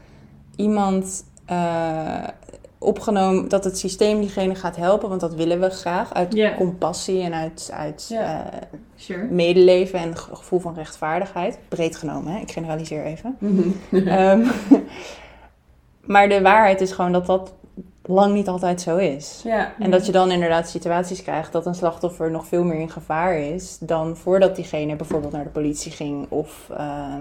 iemand 0.55 1.23
eh, 1.45 2.23
opgenomen, 2.79 3.49
dat 3.49 3.63
het 3.63 3.77
systeem 3.77 4.19
diegene 4.19 4.55
gaat 4.55 4.75
helpen, 4.75 5.09
want 5.09 5.21
dat 5.21 5.33
willen 5.33 5.59
we 5.59 5.69
graag 5.69 6.13
uit 6.13 6.53
compassie 6.57 7.21
en 7.21 7.33
uit, 7.33 7.69
uit 7.73 8.09
eh, 8.13 8.39
Sure. 8.95 9.23
medeleven 9.25 9.99
en 9.99 10.17
ge- 10.17 10.35
gevoel 10.35 10.59
van 10.59 10.73
rechtvaardigheid. 10.73 11.59
Breed 11.69 11.95
genomen, 11.95 12.33
hè? 12.33 12.39
ik 12.39 12.51
generaliseer 12.51 13.03
even. 13.03 13.35
Mhm. 13.39 13.69
Ehm, 14.07 14.45
maar 16.13 16.29
de 16.29 16.41
waarheid 16.41 16.81
is 16.81 16.91
gewoon 16.91 17.11
dat 17.11 17.25
dat 17.25 17.53
lang 18.03 18.33
niet 18.33 18.47
altijd 18.47 18.81
zo 18.81 18.97
is. 18.97 19.43
En 19.79 19.91
dat 19.91 20.05
je 20.05 20.11
dan 20.11 20.31
inderdaad 20.31 20.69
situaties 20.69 21.23
krijgt 21.23 21.51
dat 21.51 21.65
een 21.65 21.75
slachtoffer 21.75 22.31
nog 22.31 22.47
veel 22.47 22.63
meer 22.63 22.79
in 22.79 22.89
gevaar 22.91 23.37
is 23.37 23.77
dan 23.81 24.17
voordat 24.17 24.55
diegene 24.55 24.95
bijvoorbeeld 24.95 25.31
naar 25.33 25.43
de 25.43 25.49
politie 25.49 25.91
ging 25.91 26.25
of, 26.29 26.69
eh, 26.77 27.15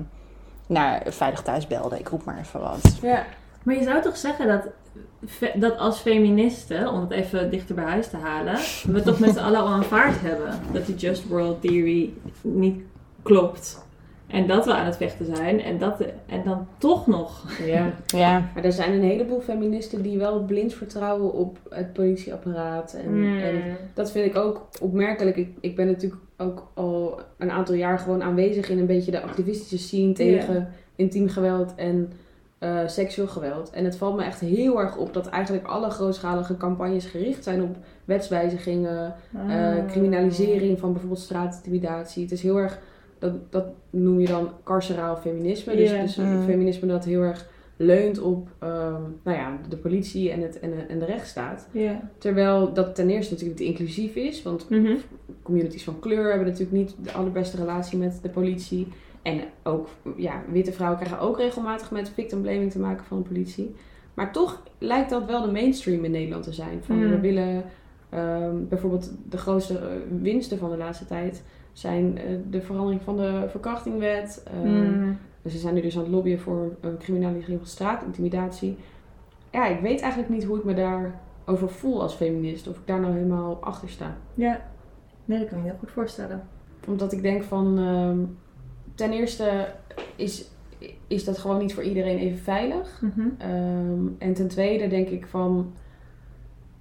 naar 0.67 1.03
Veilig 1.09 1.43
Thuis 1.43 1.67
belde. 1.67 1.99
Ik 1.99 2.09
roep 2.09 2.25
maar 2.25 2.39
even 2.39 2.61
wat. 2.61 2.97
Ja. 3.03 3.25
Maar 3.63 3.75
je 3.75 3.83
zou 3.83 4.03
toch 4.03 4.17
zeggen 4.17 4.47
dat, 4.49 4.63
dat 5.55 5.79
als 5.79 5.99
feministen, 5.99 6.93
om 6.93 7.01
het 7.01 7.11
even 7.11 7.51
dichter 7.51 7.75
bij 7.75 7.85
huis 7.85 8.09
te 8.09 8.17
halen, 8.17 8.55
we 8.87 9.03
toch 9.03 9.19
met 9.19 9.31
z'n 9.31 9.39
allen 9.39 9.61
al 9.61 9.67
aanvaard 9.67 10.21
hebben 10.21 10.51
dat 10.73 10.87
die 10.87 10.95
Just 10.95 11.29
World 11.29 11.61
Theory 11.61 12.11
niet 12.43 12.81
klopt. 13.23 13.87
En 14.27 14.47
dat 14.47 14.65
we 14.65 14.75
aan 14.75 14.87
het 14.87 14.97
vechten 14.97 15.37
zijn. 15.37 15.63
En, 15.63 15.79
dat, 15.79 16.05
en 16.27 16.43
dan 16.45 16.67
toch 16.79 17.07
nog. 17.07 17.45
ja. 17.67 17.93
Ja. 18.07 18.51
Maar 18.55 18.65
er 18.65 18.73
zijn 18.73 18.93
een 18.93 19.03
heleboel 19.03 19.41
feministen 19.41 20.03
die 20.03 20.19
wel 20.19 20.43
blind 20.45 20.75
vertrouwen 20.75 21.33
op 21.33 21.59
het 21.71 21.93
politieapparaat. 21.93 22.93
En, 22.93 23.05
Hmm. 23.05 23.39
en 23.39 23.63
dat 23.95 24.11
vind 24.11 24.27
ik 24.27 24.37
ook 24.37 24.69
opmerkelijk. 24.81 25.37
Ik, 25.37 25.49
ik 25.61 25.77
ben 25.77 25.87
natuurlijk 25.87 26.23
ook 26.37 26.71
al 26.75 27.21
een 27.39 27.51
aantal 27.51 27.75
jaar 27.75 27.99
gewoon 27.99 28.23
aanwezig 28.23 28.69
in 28.69 28.79
een 28.79 28.87
beetje 28.87 29.11
de 29.11 29.21
activistische 29.21 29.79
scene 29.79 30.13
tegen 30.13 30.69
intiem 30.97 31.29
geweld 31.29 31.75
en 31.75 32.13
eh, 32.59 32.79
seksueel 32.87 33.29
geweld. 33.29 33.71
En 33.71 33.85
het 33.85 33.97
valt 33.97 34.17
me 34.17 34.23
echt 34.25 34.41
heel 34.41 34.81
erg 34.81 34.97
op 34.97 35.13
dat 35.15 35.27
eigenlijk 35.27 35.67
alle 35.67 35.91
grootschalige 35.91 36.57
campagnes 36.57 37.05
gericht 37.07 37.45
zijn 37.45 37.63
op 37.63 37.77
wetswijzigingen, 38.05 39.15
Ah. 39.37 39.77
eh, 39.79 39.87
criminalisering 39.87 40.79
van 40.79 40.91
bijvoorbeeld 40.93 41.21
straatintimidatie. 41.23 42.23
Het 42.23 42.33
is 42.33 42.43
heel 42.43 42.57
erg, 42.57 42.79
dat, 43.19 43.33
dat 43.51 43.65
noem 43.91 44.21
je 44.21 44.27
dan 44.27 44.49
carceraal 44.65 45.17
feminisme. 45.17 45.77
Dus, 45.77 45.91
dus 45.91 46.17
Mm. 46.17 46.43
feminisme 46.45 46.89
dat 46.89 47.05
heel 47.05 47.21
erg 47.23 47.49
leunt 47.77 48.19
op 48.21 48.49
ehm, 48.59 49.03
nou 49.25 49.37
ja, 49.39 49.59
de 49.69 49.77
politie 49.77 50.31
en, 50.31 50.41
het, 50.43 50.59
en, 50.61 50.71
de, 50.71 50.77
en 50.89 50.99
de 50.99 51.05
rechtsstaat. 51.05 51.69
Terwijl 52.19 52.73
dat 52.73 52.95
ten 52.95 53.11
eerste 53.11 53.33
natuurlijk 53.33 53.61
niet 53.61 53.69
inclusief 53.69 54.15
is, 54.15 54.43
want 54.43 54.71
Mhm. 54.71 54.93
communities 55.43 55.85
van 55.85 55.99
kleur 55.99 56.29
hebben 56.29 56.47
natuurlijk 56.47 56.73
niet 56.77 56.95
de 57.03 57.13
allerbeste 57.13 57.57
relatie 57.57 57.99
met 57.99 58.19
de 58.23 58.29
politie. 58.29 58.89
En 59.33 59.41
ook 59.63 59.89
ja, 60.17 60.43
witte 60.51 60.73
vrouwen 60.73 60.99
krijgen 61.01 61.21
ook 61.21 61.37
regelmatig 61.39 61.91
met 61.91 62.11
victim 62.11 62.43
blaming 62.43 62.71
te 62.71 62.79
maken 62.79 63.05
van 63.05 63.19
de 63.23 63.29
politie. 63.29 63.75
Maar 64.15 64.33
toch 64.33 64.63
lijkt 64.79 65.11
dat 65.11 65.25
wel 65.27 65.43
de 65.43 65.53
mainstream 65.53 66.05
in 66.05 66.11
Nederland 66.11 66.45
te 66.45 66.53
zijn. 66.53 66.79
Van 66.83 66.97
Mm. 66.97 67.11
we 67.11 67.21
willen 67.21 67.65
ehm, 68.09 68.57
bijvoorbeeld 68.69 69.13
de 69.29 69.37
grootste 69.39 69.79
eh, 69.79 69.87
winsten 70.21 70.59
van 70.59 70.71
de 70.71 70.77
laatste 70.77 71.05
tijd 71.07 71.43
zijn 71.73 72.19
eh, 72.19 72.25
de 72.51 72.61
verandering 72.63 73.03
van 73.03 73.17
de 73.17 73.45
verkrachtingwet. 73.49 74.43
ehm, 74.53 74.99
Mm. 74.99 75.19
dus 75.43 75.53
ze 75.53 75.59
zijn 75.59 75.75
nu 75.75 75.81
dus 75.81 75.97
aan 75.97 76.03
het 76.03 76.13
lobbyen 76.13 76.41
voor 76.41 76.77
een 76.81 76.99
criminalisering 76.99 77.59
van 77.59 77.69
straatintimidatie. 77.69 78.77
Ja, 79.53 79.67
ik 79.67 79.81
weet 79.81 80.01
eigenlijk 80.01 80.33
niet 80.33 80.45
hoe 80.45 80.59
ik 80.59 80.65
me 80.65 80.75
daarover 80.75 81.71
voel 81.71 82.03
als 82.03 82.15
feminist. 82.15 82.69
Of 82.69 82.77
ik 82.77 82.87
daar 82.87 83.01
nou 83.01 83.13
helemaal 83.15 83.59
achter 83.61 83.89
sta. 83.89 84.17
Ja. 84.35 84.61
Nee, 85.25 85.39
dat 85.39 85.49
kan 85.49 85.59
ik 85.59 85.65
me 85.65 85.71
heel 85.71 85.79
goed 85.79 85.91
voorstellen. 85.91 86.43
Omdat 86.89 87.13
ik 87.13 87.23
denk 87.23 87.43
van... 87.43 87.79
ehm, 87.79 88.19
ten 88.99 89.13
eerste 89.13 89.67
is, 90.17 90.45
is 91.07 91.25
dat 91.25 91.39
gewoon 91.39 91.59
niet 91.59 91.75
voor 91.75 91.83
iedereen 91.83 92.19
even 92.19 92.39
veilig. 92.39 93.01
Mhm. 93.01 93.29
Ehm, 93.39 94.07
en 94.19 94.35
ten 94.35 94.49
tweede 94.49 94.89
denk 94.89 95.09
ik 95.09 95.27
van... 95.27 95.73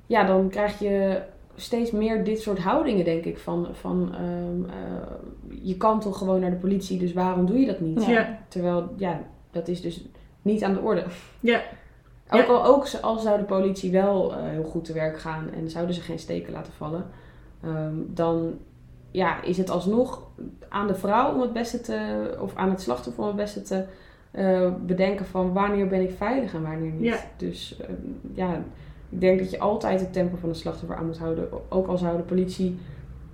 Ja, 0.05 0.23
dan 0.23 0.49
krijg 0.49 0.79
je 0.79 1.21
steeds 1.55 1.91
meer 1.91 2.23
dit 2.23 2.41
soort 2.41 2.59
houdingen, 2.59 3.05
denk 3.05 3.23
ik. 3.25 3.37
Van, 3.37 3.67
van 3.71 4.15
ehm, 4.15 4.69
eh, 4.69 5.61
je 5.61 5.77
kan 5.77 5.99
toch 5.99 6.17
gewoon 6.17 6.39
naar 6.39 6.49
de 6.49 6.55
politie, 6.55 6.99
dus 6.99 7.13
waarom 7.13 7.45
doe 7.45 7.59
je 7.59 7.65
dat 7.65 7.79
niet? 7.79 8.05
Ja. 8.05 8.39
Terwijl, 8.47 8.93
ja, 8.97 9.21
dat 9.51 9.67
is 9.67 9.81
dus 9.81 10.05
niet 10.41 10.63
aan 10.63 10.73
de 10.73 10.79
orde. 10.79 11.03
Ja. 11.39 11.61
Ook 12.29 12.39
Ja. 12.39 12.53
al, 12.53 12.65
ook 12.65 12.87
al 13.01 13.19
zou 13.19 13.37
de 13.37 13.43
politie 13.43 13.91
wel 13.91 14.33
eh, 14.33 14.49
heel 14.49 14.63
goed 14.63 14.85
te 14.85 14.93
werk 14.93 15.19
gaan 15.19 15.49
en 15.53 15.69
zouden 15.69 15.95
ze 15.95 16.01
geen 16.01 16.19
steken 16.19 16.53
laten 16.53 16.73
vallen, 16.73 17.05
ehm, 17.63 17.95
dan 18.07 18.53
ja, 19.11 19.43
is 19.43 19.57
het 19.57 19.69
alsnog 19.69 20.27
aan 20.69 20.87
de 20.87 20.95
vrouw 20.95 21.33
om 21.33 21.41
het 21.41 21.53
beste 21.53 21.81
te, 21.81 22.37
of 22.41 22.55
aan 22.55 22.69
het 22.69 22.81
slachtoffer 22.81 23.21
om 23.23 23.27
het 23.27 23.37
beste 23.37 23.61
te 23.61 23.85
eh, 24.31 24.73
bedenken 24.85 25.25
van 25.25 25.53
wanneer 25.53 25.87
ben 25.87 26.01
ik 26.01 26.11
veilig 26.17 26.53
en 26.53 26.61
wanneer 26.61 26.91
niet. 26.91 27.03
Ja. 27.03 27.17
Dus 27.37 27.77
ehm, 27.81 27.93
ja, 28.33 28.63
ik 29.09 29.21
denk 29.21 29.39
dat 29.39 29.51
je 29.51 29.59
altijd 29.59 29.99
het 29.99 30.13
tempo 30.13 30.37
van 30.37 30.49
de 30.49 30.55
slachtoffer 30.55 30.97
aan 30.97 31.05
moet 31.05 31.17
houden. 31.17 31.49
Ook 31.69 31.87
al 31.87 31.97
zou 31.97 32.17
de 32.17 32.23
politie 32.23 32.77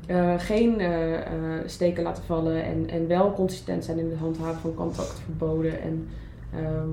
eh, 0.08 0.34
geen 0.38 0.80
eh, 0.80 1.20
steken 1.66 2.04
laten 2.04 2.24
vallen 2.24 2.64
en, 2.64 2.90
en 2.90 3.08
wel 3.08 3.34
consistent 3.34 3.86
zijn 3.86 4.00
in 4.00 4.10
het 4.10 4.20
handhaven 4.20 4.62
van 4.62 4.74
contactverboden 4.74 5.82
en 5.82 6.08
ehm, 6.54 6.90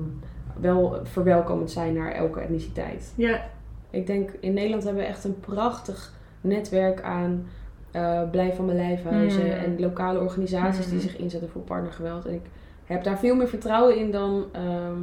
wel 0.59 0.99
verwelkomend 1.03 1.71
zijn 1.71 1.93
naar 1.93 2.11
elke 2.11 2.39
etniciteit. 2.39 3.13
Ja. 3.15 3.49
Ik 3.89 4.07
denk 4.07 4.31
in 4.39 4.53
Nederland 4.53 4.83
hebben 4.83 5.01
we 5.01 5.07
echt 5.07 5.23
een 5.23 5.39
prachtig 5.39 6.13
netwerk 6.41 7.01
aan 7.01 7.45
eh 7.91 8.29
Blijf 8.29 8.55
van 8.55 8.65
mijn 8.65 8.77
lijfhuizen 8.77 9.45
Mm. 9.45 9.51
en 9.51 9.79
lokale 9.79 10.19
organisaties 10.19 10.85
die 10.85 10.93
Mm. 10.95 11.01
zich 11.01 11.17
inzetten 11.17 11.49
voor 11.49 11.61
partnergeweld. 11.61 12.25
En 12.25 12.33
ik 12.33 12.45
heb 12.85 13.03
daar 13.03 13.19
veel 13.19 13.35
meer 13.35 13.47
vertrouwen 13.47 13.97
in 13.97 14.11
dan 14.11 14.45
ehm, 14.51 15.01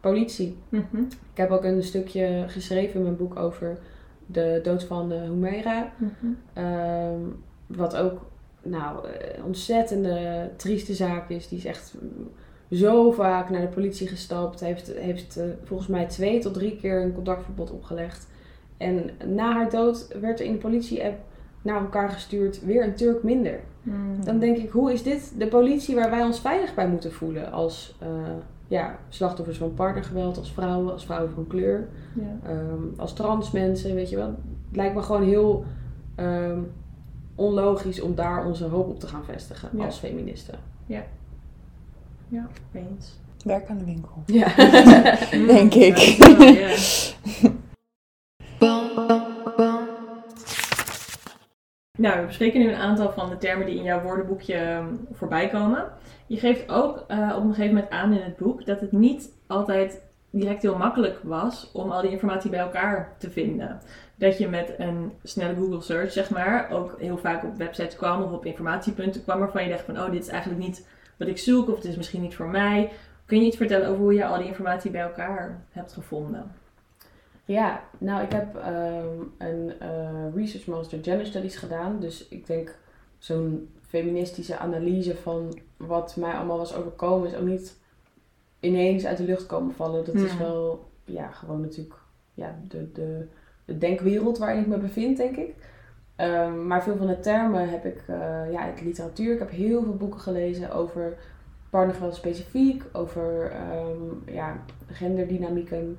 politie. 0.00 0.56
Mhm. 0.68 0.96
Ik 1.06 1.36
heb 1.36 1.50
ook 1.50 1.64
een 1.64 1.82
stukje 1.82 2.44
geschreven 2.46 2.94
in 2.94 3.02
mijn 3.02 3.16
boek 3.16 3.36
over 3.38 3.78
de 4.26 4.60
dood 4.62 4.84
van 4.84 5.12
uh, 5.12 5.22
Humaira. 5.22 5.92
Mhm. 5.96 6.32
Ehm, 6.52 7.20
wat 7.66 7.96
ook 7.96 8.20
nou, 8.62 9.06
een 9.36 9.44
ontzettende 9.44 10.50
trieste 10.56 10.94
zaak 10.94 11.28
is. 11.30 11.48
Die 11.48 11.58
is 11.58 11.64
echt 11.64 11.94
zo 12.70 13.10
vaak 13.10 13.50
naar 13.50 13.60
de 13.60 13.66
politie 13.66 14.08
gestapt. 14.08 14.60
Heeft, 14.60 14.92
heeft 14.96 15.36
eh, 15.36 15.44
volgens 15.64 15.88
mij 15.88 16.06
twee 16.06 16.38
tot 16.40 16.54
drie 16.54 16.76
keer 16.76 17.02
een 17.02 17.12
contactverbod 17.14 17.70
opgelegd. 17.70 18.28
En 18.76 19.10
na 19.26 19.52
haar 19.52 19.70
dood 19.70 20.08
werd 20.20 20.40
er 20.40 20.46
in 20.46 20.52
de 20.52 20.58
politie-app 20.58 21.18
naar 21.62 21.80
elkaar 21.80 22.08
gestuurd 22.08 22.64
weer 22.64 22.84
een 22.84 22.94
Turk 22.94 23.22
minder. 23.22 23.60
Mm. 23.82 24.24
Dan 24.24 24.38
denk 24.38 24.56
ik, 24.56 24.70
hoe 24.70 24.92
is 24.92 25.02
dit 25.02 25.32
de 25.38 25.46
politie 25.46 25.94
waar 25.94 26.10
wij 26.10 26.22
ons 26.22 26.40
veilig 26.40 26.74
bij 26.74 26.88
moeten 26.88 27.12
voelen 27.12 27.52
als 27.52 27.96
eh, 27.98 28.08
ja, 28.68 28.98
slachtoffers 29.08 29.58
van 29.58 29.74
partnergeweld, 29.74 30.38
als 30.38 30.52
vrouwen, 30.52 30.92
als 30.92 31.04
vrouwen 31.04 31.32
van 31.34 31.46
kleur, 31.46 31.88
Ja. 32.14 32.48
ehm, 32.50 32.82
als 33.00 33.12
trans 33.12 33.50
mensen, 33.50 33.94
weet 33.94 34.10
je 34.10 34.16
wel. 34.16 34.26
Het 34.68 34.76
lijkt 34.76 34.94
me 34.94 35.02
gewoon 35.02 35.22
heel 35.22 35.64
ehm, 36.14 36.58
onlogisch 37.34 38.00
om 38.00 38.14
daar 38.14 38.46
onze 38.46 38.64
hoop 38.64 38.88
op 38.88 39.00
te 39.00 39.06
gaan 39.06 39.24
vestigen 39.24 39.68
Ja. 39.76 39.84
als 39.84 39.98
feministen. 39.98 40.58
Ja, 40.86 42.46
eens. 42.72 43.18
Werk 43.44 43.68
aan 43.68 43.78
de 43.78 43.84
winkel. 43.84 44.22
Ja. 44.26 44.54
Denk 45.54 45.74
ik. 45.74 45.96
Ja, 45.96 46.36
wel, 46.36 46.46
ja. 46.46 46.68
Nou, 52.00 52.20
we 52.20 52.26
bespreken 52.26 52.60
nu 52.60 52.68
een 52.68 52.80
aantal 52.80 53.12
van 53.12 53.28
de 53.28 53.36
termen 53.36 53.66
die 53.66 53.76
in 53.76 53.82
jouw 53.82 54.02
woordenboekje 54.02 54.54
ehm, 54.54 54.86
voorbij 55.12 55.48
komen. 55.48 55.84
Je 56.26 56.36
geeft 56.36 56.70
ook 56.70 57.04
eh, 57.08 57.32
op 57.36 57.42
een 57.42 57.54
gegeven 57.54 57.74
moment 57.74 57.90
aan 57.92 58.12
in 58.12 58.22
het 58.22 58.36
boek 58.36 58.66
dat 58.66 58.80
het 58.80 58.92
niet 58.92 59.32
altijd 59.46 60.02
direct 60.30 60.62
heel 60.62 60.76
makkelijk 60.76 61.18
was 61.22 61.70
om 61.72 61.90
al 61.90 62.02
die 62.02 62.10
informatie 62.10 62.50
bij 62.50 62.60
elkaar 62.60 63.12
te 63.18 63.30
vinden. 63.30 63.80
Dat 64.14 64.38
je 64.38 64.48
met 64.48 64.74
een 64.78 65.12
snelle 65.22 65.54
Google 65.54 65.80
search, 65.80 66.12
zeg 66.12 66.30
maar, 66.30 66.70
ook 66.70 66.96
heel 66.98 67.18
vaak 67.18 67.44
op 67.44 67.56
websites 67.56 67.96
kwam 67.96 68.22
of 68.22 68.32
op 68.32 68.44
informatiepunten 68.44 69.22
kwam 69.22 69.38
waarvan 69.38 69.62
je 69.62 69.70
dacht 69.70 69.84
van, 69.84 70.00
oh, 70.00 70.10
dit 70.10 70.22
is 70.22 70.28
eigenlijk 70.28 70.62
niet 70.62 70.88
wat 71.16 71.28
ik 71.28 71.38
zoek 71.38 71.68
of 71.68 71.76
het 71.76 71.84
is 71.84 71.96
misschien 71.96 72.22
niet 72.22 72.34
voor 72.34 72.48
mij. 72.48 72.90
Kun 73.26 73.40
je 73.40 73.46
iets 73.46 73.56
vertellen 73.56 73.88
over 73.88 74.02
hoe 74.02 74.14
je 74.14 74.26
al 74.26 74.38
die 74.38 74.46
informatie 74.46 74.90
bij 74.90 75.00
elkaar 75.00 75.62
hebt 75.70 75.92
gevonden? 75.92 76.52
Ja, 77.50 77.82
nou 77.98 78.22
ik 78.22 78.32
heb 78.32 78.56
ehm, 78.56 79.18
een 79.38 79.72
eh, 79.80 80.34
Research 80.34 80.66
Master 80.66 80.98
Gender 81.02 81.26
Studies 81.26 81.56
gedaan. 81.56 82.00
Dus 82.00 82.28
ik 82.28 82.46
denk 82.46 82.74
zo'n 83.18 83.68
feministische 83.80 84.58
analyse 84.58 85.16
van 85.16 85.58
wat 85.76 86.16
mij 86.16 86.32
allemaal 86.32 86.58
was 86.58 86.74
overkomen 86.74 87.28
is 87.28 87.34
ook 87.34 87.46
niet 87.46 87.76
ineens 88.60 89.06
uit 89.06 89.16
de 89.16 89.24
lucht 89.24 89.46
komen 89.46 89.74
vallen. 89.74 90.04
Dat 90.04 90.14
is 90.14 90.36
wel, 90.36 90.88
ja, 91.04 91.30
gewoon 91.30 91.60
natuurlijk 91.60 91.94
ja, 92.34 92.58
de, 92.68 92.92
de, 92.92 93.26
de 93.64 93.78
denkwereld 93.78 94.38
waarin 94.38 94.60
ik 94.60 94.66
me 94.66 94.78
bevind, 94.78 95.16
denk 95.16 95.36
ik. 95.36 95.54
Ehm, 96.16 96.66
maar 96.66 96.82
veel 96.82 96.96
van 96.96 97.06
de 97.06 97.20
termen 97.20 97.68
heb 97.68 97.84
ik 97.84 98.02
eh, 98.06 98.52
ja, 98.52 98.60
uit 98.60 98.82
literatuur. 98.82 99.32
Ik 99.32 99.38
heb 99.38 99.50
heel 99.50 99.82
veel 99.82 99.96
boeken 99.96 100.20
gelezen 100.20 100.72
over 100.72 101.16
partnergeweld 101.70 102.14
specifiek, 102.14 102.84
over 102.92 103.50
ehm, 103.50 104.34
ja, 104.34 104.56
genderdynamieken, 104.86 105.98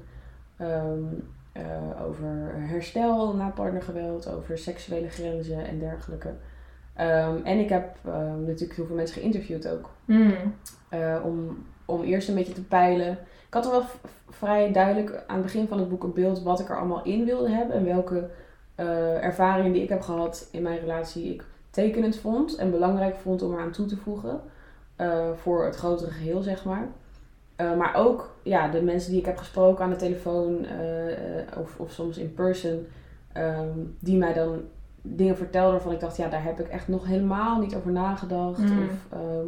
ehm, 0.57 1.03
eh, 1.51 1.63
over 2.07 2.53
herstel 2.55 3.33
na 3.33 3.49
partnergeweld, 3.49 4.29
over 4.29 4.57
seksuele 4.57 5.09
grenzen 5.09 5.67
en 5.67 5.79
dergelijke. 5.79 6.33
Ehm, 6.95 7.35
en 7.43 7.59
ik 7.59 7.69
heb 7.69 7.97
ehm, 8.05 8.43
natuurlijk 8.45 8.75
heel 8.75 8.85
veel 8.85 8.95
mensen 8.95 9.21
geïnterviewd 9.21 9.67
ook. 9.67 9.89
eh, 10.89 11.17
om, 11.23 11.65
om 11.85 12.01
eerst 12.01 12.27
een 12.27 12.35
beetje 12.35 12.53
te 12.53 12.63
peilen. 12.63 13.11
Ik 13.47 13.53
had 13.53 13.65
er 13.65 13.71
wel 13.71 13.83
vrij 14.29 14.71
duidelijk 14.71 15.23
aan 15.27 15.35
het 15.35 15.45
begin 15.45 15.67
van 15.67 15.79
het 15.79 15.89
boek 15.89 16.03
een 16.03 16.13
beeld 16.13 16.43
wat 16.43 16.59
ik 16.59 16.69
er 16.69 16.77
allemaal 16.77 17.03
in 17.03 17.25
wilde 17.25 17.49
hebben. 17.49 17.75
En 17.75 17.85
welke 17.85 18.29
eh, 18.75 19.23
ervaringen 19.23 19.73
die 19.73 19.83
ik 19.83 19.89
heb 19.89 20.01
gehad 20.01 20.47
in 20.51 20.61
mijn 20.61 20.79
relatie 20.79 21.33
ik 21.33 21.43
tekenend 21.69 22.17
vond 22.17 22.55
en 22.55 22.71
belangrijk 22.71 23.15
vond 23.15 23.41
om 23.41 23.53
eraan 23.53 23.71
toe 23.71 23.85
te 23.85 23.97
voegen. 23.97 24.41
voor 25.35 25.65
het 25.65 25.75
grotere 25.75 26.11
geheel, 26.11 26.41
zeg 26.41 26.65
maar. 26.65 26.87
Eh, 27.61 27.77
maar 27.77 27.95
ook 27.95 28.35
ja, 28.43 28.67
de 28.67 28.81
mensen 28.81 29.11
die 29.11 29.19
ik 29.19 29.25
heb 29.25 29.37
gesproken 29.37 29.83
aan 29.83 29.89
de 29.89 29.95
telefoon 29.95 30.65
eh, 30.65 31.11
eh, 31.11 31.47
of, 31.57 31.79
of 31.79 31.91
soms 31.91 32.17
in 32.17 32.33
person, 32.33 32.87
ehm, 33.33 33.79
die 33.99 34.17
mij 34.17 34.33
dan 34.33 34.61
dingen 35.01 35.37
vertelden 35.37 35.71
waarvan 35.71 35.91
ik 35.91 35.99
dacht, 35.99 36.17
ja, 36.17 36.29
daar 36.29 36.43
heb 36.43 36.59
ik 36.59 36.67
echt 36.67 36.87
nog 36.87 37.05
helemaal 37.05 37.59
niet 37.59 37.75
over 37.75 37.91
nagedacht. 37.91 38.59
Mm. 38.59 38.83
Of 38.83 39.19
ehm, 39.19 39.47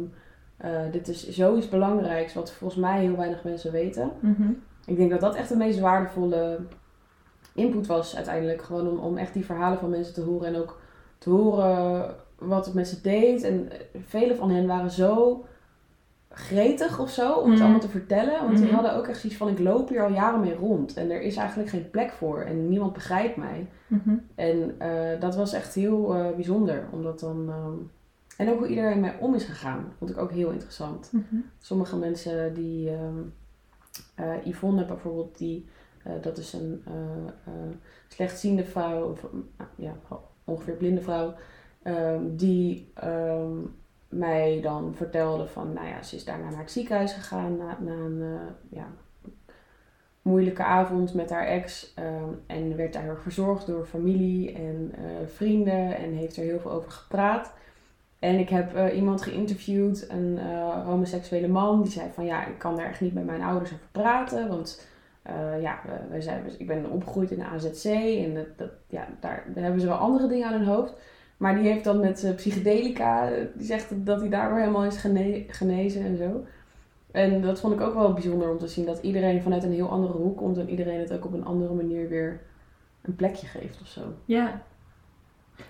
eh, 0.56 0.92
dit 0.92 1.08
is 1.08 1.28
zoiets 1.28 1.68
belangrijks 1.68 2.34
wat 2.34 2.52
volgens 2.52 2.80
mij 2.80 3.00
heel 3.00 3.16
weinig 3.16 3.44
mensen 3.44 3.72
weten. 3.72 4.10
Mhm. 4.20 4.50
Ik 4.86 4.96
denk 4.96 5.10
dat 5.10 5.20
dat 5.20 5.34
echt 5.34 5.48
de 5.48 5.56
meest 5.56 5.80
waardevolle 5.80 6.58
input 7.54 7.86
was 7.86 8.16
uiteindelijk. 8.16 8.62
Gewoon 8.62 8.88
om, 8.88 8.98
om 8.98 9.16
echt 9.16 9.32
die 9.32 9.44
verhalen 9.44 9.78
van 9.78 9.90
mensen 9.90 10.14
te 10.14 10.20
horen 10.20 10.48
en 10.48 10.56
ook 10.56 10.80
te 11.18 11.30
horen 11.30 12.14
wat 12.38 12.64
het 12.64 12.74
met 12.74 12.88
ze 12.88 13.00
deed. 13.00 13.42
En 13.42 13.70
eh, 13.70 13.78
vele 14.06 14.34
van 14.34 14.50
hen 14.50 14.66
waren 14.66 14.90
zo 14.90 15.44
gretig 16.34 16.98
of 17.00 17.10
zo 17.10 17.32
om 17.32 17.44
het 17.44 17.52
Mhm. 17.52 17.62
allemaal 17.62 17.80
te 17.80 17.88
vertellen. 17.88 18.44
Want 18.44 18.56
die 18.56 18.64
Mhm. 18.66 18.74
hadden 18.74 18.94
ook 18.96 19.06
echt 19.06 19.20
zoiets 19.20 19.38
van, 19.38 19.48
ik 19.48 19.58
loop 19.58 19.88
hier 19.88 20.02
al 20.04 20.12
jaren 20.12 20.40
mee 20.40 20.54
rond. 20.54 20.94
En 20.96 21.10
er 21.10 21.20
is 21.20 21.36
eigenlijk 21.36 21.68
geen 21.68 21.90
plek 21.90 22.10
voor 22.12 22.40
en 22.40 22.68
niemand 22.68 22.92
begrijpt 22.92 23.36
mij. 23.36 23.66
Mhm. 23.86 24.14
En 24.34 24.74
eh, 24.78 25.20
dat 25.20 25.36
was 25.36 25.52
echt 25.52 25.74
heel 25.74 26.14
eh, 26.14 26.34
bijzonder. 26.34 26.86
Omdat 26.92 27.20
dan... 27.20 27.48
ehm, 27.48 27.72
en 28.36 28.50
ook 28.52 28.58
hoe 28.58 28.68
iedereen 28.68 29.00
mee 29.00 29.12
om 29.20 29.34
is 29.34 29.44
gegaan. 29.44 29.92
Vond 29.98 30.10
ik 30.10 30.18
ook 30.18 30.32
heel 30.32 30.50
interessant. 30.50 31.10
Sommige 31.58 31.96
mensen 31.96 32.54
die... 32.54 32.90
eh, 34.14 34.46
Yvonne 34.46 34.84
bijvoorbeeld, 34.86 35.38
die... 35.38 35.66
dat 36.22 36.38
is 36.38 36.52
een 36.52 36.82
slechtziende 38.08 38.64
vrouw. 38.64 39.10
Of, 39.10 39.26
ja, 39.76 39.94
ongeveer 40.44 40.74
blinde 40.74 41.00
vrouw. 41.00 41.34
ehm, 41.82 42.20
die 42.36 42.92
mij 44.14 44.60
dan 44.62 44.94
vertelde 44.96 45.46
van... 45.46 45.72
Nou 45.72 45.86
ja, 45.86 46.02
ze 46.02 46.16
is 46.16 46.24
daarna 46.24 46.50
naar 46.50 46.60
het 46.60 46.70
ziekenhuis 46.70 47.12
gegaan. 47.12 47.56
Na, 47.56 47.78
een 47.86 48.22
eh, 48.22 48.78
ja, 48.78 48.86
moeilijke 50.22 50.64
avond 50.64 51.14
met 51.14 51.30
haar 51.30 51.46
ex. 51.46 51.92
ehm, 51.94 52.28
en 52.46 52.76
werd 52.76 52.92
daar 52.92 53.02
heel 53.02 53.16
verzorgd 53.16 53.66
door 53.66 53.86
familie 53.86 54.52
en 54.52 54.92
eh, 54.94 55.26
vrienden. 55.26 55.96
En 55.96 56.12
heeft 56.12 56.36
er 56.36 56.42
heel 56.42 56.60
veel 56.60 56.70
over 56.70 56.90
gepraat. 56.90 57.52
En 58.18 58.38
ik 58.38 58.48
heb 58.48 58.74
eh, 58.74 58.96
iemand 58.96 59.22
geïnterviewd, 59.22 60.06
een 60.08 60.38
homoseksuele 60.84 61.48
man, 61.48 61.82
die 61.82 61.92
zei 61.92 62.10
van 62.12 62.24
ja, 62.24 62.46
ik 62.46 62.58
kan 62.58 62.76
daar 62.76 62.86
echt 62.86 63.00
niet 63.00 63.14
met 63.14 63.24
mijn 63.26 63.42
ouders 63.42 63.72
over 63.72 63.86
praten, 63.92 64.48
want 64.48 64.86
ja, 65.60 65.80
we 66.10 66.22
zijn, 66.22 66.44
ik 66.58 66.66
ben 66.66 66.90
opgegroeid 66.90 67.30
in 67.30 67.38
de 67.38 67.44
AZC 67.44 67.84
en 68.24 68.34
dat, 68.34 68.58
dat, 68.58 68.70
ja, 68.88 69.08
daar, 69.20 69.44
daar 69.54 69.62
hebben 69.62 69.80
ze 69.80 69.86
wel 69.86 69.96
andere 69.96 70.28
dingen 70.28 70.46
aan 70.46 70.52
hun 70.52 70.66
hoofd. 70.66 70.94
Maar 71.36 71.54
die 71.54 71.68
heeft 71.68 71.84
dan 71.84 72.00
met 72.00 72.24
eh, 72.24 72.34
psychedelica, 72.34 73.30
eh, 73.30 73.44
die 73.54 73.66
zegt 73.66 74.06
dat 74.06 74.20
hij 74.20 74.28
daardoor 74.28 74.58
helemaal 74.58 74.84
is 74.84 74.96
gene- 74.96 75.44
genezen 75.48 76.04
en 76.04 76.16
zo. 76.16 76.44
En 77.12 77.40
dat 77.42 77.60
vond 77.60 77.74
ik 77.74 77.80
ook 77.80 77.94
wel 77.94 78.12
bijzonder 78.12 78.50
om 78.50 78.58
te 78.58 78.68
zien, 78.68 78.86
dat 78.86 78.98
iedereen 79.02 79.42
vanuit 79.42 79.62
een 79.64 79.72
heel 79.72 79.88
andere 79.90 80.12
hoek 80.12 80.36
komt 80.36 80.58
en 80.58 80.70
iedereen 80.70 81.00
het 81.00 81.12
ook 81.12 81.24
op 81.24 81.32
een 81.32 81.44
andere 81.44 81.74
manier 81.74 82.08
weer 82.08 82.40
een 83.02 83.14
plekje 83.16 83.46
geeft 83.46 83.80
of 83.80 83.86
zo. 83.88 84.00
Ja. 84.24 84.62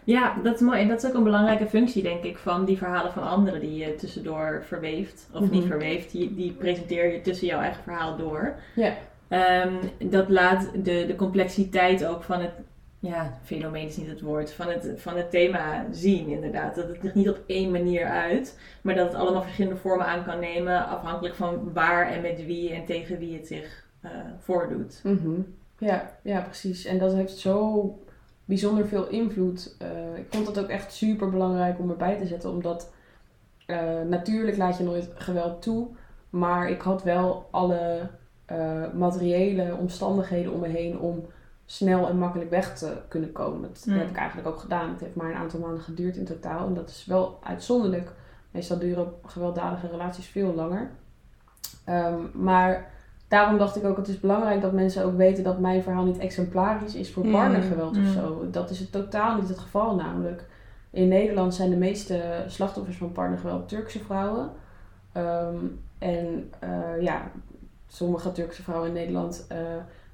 Ja, 0.05 0.37
dat 0.43 0.55
is 0.55 0.61
mooi. 0.61 0.81
En 0.81 0.89
dat 0.89 1.03
is 1.03 1.09
ook 1.11 1.17
een 1.17 1.23
belangrijke 1.23 1.67
functie, 1.67 2.03
denk 2.03 2.25
ik, 2.25 2.39
van 2.39 2.65
die 2.65 2.79
verhalen 2.79 3.13
van 3.13 3.23
anderen 3.23 3.61
die 3.61 3.75
je 3.77 3.95
tussendoor 3.95 4.63
verweeft. 4.67 5.29
Of 5.33 5.41
niet 5.51 5.61
Mhm. 5.61 5.67
verweeft, 5.71 6.11
die, 6.11 6.35
die 6.35 6.53
presenteer 6.53 7.13
je 7.13 7.21
tussen 7.21 7.47
jouw 7.47 7.61
eigen 7.61 7.83
verhaal 7.83 8.17
door. 8.17 8.55
Ja. 8.75 8.93
Ehm, 9.29 9.75
dat 9.99 10.29
laat 10.29 10.71
de, 10.73 11.05
de 11.07 11.15
complexiteit 11.17 12.07
ook 12.07 12.23
van 12.23 12.41
het, 12.41 12.51
ja, 13.05 13.39
fenomeen 13.43 13.87
is 13.87 13.97
niet 13.97 14.09
het 14.09 14.21
woord, 14.21 14.53
van 14.53 14.69
het, 14.69 14.93
van 14.97 15.17
het 15.17 15.31
thema 15.31 15.87
zien 15.91 16.29
inderdaad. 16.29 16.75
Dat 16.75 16.89
het 16.89 17.15
niet 17.15 17.29
op 17.29 17.41
één 17.47 17.71
manier 17.71 18.07
uit, 18.07 18.59
maar 18.83 18.95
dat 18.95 19.07
het 19.07 19.17
allemaal 19.17 19.43
verschillende 19.43 19.81
vormen 19.81 20.07
aan 20.07 20.25
kan 20.25 20.39
nemen, 20.39 20.87
afhankelijk 20.87 21.35
van 21.35 21.73
waar 21.73 22.11
en 22.11 22.23
met 22.23 22.45
wie 22.47 22.73
en 22.73 22.85
tegen 22.85 23.19
wie 23.19 23.37
het 23.37 23.47
zich 23.47 23.87
eh, 24.01 24.11
voordoet. 24.39 25.01
Mhm. 25.03 25.41
Ja, 25.79 26.11
ja, 26.23 26.41
precies. 26.41 26.85
En 26.85 26.99
dat 26.99 27.15
heeft 27.15 27.39
zo 27.39 27.99
bijzonder 28.45 28.87
veel 28.87 29.09
invloed. 29.09 29.77
Eh, 29.79 30.17
ik 30.17 30.27
vond 30.29 30.47
het 30.47 30.59
ook 30.59 30.69
echt 30.69 30.93
super 30.93 31.31
belangrijk 31.31 31.79
om 31.79 31.91
erbij 31.91 32.19
te 32.19 32.27
zetten, 32.27 32.51
omdat 32.51 32.93
eh, 33.67 34.01
natuurlijk 34.09 34.57
laat 34.57 34.79
je 34.79 34.85
nooit 34.85 35.11
geweld 35.15 35.63
toe, 35.63 35.89
maar 36.31 36.71
ik 36.71 36.81
had 36.81 37.03
wel 37.03 37.49
alle 37.51 38.11
materiële 38.95 39.77
omstandigheden 39.77 40.53
om 40.53 40.61
me 40.61 40.69
heen 40.69 40.99
om 40.99 41.27
snel 41.67 42.09
en 42.09 42.19
makkelijk 42.19 42.51
weg 42.51 42.79
te 42.79 42.97
kunnen 43.09 43.33
komen. 43.33 43.63
Dat 43.63 43.85
Mm. 43.87 43.99
heb 43.99 44.09
ik 44.11 44.17
eigenlijk 44.17 44.49
ook 44.49 44.59
gedaan. 44.59 44.91
Het 44.91 45.01
heeft 45.01 45.15
maar 45.15 45.31
een 45.31 45.37
aantal 45.37 45.61
maanden 45.61 45.83
geduurd 45.83 46.17
in 46.17 46.25
totaal 46.25 46.67
en 46.67 46.75
dat 46.75 46.89
is 46.89 47.05
wel 47.07 47.39
uitzonderlijk. 47.43 48.13
Meestal 48.51 48.79
duren 48.79 49.13
gewelddadige 49.27 49.87
relaties 49.87 50.27
veel 50.27 50.55
langer. 50.55 50.91
Ehm, 51.85 52.21
maar 52.33 52.91
daarom 53.29 53.59
dacht 53.59 53.77
ik 53.77 53.85
ook, 53.85 53.97
het 53.97 54.09
is 54.09 54.21
belangrijk 54.21 54.61
dat 54.61 54.73
mensen 54.73 55.05
ook 55.05 55.17
weten 55.17 55.45
dat 55.45 55.59
mijn 55.59 55.83
verhaal 55.83 56.05
niet 56.05 56.19
exemplarisch 56.19 56.95
is 56.95 57.13
voor 57.13 57.25
Mm, 57.25 57.33
partnergeweld 57.33 57.97
of 57.97 58.03
mm. 58.03 58.13
zo. 58.13 58.49
Dat 58.51 58.71
is 58.71 58.79
het 58.79 58.93
totaal 58.93 59.37
niet 59.37 59.49
het 59.49 59.59
geval 59.59 59.95
namelijk. 59.95 60.45
In 60.91 61.09
Nederland 61.09 61.55
zijn 61.55 61.71
de 61.71 61.77
meeste 61.77 62.45
slachtoffers 62.47 62.97
van 62.97 63.13
partnergeweld 63.13 63.69
Turkse 63.69 63.99
vrouwen. 64.05 64.51
Ehm, 65.13 65.57
en 65.99 66.53
eh, 66.59 67.01
ja, 67.01 67.31
sommige 67.87 68.33
Turkse 68.33 68.63
vrouwen 68.63 68.89
in 68.89 68.95
Nederland 68.95 69.45
eh, 69.49 69.59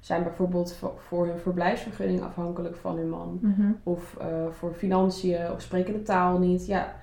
zijn 0.01 0.23
bijvoorbeeld 0.23 0.77
voor, 1.07 1.25
hun 1.25 1.39
verblijfsvergunning 1.39 2.21
afhankelijk 2.21 2.75
van 2.75 2.97
hun 2.97 3.09
man. 3.09 3.39
Mhm. 3.41 3.71
Of 3.83 4.15
eh, 4.19 4.27
voor 4.49 4.73
financiën 4.73 5.51
of 5.51 5.61
spreken 5.61 5.93
de 5.93 6.01
taal 6.01 6.37
niet. 6.37 6.65
Ja, 6.65 6.93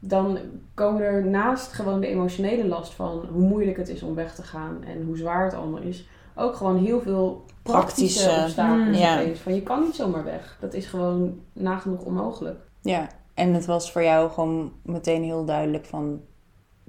dan 0.00 0.38
komen 0.74 1.02
er 1.02 1.26
naast 1.26 1.72
gewoon 1.72 2.00
de 2.00 2.06
emotionele 2.06 2.66
last 2.66 2.94
van 2.94 3.26
hoe 3.32 3.42
moeilijk 3.42 3.76
het 3.76 3.88
is 3.88 4.02
om 4.02 4.14
weg 4.14 4.34
te 4.34 4.42
gaan 4.42 4.84
en 4.84 5.04
hoe 5.04 5.16
zwaar 5.16 5.44
het 5.44 5.54
allemaal 5.54 5.80
is, 5.80 6.08
ook 6.34 6.54
gewoon 6.54 6.84
heel 6.84 7.00
veel 7.00 7.44
praktische, 7.62 8.24
Praktische, 8.24 8.44
obstakels 8.44 8.86
mm, 8.86 8.94
ja. 8.94 9.34
Van 9.34 9.54
je 9.54 9.62
kan 9.62 9.80
niet 9.80 9.94
zomaar 9.94 10.24
weg. 10.24 10.56
Dat 10.60 10.74
is 10.74 10.86
gewoon 10.86 11.40
nagenoeg 11.52 12.04
onmogelijk. 12.04 12.60
Ja, 12.80 13.08
en 13.34 13.54
het 13.54 13.66
was 13.66 13.92
voor 13.92 14.02
jou 14.02 14.30
gewoon 14.30 14.72
meteen 14.82 15.22
heel 15.22 15.44
duidelijk 15.44 15.84
van, 15.84 16.20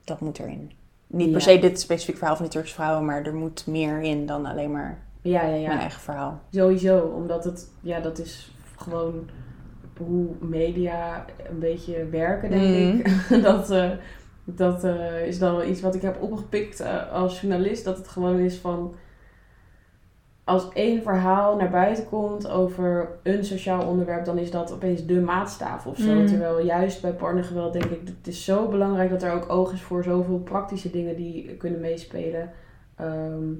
dat 0.03 0.19
moet 0.19 0.39
erin. 0.39 0.71
Niet 1.07 1.31
per 1.31 1.41
se 1.41 1.59
dit 1.59 1.79
specifiek 1.79 2.17
verhaal 2.17 2.35
van 2.35 2.45
die 2.45 2.53
Turkse 2.53 2.73
vrouwen, 2.73 3.05
maar 3.05 3.25
er 3.25 3.35
moet 3.35 3.67
meer 3.67 4.01
in 4.01 4.25
dan 4.25 4.45
alleen 4.45 4.71
maar 4.71 5.07
Ja, 5.29 5.41
ja, 5.43 5.55
ja. 5.55 5.67
mijn 5.67 5.79
eigen 5.79 6.01
verhaal. 6.01 6.41
Sowieso, 6.51 6.99
omdat 6.99 7.43
het, 7.43 7.71
ja, 7.81 7.99
dat 7.99 8.19
is 8.19 8.51
gewoon 8.77 9.29
hoe 9.97 10.27
media 10.39 11.25
een 11.49 11.59
beetje 11.59 12.05
werken, 12.05 12.49
denk 12.49 12.93
Mm. 12.93 12.99
ik. 12.99 13.41
dat 13.49 13.71
eh, 13.71 13.89
dat 14.43 14.83
eh, 14.83 15.27
is 15.27 15.39
dan 15.39 15.55
wel 15.55 15.65
iets 15.65 15.81
wat 15.81 15.95
ik 15.95 16.01
heb 16.01 16.21
opgepikt 16.21 16.79
eh, 16.79 17.11
als 17.11 17.41
journalist. 17.41 17.83
Dat 17.83 17.97
het 17.97 18.07
gewoon 18.07 18.39
is 18.39 18.57
van. 18.57 18.93
Als 20.43 20.69
één 20.73 21.01
verhaal 21.03 21.55
naar 21.55 21.69
buiten 21.69 22.05
komt 22.05 22.47
over 22.49 23.09
een 23.23 23.45
sociaal 23.45 23.87
onderwerp, 23.87 24.25
dan 24.25 24.37
is 24.37 24.51
dat 24.51 24.73
opeens 24.73 25.05
de 25.05 25.21
maatstaaf 25.21 25.85
of 25.85 25.97
zo. 25.97 26.13
Mm. 26.13 26.27
Terwijl 26.27 26.59
juist 26.59 27.01
bij 27.01 27.13
partnergeweld 27.13 27.73
denk 27.73 27.85
ik, 27.85 28.07
het 28.07 28.27
is 28.27 28.45
zo 28.45 28.67
belangrijk 28.67 29.09
dat 29.09 29.23
er 29.23 29.31
ook 29.31 29.49
oog 29.49 29.73
is 29.73 29.81
voor 29.81 30.03
zoveel 30.03 30.39
praktische 30.39 30.89
dingen 30.89 31.15
die 31.15 31.55
kunnen 31.57 31.79
meespelen. 31.79 32.51
Ehm, 32.95 33.53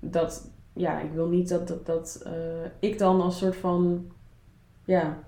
dat, 0.00 0.50
ja, 0.72 1.00
ik 1.00 1.12
wil 1.12 1.28
niet 1.28 1.48
dat, 1.48 1.68
dat, 1.68 1.86
dat 1.86 2.22
eh, 2.26 2.32
ik 2.80 2.98
dan 2.98 3.20
als 3.20 3.38
soort 3.38 3.56
van, 3.56 4.10
ja, 4.84 5.18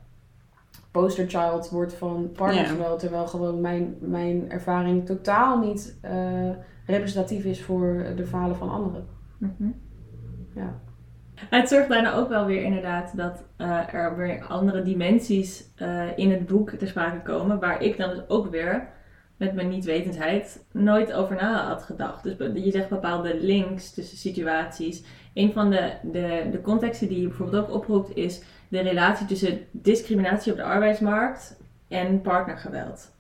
posterchild 0.90 1.70
word 1.70 1.94
van 1.94 2.32
partnergeweld. 2.32 2.98
Terwijl 2.98 3.26
gewoon 3.26 3.60
mijn, 3.60 3.96
mijn 4.00 4.50
ervaring 4.50 5.06
totaal 5.06 5.58
niet 5.58 5.98
eh, 6.00 6.50
representatief 6.86 7.44
is 7.44 7.62
voor 7.62 8.06
de 8.16 8.26
verhalen 8.26 8.56
van 8.56 8.70
anderen. 8.70 9.06
Mhm. 9.38 9.70
Ja. 10.54 10.80
Maar 11.50 11.60
het 11.60 11.68
zorgt 11.68 11.88
daarna 11.88 12.14
ook 12.14 12.28
wel 12.28 12.46
weer 12.46 12.62
inderdaad 12.62 13.16
dat 13.16 13.44
eh, 13.56 13.94
er 13.94 14.16
weer 14.16 14.44
andere 14.48 14.82
dimensies 14.82 15.72
eh, 15.76 16.16
in 16.16 16.30
het 16.30 16.46
boek 16.46 16.70
ter 16.70 16.88
sprake 16.88 17.22
komen. 17.22 17.60
Waar 17.60 17.82
ik 17.82 17.96
dan 17.96 18.10
dus 18.10 18.28
ook 18.28 18.50
weer 18.50 18.88
met 19.36 19.54
mijn 19.54 19.68
niet-wetendheid 19.68 20.64
nooit 20.72 21.12
over 21.12 21.36
na 21.36 21.66
had 21.66 21.82
gedacht. 21.82 22.22
Dus 22.22 22.36
je 22.64 22.70
zegt 22.70 22.88
bepaalde 22.88 23.40
links 23.40 23.90
tussen 23.90 24.18
situaties. 24.18 25.04
Een 25.34 25.52
van 25.52 25.70
de, 25.70 25.90
de, 26.02 26.48
de 26.50 26.60
contexten 26.60 27.08
die 27.08 27.20
je 27.20 27.26
bijvoorbeeld 27.28 27.62
ook 27.68 27.74
oproept 27.74 28.16
is 28.16 28.42
de 28.68 28.80
relatie 28.80 29.26
tussen 29.26 29.58
discriminatie 29.70 30.52
op 30.52 30.58
de 30.58 30.64
arbeidsmarkt 30.64 31.60
en 31.88 32.20
partnergeweld. 32.20 33.10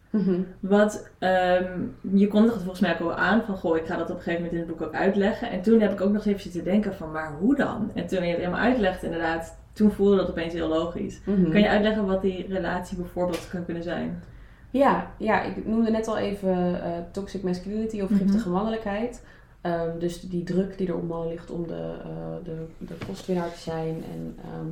Wat, 0.60 1.08
ehm, 1.18 1.80
je 2.12 2.28
kondigde 2.28 2.58
volgens 2.58 2.80
mij 2.80 2.92
ook 2.92 3.00
al 3.00 3.14
aan 3.14 3.42
van, 3.42 3.56
goh, 3.56 3.76
ik 3.76 3.86
ga 3.86 3.96
dat 3.96 4.10
op 4.10 4.16
een 4.16 4.22
gegeven 4.22 4.44
moment 4.44 4.52
in 4.62 4.68
het 4.68 4.78
boek 4.78 4.88
ook 4.88 4.94
uitleggen. 4.94 5.50
En 5.50 5.62
toen 5.62 5.80
heb 5.80 5.92
ik 5.92 6.00
ook 6.00 6.12
nog 6.12 6.16
eens 6.16 6.26
even 6.26 6.40
zitten 6.40 6.64
denken 6.64 6.94
van, 6.94 7.10
maar 7.12 7.32
hoe 7.40 7.56
dan? 7.56 7.90
En 7.94 8.06
toen 8.06 8.22
je 8.22 8.28
het 8.28 8.36
helemaal 8.38 8.60
uitlegt 8.60 9.02
inderdaad, 9.02 9.58
toen 9.72 9.90
voelde 9.92 10.16
dat 10.16 10.30
opeens 10.30 10.52
heel 10.52 10.68
logisch. 10.68 11.20
Mhm. 11.24 11.50
Kan 11.50 11.60
je 11.60 11.68
uitleggen 11.68 12.06
wat 12.06 12.22
die 12.22 12.46
relatie 12.48 12.96
bijvoorbeeld 12.96 13.48
kan 13.50 13.64
kunnen 13.64 13.82
zijn? 13.82 14.22
Ja, 14.70 15.10
ja, 15.18 15.42
ik 15.42 15.66
noemde 15.66 15.90
net 15.90 16.08
al 16.08 16.18
even 16.18 16.82
eh, 16.84 16.90
toxic 17.12 17.42
masculinity 17.42 18.00
of 18.00 18.10
Mhm. 18.10 18.18
giftige 18.18 18.48
mannelijkheid. 18.48 19.24
Ehm, 19.62 19.98
dus 19.98 20.20
die 20.20 20.42
druk 20.42 20.78
die 20.78 20.88
er 20.88 20.96
op 20.96 21.08
mannen 21.08 21.28
ligt 21.28 21.50
om 21.50 21.66
de, 21.66 21.94
eh, 22.04 22.44
de, 22.44 22.66
de 22.78 22.94
kostwinnaar 23.06 23.52
te 23.52 23.58
zijn 23.58 24.04
en 24.12 24.36
ehm, 24.42 24.66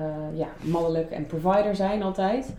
eh, 0.00 0.38
ja, 0.38 0.48
mannelijk 0.60 1.10
en 1.10 1.26
provider 1.26 1.76
zijn 1.76 2.02
altijd. 2.02 2.54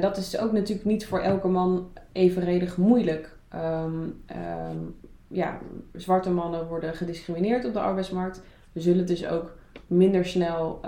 Dat 0.00 0.16
is 0.16 0.38
ook 0.38 0.52
natuurlijk 0.52 0.86
niet 0.86 1.06
voor 1.06 1.20
elke 1.20 1.48
man 1.48 1.88
evenredig 2.12 2.76
moeilijk. 2.76 3.36
Ehm, 3.48 3.92
ja, 5.28 5.58
zwarte 5.92 6.30
mannen 6.30 6.68
worden 6.68 6.94
gediscrimineerd 6.94 7.64
op 7.64 7.72
de 7.72 7.80
arbeidsmarkt. 7.80 8.42
We 8.72 8.80
zullen 8.80 9.06
dus 9.06 9.26
ook 9.26 9.56
minder 9.86 10.24
snel 10.24 10.80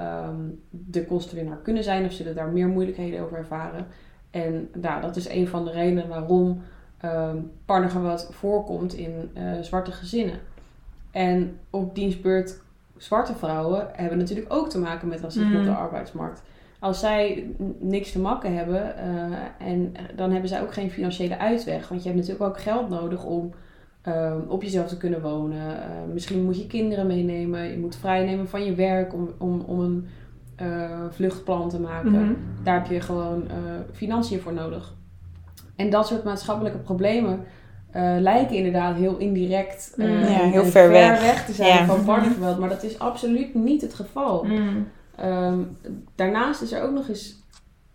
de 0.71 1.05
kostenwinnaar 1.05 1.59
kunnen 1.63 1.85
zijn 1.85 2.05
of 2.05 2.13
zullen 2.13 2.35
daar 2.35 2.49
meer 2.49 2.69
moeilijkheden 2.69 3.21
over 3.21 3.37
ervaren. 3.37 3.87
En 4.31 4.69
nou, 4.81 5.01
dat 5.03 5.17
is 5.17 5.29
een 5.29 5.49
van 5.49 5.65
de 5.65 5.71
redenen 5.71 6.09
waarom 6.09 6.63
ehm 7.01 7.37
partnergeweld 7.65 8.29
voorkomt 8.31 8.95
in 8.95 9.31
eh, 9.35 9.43
zwarte 9.61 9.93
gezinnen. 9.93 10.39
En 11.11 11.59
op 11.71 11.95
dienstbeurt 11.95 12.61
zwarte 12.97 13.35
vrouwen 13.35 13.87
hebben 13.93 14.19
natuurlijk 14.19 14.53
ook 14.53 14.71
te 14.71 14.79
maken 14.79 15.09
met 15.09 15.21
racisme 15.21 15.59
op 15.59 15.65
de 15.65 15.71
Mm. 15.71 15.77
arbeidsmarkt. 15.77 16.43
Als 16.81 17.01
zij 17.01 17.51
niks 17.79 18.13
te 18.13 18.19
makken 18.19 18.57
hebben, 18.57 18.97
eh, 18.97 19.67
en 19.69 19.93
dan 20.17 20.31
hebben 20.31 20.49
zij 20.49 20.63
ook 20.63 20.73
geen 20.73 20.91
financiële 20.91 21.39
uitweg. 21.39 21.89
Want 21.89 22.03
je 22.03 22.09
hebt 22.09 22.21
natuurlijk 22.21 22.51
ook 22.51 22.61
geld 22.61 22.89
nodig 22.89 23.25
om 23.25 23.53
ehm, 24.03 24.39
op 24.49 24.63
jezelf 24.63 24.89
te 24.89 24.97
kunnen 24.97 25.23
wonen. 25.23 25.83
Eh, 25.83 25.89
misschien 26.13 26.45
moet 26.45 26.59
je 26.59 26.67
kinderen 26.67 27.07
meenemen. 27.07 27.71
Je 27.71 27.79
moet 27.79 27.97
vrijnemen 27.97 28.49
van 28.49 28.65
je 28.65 28.75
werk 28.75 29.15
om, 29.15 29.29
om, 29.39 29.61
om 29.61 29.81
een 29.81 30.09
vluchtplan 31.11 31.69
te 31.69 31.81
maken. 31.81 32.11
Mhm. 32.13 32.33
Daar 32.63 32.75
heb 32.75 32.87
je 32.87 33.01
gewoon 33.01 33.43
financiën 33.93 34.41
voor 34.41 34.53
nodig. 34.53 34.95
En 35.79 35.91
dat 35.91 36.07
soort 36.07 36.25
maatschappelijke 36.25 36.79
problemen 36.79 37.45
eh, 37.91 38.15
lijken 38.19 38.57
inderdaad 38.57 38.97
heel 38.97 39.17
indirect 39.17 39.95
eh, 39.97 40.07
Mm. 40.07 40.13
Ja, 40.21 40.27
heel 40.27 40.65
ver 40.65 40.89
weg. 40.91 41.47
te 41.47 41.53
zijn 41.53 41.69
Ja. 41.69 41.85
van 41.87 42.05
partnergeweld. 42.05 42.59
Maar 42.59 42.69
dat 42.69 42.83
is 42.83 42.99
absoluut 42.99 43.55
niet 43.55 43.81
het 43.83 43.95
geval. 43.95 44.45
Mm. 44.45 44.89
Ehm, 45.17 45.59
daarnaast 46.15 46.63
is 46.63 46.73
er 46.73 46.83
ook 46.83 46.93
nog 46.93 47.09
eens 47.09 47.37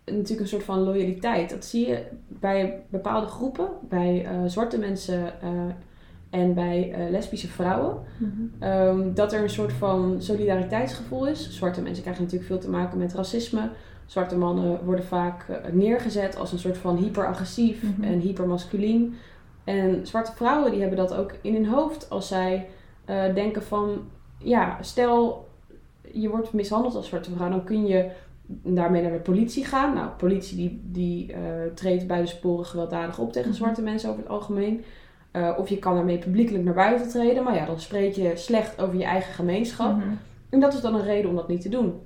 natuurlijk 0.04 0.40
een 0.40 0.48
soort 0.48 0.62
van 0.64 0.78
loyaliteit. 0.78 1.50
Dat 1.50 1.64
zie 1.64 1.88
je 1.88 2.02
bij 2.28 2.82
bepaalde 2.88 3.26
groepen, 3.26 3.68
bij 3.88 4.24
eh, 4.26 4.32
zwarte 4.46 4.78
mensen 4.78 5.40
eh, 5.42 5.48
en 6.30 6.54
bij 6.54 6.92
eh, 6.92 7.10
lesbische 7.10 7.48
vrouwen. 7.48 7.96
Mhm. 8.18 8.32
Ehm, 8.58 9.14
dat 9.14 9.32
er 9.32 9.42
een 9.42 9.50
soort 9.50 9.72
van 9.72 10.16
solidariteitsgevoel 10.18 11.26
is. 11.28 11.50
Zwarte 11.50 11.82
mensen 11.82 12.02
krijgen 12.02 12.22
natuurlijk 12.22 12.50
veel 12.50 12.60
te 12.60 12.70
maken 12.70 12.98
met 12.98 13.14
racisme. 13.14 13.70
Zwarte 14.06 14.36
mannen 14.36 14.84
worden 14.84 15.04
vaak 15.04 15.48
eh, 15.48 15.72
neergezet 15.72 16.36
als 16.36 16.52
een 16.52 16.58
soort 16.58 16.78
van 16.78 16.96
hyperagressief 16.96 17.82
Mhm. 17.82 18.02
en 18.04 18.18
hypermasculien. 18.18 19.14
En 19.64 20.06
zwarte 20.06 20.32
vrouwen 20.32 20.70
die 20.70 20.80
hebben 20.80 20.98
dat 20.98 21.14
ook 21.14 21.32
in 21.42 21.54
hun 21.54 21.66
hoofd 21.66 22.10
als 22.10 22.28
zij 22.28 22.66
eh, 23.04 23.34
denken 23.34 23.62
van... 23.62 23.98
Ja, 24.38 24.78
stel 24.80 25.48
je 26.12 26.28
wordt 26.28 26.52
mishandeld 26.52 26.94
als 26.94 27.06
zwarte 27.08 27.30
vrouw, 27.30 27.50
dan 27.50 27.64
kun 27.64 27.86
je 27.86 28.10
daarmee 28.62 29.02
naar 29.02 29.12
de 29.12 29.18
politie 29.18 29.64
gaan. 29.64 29.94
Nou, 29.94 30.08
politie 30.08 30.56
die, 30.56 30.80
die 30.84 31.32
eh, 31.32 31.40
treedt 31.74 32.06
buitensporig 32.06 32.68
gewelddadig 32.68 33.18
op 33.18 33.32
tegen 33.32 33.48
Mhm. 33.48 33.58
zwarte 33.58 33.82
mensen 33.82 34.08
over 34.10 34.22
het 34.22 34.30
algemeen. 34.30 34.84
Of 35.58 35.68
je 35.68 35.78
kan 35.78 35.94
daarmee 35.94 36.18
publiekelijk 36.18 36.64
naar 36.64 36.74
buiten 36.74 37.08
treden. 37.08 37.44
Maar 37.44 37.54
ja, 37.54 37.64
dan 37.66 37.80
spreek 37.80 38.14
je 38.14 38.32
slecht 38.36 38.80
over 38.82 38.96
je 38.98 39.04
eigen 39.04 39.32
gemeenschap. 39.34 39.96
Mhm. 39.96 40.08
En 40.48 40.60
dat 40.60 40.74
is 40.74 40.80
dan 40.80 40.94
een 40.94 41.02
reden 41.04 41.30
om 41.30 41.36
dat 41.36 41.48
niet 41.48 41.60
te 41.60 41.68
doen. 41.68 42.00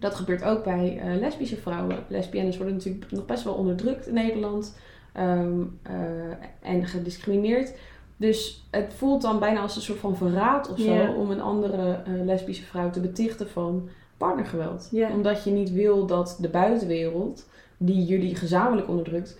Dat 0.00 0.14
gebeurt 0.14 0.44
ook 0.44 0.64
bij 0.64 0.98
eh, 0.98 1.18
lesbische 1.18 1.56
vrouwen. 1.56 2.04
Lesbiennes 2.08 2.56
worden 2.56 2.74
natuurlijk 2.74 3.10
nog 3.10 3.26
best 3.26 3.44
wel 3.44 3.54
onderdrukt 3.54 4.06
in 4.06 4.14
Nederland. 4.14 4.76
ehm, 5.12 5.60
eh, 5.82 5.92
en 6.62 6.86
gediscrimineerd. 6.86 7.72
Dus 8.16 8.66
het 8.70 8.92
voelt 8.96 9.22
dan 9.22 9.38
bijna 9.38 9.60
als 9.60 9.76
een 9.76 9.82
soort 9.82 9.98
van 9.98 10.16
verraad 10.16 10.70
of 10.70 10.78
zo... 10.78 11.12
Om 11.16 11.30
een 11.30 11.40
andere 11.40 11.92
eh, 11.92 12.12
lesbische 12.24 12.64
vrouw 12.64 12.90
te 12.90 13.00
betichten 13.00 13.48
van 13.48 13.88
partnergeweld. 14.16 14.90
Omdat 15.12 15.44
je 15.44 15.50
niet 15.50 15.72
wil 15.72 16.06
dat 16.06 16.36
de 16.40 16.48
buitenwereld, 16.48 17.46
die 17.76 18.04
jullie 18.04 18.34
gezamenlijk 18.34 18.88
onderdrukt... 18.88 19.38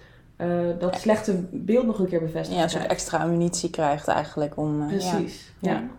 dat 0.79 1.01
slechte 1.01 1.45
beeld 1.51 1.87
nog 1.87 1.99
een 1.99 2.09
keer 2.09 2.21
bevestigt. 2.21 2.57
Ja, 2.57 2.63
een 2.63 2.71
soort 2.71 2.87
extra 2.87 3.19
ammunitie 3.19 3.71
krijgt 3.71 4.09
eigenlijk 4.09 4.57
om... 4.57 4.81
ja. 4.81 4.87
Precies, 4.87 5.53
ja. 5.59 5.73
Ja. 5.73 5.91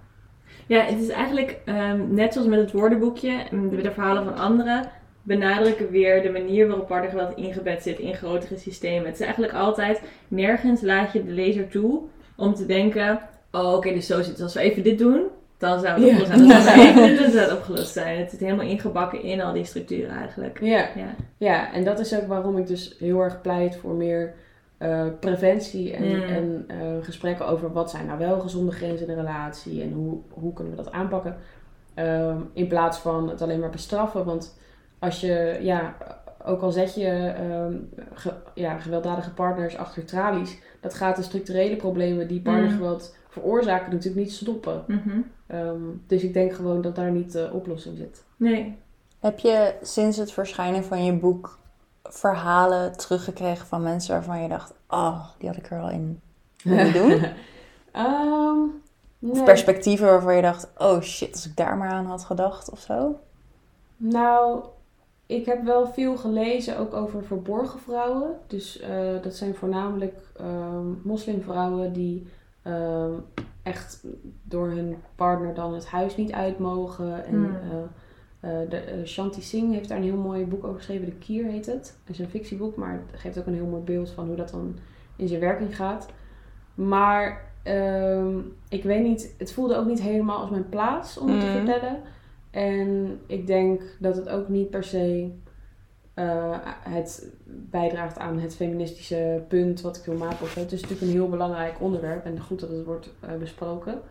Ja, 0.72 0.82
het 0.84 1.00
is 1.02 1.10
eigenlijk 1.10 1.58
ehm, 1.66 2.14
net 2.14 2.34
zoals 2.34 2.48
met 2.48 2.60
het 2.60 2.72
woordenboekje 2.72 3.32
en 3.52 3.70
de, 3.70 3.82
de 3.82 3.92
verhalen 3.92 4.24
van 4.24 4.36
anderen 4.38 4.90
benadrukken 5.24 5.90
weer 5.90 6.22
de 6.22 6.30
manier 6.30 6.68
waarop 6.68 6.88
partnergeweld 6.88 7.38
ingebed 7.38 7.84
zit 7.84 8.00
in 8.00 8.14
grotere 8.16 8.58
systemen. 8.58 9.06
Het 9.06 9.14
is 9.14 9.22
eigenlijk 9.22 9.54
altijd, 9.54 10.02
nergens 10.28 10.82
laat 10.82 11.14
je 11.14 11.24
de 11.24 11.32
lezer 11.32 11.68
toe 11.68 12.02
om 12.38 12.54
te 12.54 12.66
denken, 12.66 13.20
oh 13.52 13.74
oké, 13.74 13.94
dus 13.94 14.08
zo 14.08 14.18
zit 14.22 14.28
het. 14.28 14.42
Als 14.42 14.54
we 14.54 14.60
even 14.60 14.84
dit 14.84 14.98
doen, 14.98 15.22
dan 15.58 15.80
zou 15.80 16.02
het 16.02 16.10
Ja. 16.10 16.20
opgelost 16.20 16.44
zijn. 16.44 16.52
Als 16.56 16.74
we 16.74 16.82
even 16.90 17.08
dit 17.08 17.18
doen, 17.18 17.32
zou 17.32 17.44
het 17.44 17.54
opgelost 17.58 17.94
zijn. 17.94 18.20
Het 18.20 18.30
zit 18.30 18.40
helemaal 18.40 18.66
ingebakken 18.66 19.24
in 19.24 19.42
al 19.42 19.54
die 19.54 19.66
structuren 19.66 20.16
eigenlijk. 20.16 20.60
Ja. 20.62 20.88
Ja. 20.96 21.16
Ja, 21.38 21.74
en 21.74 21.84
dat 21.84 22.00
is 22.00 22.16
ook 22.16 22.28
waarom 22.28 22.58
ik 22.58 22.68
dus 22.68 22.96
heel 23.00 23.20
erg 23.20 23.42
pleit 23.42 23.76
voor 23.76 23.94
meer 23.94 24.34
eh, 24.82 25.06
preventie 25.20 25.94
en, 25.94 26.04
Mm. 26.18 26.22
en 26.24 26.66
eh, 26.68 26.78
gesprekken 27.02 27.48
over 27.48 27.72
wat 27.72 27.90
zijn 27.90 28.06
nou 28.06 28.20
wel 28.20 28.40
gezonde 28.40 28.72
grenzen 28.72 29.08
in 29.08 29.12
een 29.14 29.26
relatie 29.26 29.82
en 29.82 29.92
hoe, 29.92 30.18
hoe 30.30 30.54
kunnen 30.54 30.76
we 30.76 30.84
dat 30.84 30.92
aanpakken. 30.92 31.36
Ehm, 31.94 32.38
in 32.54 32.68
plaats 32.68 32.98
van 32.98 33.30
het 33.30 33.42
alleen 33.42 33.60
maar 33.60 33.70
bestraffen. 33.70 34.26
Want 34.26 34.58
als 35.00 35.20
je, 35.22 35.58
ja, 35.62 35.96
ook 36.46 36.62
al 36.62 36.72
zet 36.72 36.96
je 36.96 37.08
ehm, 37.38 37.74
ge- 38.14 38.34
ja, 38.54 38.78
gewelddadige 38.80 39.34
partners 39.34 39.78
achter 39.78 40.06
tralies, 40.06 40.58
dat 40.80 40.94
gaat 40.94 41.16
de 41.16 41.22
structurele 41.24 41.76
problemen 41.76 42.28
die 42.28 42.42
partnergeweld 42.42 43.16
veroorzaken 43.30 43.92
natuurlijk 43.92 44.24
niet 44.26 44.32
stoppen. 44.34 44.84
Mhm. 44.88 45.20
Ehm, 45.48 45.82
dus 46.08 46.24
ik 46.24 46.34
denk 46.34 46.54
gewoon 46.54 46.82
dat 46.82 46.96
daar 46.96 47.12
niet 47.12 47.32
de 47.32 47.50
oplossing 47.54 47.98
zit. 47.98 48.24
Nee. 48.38 48.78
Heb 49.20 49.40
je 49.40 49.74
sinds 49.82 50.18
het 50.18 50.32
verschijnen 50.32 50.84
van 50.84 51.04
je 51.06 51.14
boek 51.14 51.60
verhalen 52.04 52.98
teruggekregen 52.98 53.68
van 53.68 53.84
mensen 53.84 54.14
waarvan 54.14 54.42
je 54.42 54.48
dacht... 54.48 54.74
Oh, 54.90 55.26
die 55.38 55.48
had 55.48 55.58
ik 55.58 55.70
er 55.70 55.82
al 55.82 55.90
in 55.90 56.22
willen 56.64 56.94
doen? 56.94 57.26
Ehm, 57.92 58.60
Of 59.20 59.44
perspectieven 59.44 60.08
waarvan 60.08 60.36
je 60.36 60.42
dacht... 60.42 60.68
Oh 60.78 61.02
shit, 61.02 61.32
als 61.32 61.46
ik 61.46 61.56
daar 61.56 61.78
maar 61.78 61.90
aan 61.92 62.06
had 62.06 62.24
gedacht 62.24 62.70
of 62.70 62.80
zo? 62.80 63.20
Nou, 63.98 64.64
ik 65.26 65.46
heb 65.46 65.64
wel 65.64 65.88
veel 65.88 66.18
gelezen 66.18 66.78
ook 66.78 66.94
over 66.94 67.24
verborgen 67.24 67.80
vrouwen. 67.80 68.40
Dus 68.48 68.80
eh, 68.80 69.22
dat 69.22 69.34
zijn 69.36 69.56
voornamelijk 69.56 70.20
ehm, 70.38 70.88
moslimvrouwen 71.04 71.94
die 71.94 72.28
ehm, 72.62 73.12
echt 73.64 74.04
door 74.44 74.68
hun 74.70 75.04
partner 75.16 75.54
dan 75.54 75.74
het 75.74 75.86
huis 75.88 76.16
niet 76.16 76.32
uit 76.32 76.60
mogen. 76.60 77.26
En 77.26 77.34
Hmm. 77.34 77.90
Eh, 78.42 78.52
de, 78.70 78.78
eh, 78.78 79.06
Shanti 79.06 79.42
Singh 79.42 79.74
heeft 79.74 79.90
daar 79.90 79.98
een 79.98 80.04
heel 80.04 80.18
mooi 80.18 80.46
boek 80.46 80.64
over 80.64 80.78
geschreven. 80.78 81.06
De 81.06 81.16
Kier 81.16 81.46
heet 81.46 81.66
het. 81.66 81.98
Het 82.06 82.16
is 82.16 82.20
een 82.20 82.30
fictieboek, 82.30 82.76
maar 82.76 83.04
het 83.12 83.20
geeft 83.20 83.40
ook 83.40 83.46
een 83.46 83.54
heel 83.54 83.66
mooi 83.66 83.84
beeld 83.84 84.10
van 84.10 84.28
hoe 84.28 84.36
dat 84.36 84.50
dan 84.50 84.76
in 85.16 85.28
zijn 85.28 85.40
werking 85.40 85.76
gaat. 85.76 86.10
Maar 86.76 87.50
ehm, 87.64 88.38
ik 88.70 88.84
weet 88.84 89.04
niet, 89.04 89.36
het 89.38 89.54
voelde 89.54 89.76
ook 89.76 89.86
niet 89.86 90.02
helemaal 90.02 90.40
als 90.40 90.50
mijn 90.50 90.70
plaats 90.70 91.18
om 91.18 91.28
het 91.30 91.40
te 91.40 91.46
Mm. 91.46 91.52
vertellen. 91.52 92.00
En 92.52 93.20
ik 93.26 93.48
denk 93.48 93.82
dat 94.00 94.16
het 94.16 94.30
ook 94.30 94.50
niet 94.50 94.70
per 94.70 94.84
se 94.84 95.32
eh, 96.14 96.58
het 96.84 97.28
bijdraagt 97.46 98.18
aan 98.18 98.40
het 98.40 98.56
feministische 98.56 99.44
punt 99.48 99.82
wat 99.82 99.98
ik 99.98 100.06
wil 100.06 100.18
maken. 100.18 100.42
Of. 100.42 100.56
Het 100.56 100.72
is 100.72 100.82
natuurlijk 100.82 101.08
een 101.08 101.18
heel 101.18 101.30
belangrijk 101.30 101.82
onderwerp 101.82 102.26
en 102.26 102.40
goed 102.42 102.60
dat 102.60 102.70
het 102.70 102.86
wordt 102.86 103.14
besproken. 103.40 104.02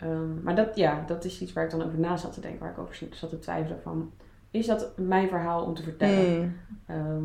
Ehm, 0.00 0.42
maar 0.42 0.54
dat, 0.56 0.76
ja, 0.76 1.04
dat 1.06 1.24
is 1.24 1.40
iets 1.40 1.52
waar 1.52 1.64
ik 1.64 1.70
dan 1.70 1.82
over 1.82 1.98
na 1.98 2.16
zat 2.16 2.32
te 2.32 2.40
denken, 2.40 2.60
waar 2.60 2.70
ik 2.70 2.78
over 2.78 2.98
zat 3.10 3.30
te 3.30 3.38
twijfelen 3.38 3.80
van, 3.82 4.10
is 4.50 4.66
dat 4.66 4.92
mijn 4.98 5.28
verhaal 5.28 5.64
om 5.64 5.74
te 5.74 5.82
vertellen? 5.82 6.40
Mm. 6.40 6.52
Ehm, 6.86 7.24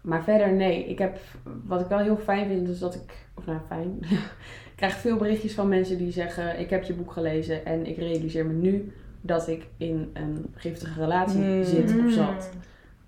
maar 0.00 0.22
verder, 0.24 0.52
nee. 0.52 0.84
Ik 0.88 0.98
heb, 0.98 1.18
wat 1.64 1.80
ik 1.80 1.86
wel 1.86 1.98
heel 1.98 2.16
fijn 2.16 2.46
vind, 2.48 2.68
is 2.68 2.78
dat 2.78 2.94
ik, 2.94 3.26
of 3.34 3.46
nou 3.46 3.58
fijn, 3.68 3.98
ik 4.70 4.76
krijg 4.76 4.96
veel 4.96 5.16
berichtjes 5.16 5.54
van 5.54 5.68
mensen 5.68 5.98
die 5.98 6.12
zeggen: 6.12 6.58
Ik 6.60 6.70
heb 6.70 6.84
je 6.84 6.94
boek 6.94 7.12
gelezen 7.12 7.64
en 7.66 7.86
ik 7.86 7.96
realiseer 7.96 8.46
me 8.46 8.52
nu 8.52 8.92
dat 9.20 9.48
ik 9.48 9.66
in 9.76 10.10
een 10.12 10.46
giftige 10.54 11.00
relatie 11.00 11.40
Mm. 11.40 11.64
zit 11.64 11.84
of 11.90 11.96
Mm. 11.96 12.10
zat. 12.10 12.50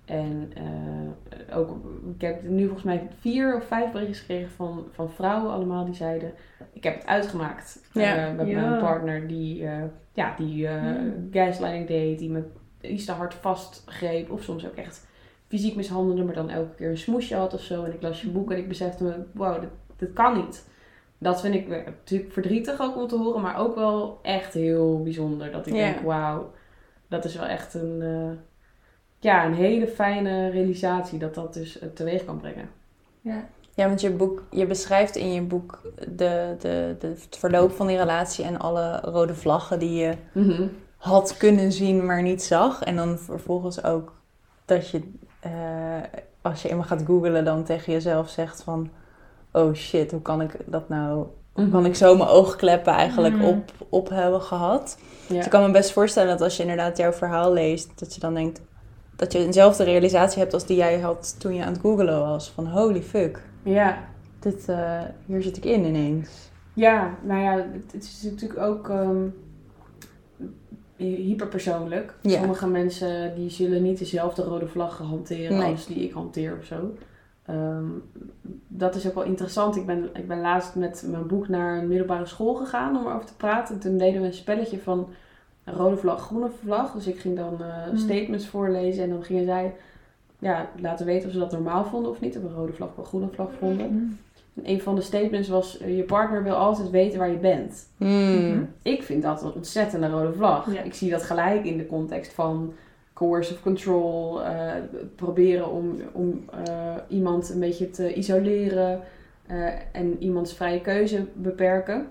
En 0.07 0.51
eh, 0.55 1.57
ook, 1.57 1.75
ik 2.15 2.21
heb 2.21 2.43
nu 2.43 2.63
volgens 2.63 2.83
mij 2.83 3.07
vier 3.19 3.55
of 3.55 3.63
vijf 3.65 3.91
berichtjes 3.91 4.19
gekregen 4.19 4.49
van, 4.51 4.85
van 4.91 5.09
vrouwen 5.09 5.51
allemaal 5.51 5.85
die 5.85 5.93
zeiden: 5.93 6.31
Ik 6.73 6.83
heb 6.83 6.95
het 6.95 7.05
uitgemaakt 7.05 7.81
Ja. 7.93 8.27
eh, 8.29 8.35
met 8.35 8.47
Ja. 8.47 8.61
mijn 8.61 8.77
partner 8.81 9.27
die, 9.27 9.65
eh, 9.67 9.83
ja, 10.13 10.33
die 10.37 10.67
eh, 10.67 10.81
Mm. 10.83 11.27
gaslighting 11.31 11.87
deed, 11.87 12.19
die 12.19 12.29
me 12.29 12.43
iets 12.81 13.05
te 13.05 13.11
hard 13.11 13.33
vastgreep 13.33 14.31
of 14.31 14.43
soms 14.43 14.65
ook 14.65 14.75
echt 14.75 15.07
fysiek 15.47 15.75
mishandelde, 15.75 16.23
maar 16.23 16.33
dan 16.35 16.49
elke 16.49 16.75
keer 16.75 16.89
een 16.89 16.97
smoesje 16.97 17.35
had 17.35 17.53
of 17.53 17.61
zo. 17.61 17.83
En 17.83 17.93
ik 17.93 18.01
las 18.01 18.21
je 18.21 18.29
boek 18.29 18.51
en 18.51 18.57
ik 18.57 18.67
besefte 18.67 19.03
me, 19.03 19.13
wow, 19.31 19.59
dit, 19.61 19.69
dit 19.95 20.13
kan 20.13 20.35
niet. 20.45 20.65
Dat 21.17 21.41
vind 21.41 21.55
ik 21.55 21.67
natuurlijk 21.67 22.31
verdrietig 22.33 22.81
ook 22.81 22.95
om 22.97 23.07
te 23.07 23.17
horen, 23.17 23.41
maar 23.41 23.57
ook 23.57 23.75
wel 23.75 24.19
echt 24.21 24.53
heel 24.53 25.03
bijzonder. 25.03 25.51
Dat 25.51 25.67
ik 25.67 25.73
Ja. 25.73 25.79
denk, 25.91 25.99
wauw, 26.05 26.51
dat 27.07 27.25
is 27.25 27.35
wel 27.35 27.45
echt 27.45 27.73
een, 27.73 28.01
ja, 29.19 29.45
een 29.45 29.53
hele 29.53 29.87
fijne 29.87 30.49
realisatie 30.49 31.19
dat 31.19 31.35
dat 31.35 31.53
dus 31.53 31.79
eh, 31.79 31.89
teweeg 31.93 32.25
kan 32.25 32.39
brengen. 32.39 32.69
Ja. 33.21 33.45
Ja, 33.73 33.87
want 33.87 34.01
je 34.01 34.09
boek, 34.11 34.43
je 34.51 34.65
beschrijft 34.65 35.15
in 35.15 35.33
je 35.33 35.41
boek 35.41 35.81
de, 35.95 36.55
de, 36.59 36.95
de, 36.99 37.07
het 37.07 37.37
verloop 37.39 37.71
van 37.71 37.87
die 37.87 37.97
relatie 37.97 38.45
en 38.45 38.59
alle 38.59 38.99
rode 38.99 39.35
vlaggen 39.35 39.79
die 39.79 39.93
je 39.93 40.13
had 40.97 41.37
kunnen 41.37 41.71
zien, 41.71 42.05
maar 42.05 42.21
niet 42.21 42.43
zag. 42.43 42.83
En 42.83 42.95
dan 42.95 43.17
vervolgens 43.17 43.83
ook 43.83 44.13
dat 44.65 44.89
je, 44.89 45.01
eh, 45.39 45.51
als 46.41 46.61
je 46.61 46.69
eenmaal 46.69 46.85
gaat 46.85 47.03
googlen, 47.05 47.45
dan 47.45 47.63
tegen 47.63 47.93
jezelf 47.93 48.29
zegt 48.29 48.63
van... 48.63 48.89
Oh 49.51 49.73
shit, 49.73 50.11
hoe 50.11 50.21
kan 50.21 50.41
ik 50.41 50.55
dat 50.65 50.89
nou... 50.89 51.25
Hoe 51.53 51.69
kan 51.69 51.85
ik 51.85 51.95
zo 51.95 52.15
mijn 52.17 52.29
oogkleppen 52.29 52.93
eigenlijk 52.93 53.35
Mhm. 53.35 53.45
op, 53.45 53.71
op 53.89 54.09
hebben 54.09 54.41
gehad? 54.41 54.97
Ja. 55.27 55.35
Dus 55.35 55.45
ik 55.45 55.51
kan 55.51 55.61
me 55.61 55.71
best 55.71 55.91
voorstellen 55.91 56.29
dat 56.29 56.41
als 56.41 56.55
je 56.55 56.61
inderdaad 56.61 56.97
jouw 56.97 57.11
verhaal 57.11 57.53
leest, 57.53 57.99
dat 57.99 58.13
je 58.13 58.19
dan 58.19 58.33
denkt 58.33 58.61
dat 59.17 59.31
je 59.31 59.39
eenzelfde 59.39 59.83
realisatie 59.83 60.39
hebt 60.39 60.53
als 60.53 60.65
die 60.65 60.77
jij 60.77 60.99
had 60.99 61.35
toen 61.39 61.53
je 61.55 61.63
aan 61.63 61.71
het 61.73 61.81
googelen 61.81 62.19
was. 62.19 62.49
Van 62.49 62.67
holy 62.67 63.01
fuck, 63.01 63.41
ja, 63.63 63.97
dit 64.39 64.69
eh, 64.69 65.01
hier 65.25 65.41
zit 65.41 65.57
ik 65.57 65.65
in 65.65 65.85
ineens. 65.85 66.49
Ja, 66.73 67.17
nou 67.23 67.41
ja, 67.41 67.55
het, 67.73 67.91
het 67.91 68.03
is 68.03 68.21
natuurlijk 68.31 68.59
ook 68.59 68.89
ehm, 68.89 69.27
hyperpersoonlijk. 70.95 72.13
Ja. 72.21 72.39
Sommige 72.39 72.67
mensen 72.67 73.35
die 73.35 73.49
zullen 73.49 73.83
niet 73.83 73.99
dezelfde 73.99 74.43
rode 74.43 74.67
vlaggen 74.67 75.05
hanteren 75.05 75.57
Nee. 75.57 75.71
als 75.71 75.85
die 75.85 76.03
ik 76.03 76.11
hanteer 76.11 76.57
of 76.59 76.65
zo. 76.65 76.93
Ehm, 77.45 77.85
dat 78.67 78.95
is 78.95 79.07
ook 79.07 79.13
wel 79.13 79.23
interessant. 79.23 79.75
Ik 79.75 79.85
ben, 79.85 80.09
ik 80.13 80.27
ben 80.27 80.41
laatst 80.41 80.75
met 80.75 81.05
mijn 81.11 81.27
boek 81.27 81.47
naar 81.47 81.77
een 81.77 81.87
middelbare 81.87 82.25
school 82.25 82.55
gegaan 82.55 82.97
om 82.97 83.07
erover 83.07 83.27
te 83.27 83.35
praten. 83.35 83.75
En 83.75 83.81
toen 83.81 83.97
deden 83.97 84.21
we 84.21 84.27
een 84.27 84.33
spelletje 84.33 84.79
van 84.79 85.07
rode 85.75 85.97
vlag, 85.97 86.21
groene 86.21 86.49
vlag. 86.63 86.91
Dus 86.91 87.07
ik 87.07 87.19
ging 87.19 87.35
dan 87.35 87.61
eh, 87.61 87.83
Hmm. 87.83 87.97
statements 87.97 88.47
voorlezen 88.47 89.03
en 89.03 89.09
dan 89.09 89.23
gingen 89.23 89.45
zij 89.45 89.73
ja, 90.39 90.69
laten 90.79 91.05
weten 91.05 91.27
of 91.27 91.33
ze 91.33 91.39
dat 91.39 91.51
normaal 91.51 91.85
vonden 91.85 92.11
of 92.11 92.19
niet. 92.19 92.37
Of 92.37 92.43
een 92.43 92.55
rode 92.55 92.73
vlag 92.73 92.89
of 92.89 92.97
een 92.97 93.05
groene 93.05 93.29
vlag 93.33 93.49
vonden. 93.59 94.19
En 94.55 94.63
een 94.63 94.81
van 94.81 94.95
de 94.95 95.01
statements 95.01 95.47
was, 95.49 95.77
eh, 95.77 95.97
je 95.97 96.03
partner 96.03 96.43
wil 96.43 96.55
altijd 96.55 96.89
weten 96.89 97.19
waar 97.19 97.31
je 97.31 97.37
bent. 97.37 97.87
Hmm. 97.97 98.69
Ik 98.81 99.03
vind 99.03 99.23
dat 99.23 99.43
een 99.43 99.53
ontzettende 99.53 100.09
rode 100.09 100.33
vlag. 100.33 100.73
Ja. 100.73 100.81
Ik 100.81 100.93
zie 100.93 101.09
dat 101.09 101.23
gelijk 101.23 101.65
in 101.65 101.77
de 101.77 101.85
context 101.85 102.33
van 102.33 102.73
coercive 103.17 103.61
control, 103.61 104.43
eh, 104.43 104.71
proberen 105.15 105.71
om, 105.71 105.95
om 106.11 106.45
eh, 106.65 106.95
iemand 107.07 107.49
een 107.49 107.59
beetje 107.59 107.89
te 107.89 108.13
isoleren 108.13 109.01
eh, 109.47 109.67
en 109.91 110.15
iemands 110.19 110.53
vrije 110.53 110.81
keuze 110.81 111.25
beperken. 111.33 112.07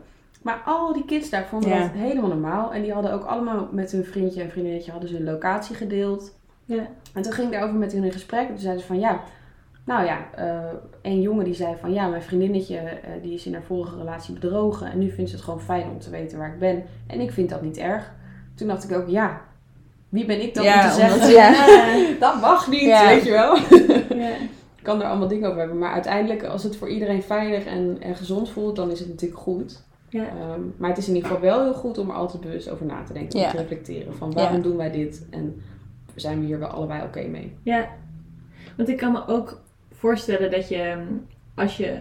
Maar 0.47 0.62
al 0.64 0.92
die 0.92 1.05
kids 1.05 1.30
daar 1.30 1.47
vonden 1.47 1.68
Ja. 1.70 1.78
dat 1.80 1.90
helemaal 1.92 2.28
normaal. 2.28 2.72
En 2.72 2.82
die 2.82 2.92
hadden 2.92 3.12
ook 3.12 3.24
allemaal 3.24 3.68
met 3.70 3.92
hun 3.92 4.05
vriendje 4.05 4.42
en 4.42 4.51
vriendinnetje 4.51 4.90
hadden 4.90 5.09
ze 5.09 5.16
een 5.16 5.24
locatie 5.24 5.76
gedeeld. 5.76 6.34
Ja. 6.64 6.86
En 7.14 7.22
toen 7.22 7.32
ging 7.32 7.47
ik 7.47 7.53
daarover 7.53 7.78
met 7.78 7.92
hun 7.92 8.05
in 8.05 8.12
gesprek. 8.12 8.40
En 8.40 8.47
toen 8.47 8.59
zeiden 8.59 8.80
ze 8.80 8.86
van 8.86 8.99
ja, 8.99 9.20
nou 9.84 10.05
ja, 10.05 10.18
eh 10.34 10.59
een 11.03 11.20
jongen 11.20 11.44
die 11.44 11.55
zei 11.55 11.74
van 11.80 11.92
ja, 11.92 12.07
mijn 12.09 12.22
vriendinnetje 12.22 12.76
eh, 12.76 13.11
die 13.22 13.34
is 13.34 13.47
in 13.47 13.53
haar 13.53 13.62
vorige 13.62 13.97
relatie 13.97 14.34
bedrogen. 14.34 14.90
En 14.92 14.99
nu 14.99 15.11
vindt 15.11 15.30
ze 15.30 15.36
het 15.36 15.44
gewoon 15.44 15.61
fijn 15.61 15.88
om 15.90 15.99
te 15.99 16.11
weten 16.11 16.38
waar 16.38 16.53
ik 16.53 16.59
ben. 16.59 16.84
En 17.07 17.20
ik 17.20 17.30
vind 17.32 17.49
dat 17.51 17.62
niet 17.62 17.76
erg. 17.78 18.12
Toen 18.55 18.68
dacht 18.68 18.90
ik 18.90 18.97
ook 18.97 19.09
ja, 19.09 19.40
wie 20.09 20.26
ben 20.26 20.42
ik 20.42 20.55
dan 20.55 20.64
Ja, 20.64 20.82
om 20.84 20.88
te 20.90 20.94
zeggen, 20.94 21.30
ja. 21.30 21.55
dat 22.26 22.40
mag 22.40 22.68
niet, 22.68 22.80
Ja. 22.80 23.07
weet 23.07 23.24
je 23.24 23.30
wel. 23.30 23.57
Ja. 24.22 24.28
Ik 24.76 24.92
kan 24.92 25.03
er 25.03 25.09
allemaal 25.09 25.28
dingen 25.28 25.47
over 25.49 25.61
hebben. 25.61 25.78
Maar 25.78 25.92
uiteindelijk, 25.92 26.44
als 26.44 26.62
het 26.62 26.76
voor 26.76 26.88
iedereen 26.88 27.22
veilig 27.22 27.64
en, 27.64 27.97
en 28.01 28.16
gezond 28.16 28.51
voelt, 28.51 28.76
dan 28.76 28.90
is 28.90 28.99
het 28.99 29.09
natuurlijk 29.09 29.40
goed. 29.40 29.84
Ja. 30.16 30.28
Ehm, 30.28 30.60
maar 30.76 30.88
het 30.88 30.98
is 30.98 31.08
in 31.08 31.14
ieder 31.14 31.30
geval 31.30 31.44
wel 31.44 31.62
heel 31.62 31.74
goed 31.74 31.98
om 31.98 32.08
er 32.10 32.14
altijd 32.16 32.42
bewust 32.42 32.68
over 32.70 32.86
na 32.86 33.02
te 33.02 33.12
denken. 33.12 33.38
Ja. 33.38 33.44
Om 33.46 33.50
te 33.50 33.56
reflecteren 33.56 34.14
van 34.14 34.32
waarom 34.32 34.56
Ja. 34.56 34.62
doen 34.62 34.76
wij 34.76 34.90
dit? 34.90 35.26
En 35.30 35.62
zijn 36.14 36.40
we 36.40 36.46
hier 36.46 36.58
wel 36.58 36.68
allebei 36.68 37.02
oké 37.02 37.26
mee? 37.26 37.52
Ja, 37.62 37.88
want 38.76 38.88
ik 38.88 38.96
kan 38.96 39.12
me 39.12 39.26
ook 39.26 39.60
voorstellen 39.92 40.50
dat 40.50 40.68
je, 40.68 40.94
mm, 41.08 41.26
als 41.54 41.76
je, 41.76 41.98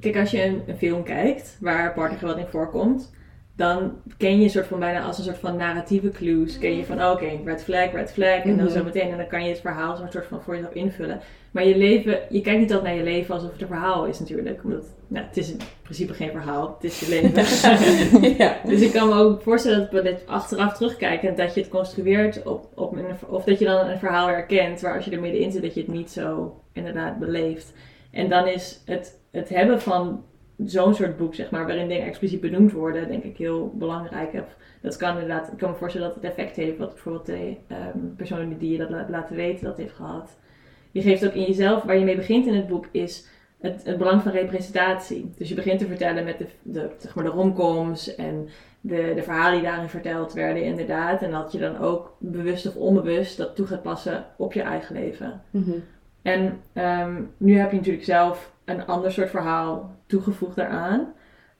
kijk, 0.00 0.16
als 0.16 0.30
je 0.30 0.44
een, 0.44 0.62
een 0.66 0.76
film 0.76 1.02
kijkt 1.02 1.56
waar 1.60 1.92
partnergeweld 1.92 2.38
in 2.38 2.46
voorkomt, 2.46 3.12
dan 3.56 3.92
ken 4.16 4.36
je 4.38 4.44
een 4.44 4.50
soort 4.50 4.66
van 4.66 4.78
bijna 4.78 5.02
als 5.02 5.18
een 5.18 5.24
soort 5.24 5.38
van 5.38 5.56
narratieve 5.56 6.10
clues. 6.10 6.58
Ken 6.58 6.76
je 6.76 6.84
van, 6.84 7.02
oh, 7.02 7.10
oké, 7.10 7.28
red 7.44 7.62
flag, 7.64 7.92
red 7.92 8.12
flag, 8.12 8.42
en 8.42 8.56
dan 8.56 8.64
Mhm. 8.66 8.74
zo 8.74 8.84
meteen, 8.84 9.10
en 9.10 9.16
dan 9.16 9.26
kan 9.26 9.42
je 9.44 9.48
het 9.48 9.60
verhaal 9.60 9.96
zo'n 9.96 10.10
soort 10.10 10.26
van 10.26 10.42
voor 10.42 10.54
jezelf 10.54 10.74
invullen. 10.74 11.20
Maar 11.52 11.66
je 11.66 11.76
leven, 11.76 12.20
je 12.30 12.40
kijkt 12.40 12.60
niet 12.60 12.72
altijd 12.72 12.94
naar 12.94 13.04
je 13.04 13.10
leven 13.10 13.34
alsof 13.34 13.52
het 13.52 13.60
een 13.60 13.66
verhaal 13.66 14.06
is 14.06 14.18
natuurlijk, 14.18 14.64
omdat, 14.64 14.84
nou, 15.06 15.26
het 15.26 15.36
is 15.36 15.50
in 15.50 15.60
principe 15.82 16.14
geen 16.14 16.30
verhaal, 16.30 16.74
het 16.74 16.84
is 16.84 17.00
je 17.00 17.08
leven. 17.08 18.34
ja. 18.44 18.56
Dus 18.64 18.80
ik 18.80 18.92
kan 18.92 19.08
me 19.08 19.14
ook 19.14 19.42
voorstellen 19.42 19.78
dat 19.78 19.90
we 19.90 20.02
dit 20.02 20.26
achteraf 20.26 20.76
terugkijken 20.76 21.28
en 21.28 21.36
dat 21.36 21.54
je 21.54 21.60
het 21.60 21.70
construeert 21.70 22.42
op, 22.42 22.68
op 22.74 22.96
een, 22.96 23.04
of 23.28 23.44
dat 23.44 23.58
je 23.58 23.64
dan 23.64 23.86
een 23.86 23.98
verhaal 23.98 24.26
herkent 24.26 24.80
waar 24.80 24.94
als 24.94 25.04
je 25.04 25.10
er 25.10 25.20
middenin 25.20 25.52
zit 25.52 25.62
dat 25.62 25.74
je 25.74 25.80
het 25.80 25.92
niet 25.92 26.10
zo 26.10 26.60
inderdaad 26.72 27.18
beleeft. 27.18 27.72
En 28.10 28.28
dan 28.28 28.46
is 28.46 28.82
het, 28.84 29.20
het 29.30 29.48
hebben 29.48 29.80
van 29.80 30.24
zo'n 30.66 30.94
soort 30.94 31.16
boek, 31.16 31.34
zeg 31.34 31.50
maar, 31.50 31.66
waarin 31.66 31.88
dingen 31.88 32.06
expliciet 32.06 32.40
benoemd 32.40 32.72
worden, 32.72 33.08
denk 33.08 33.24
ik 33.24 33.36
heel 33.36 33.72
belangrijk. 33.74 34.32
Of 34.32 34.56
Dat 34.80 34.96
kan 34.96 35.18
inderdaad, 35.18 35.52
ik 35.52 35.58
kan 35.58 35.70
me 35.70 35.76
voorstellen 35.76 36.06
dat 36.06 36.16
het 36.16 36.24
effect 36.24 36.56
heeft 36.56 36.78
wat 36.78 36.92
bijvoorbeeld 36.92 37.26
de 37.26 37.56
ehm, 37.66 37.98
persoon 38.16 38.56
die 38.58 38.72
je 38.72 38.78
dat 38.78 39.08
laten 39.08 39.36
weten 39.36 39.64
dat 39.64 39.76
heeft 39.76 39.94
gehad. 39.94 40.36
Je 40.92 41.02
geeft 41.02 41.26
ook 41.26 41.32
in 41.32 41.44
jezelf, 41.44 41.82
waar 41.82 41.98
je 41.98 42.04
mee 42.04 42.16
begint 42.16 42.46
in 42.46 42.54
het 42.54 42.66
boek, 42.66 42.86
is 42.90 43.26
het, 43.60 43.84
het 43.84 43.98
belang 43.98 44.22
van 44.22 44.32
representatie. 44.32 45.30
Dus 45.36 45.48
je 45.48 45.54
begint 45.54 45.78
te 45.78 45.86
vertellen 45.86 46.24
met 46.24 46.38
de, 46.38 46.46
de, 46.62 46.90
zeg 46.98 47.14
maar 47.14 47.24
de 47.24 47.30
romcoms 47.30 48.14
en 48.14 48.48
de, 48.80 49.12
de 49.14 49.22
verhalen 49.22 49.52
die 49.52 49.68
daarin 49.68 49.88
verteld 49.88 50.32
werden, 50.32 50.64
inderdaad. 50.64 51.22
En 51.22 51.30
dat 51.30 51.52
je 51.52 51.58
dan 51.58 51.78
ook 51.78 52.16
bewust 52.18 52.66
of 52.66 52.76
onbewust 52.76 53.36
dat 53.36 53.56
toe 53.56 53.66
gaat 53.66 53.82
passen 53.82 54.24
op 54.36 54.52
je 54.52 54.62
eigen 54.62 54.94
leven. 54.94 55.42
Mhm. 55.50 55.72
En 56.22 56.60
ehm, 56.72 57.22
nu 57.36 57.58
heb 57.58 57.70
je 57.70 57.76
natuurlijk 57.76 58.04
zelf 58.04 58.52
een 58.64 58.86
ander 58.86 59.12
soort 59.12 59.30
verhaal 59.30 59.96
toegevoegd 60.06 60.56
daaraan. 60.56 61.14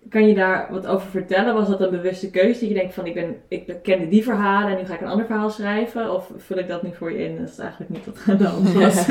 Kan 0.08 0.28
je 0.28 0.34
daar 0.34 0.68
wat 0.70 0.86
over 0.86 1.08
vertellen? 1.10 1.54
Was 1.54 1.68
dat 1.68 1.80
een 1.80 1.90
bewuste 1.90 2.30
keuze? 2.30 2.60
Dat 2.60 2.68
je 2.68 2.74
denkt 2.74 2.94
van 2.94 3.06
ik, 3.06 3.14
ben, 3.14 3.36
ik 3.48 3.76
kende 3.82 4.08
die 4.08 4.22
verhalen 4.24 4.70
en 4.70 4.76
nu 4.76 4.84
ga 4.84 4.94
ik 4.94 5.00
een 5.00 5.06
ander 5.08 5.26
verhaal 5.26 5.50
schrijven? 5.50 6.14
Of 6.14 6.30
vul 6.36 6.58
ik 6.58 6.68
dat 6.68 6.82
nu 6.82 6.94
voor 6.94 7.12
je 7.12 7.24
in? 7.24 7.38
Dat 7.38 7.48
is 7.48 7.58
eigenlijk 7.58 7.90
niet 7.90 8.06
wat 8.06 8.18
aan 8.26 8.36
de 8.36 8.44
hand 8.44 8.72
was. 8.82 9.08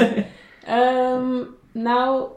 Ehm, 0.65 1.35
nou, 1.71 2.27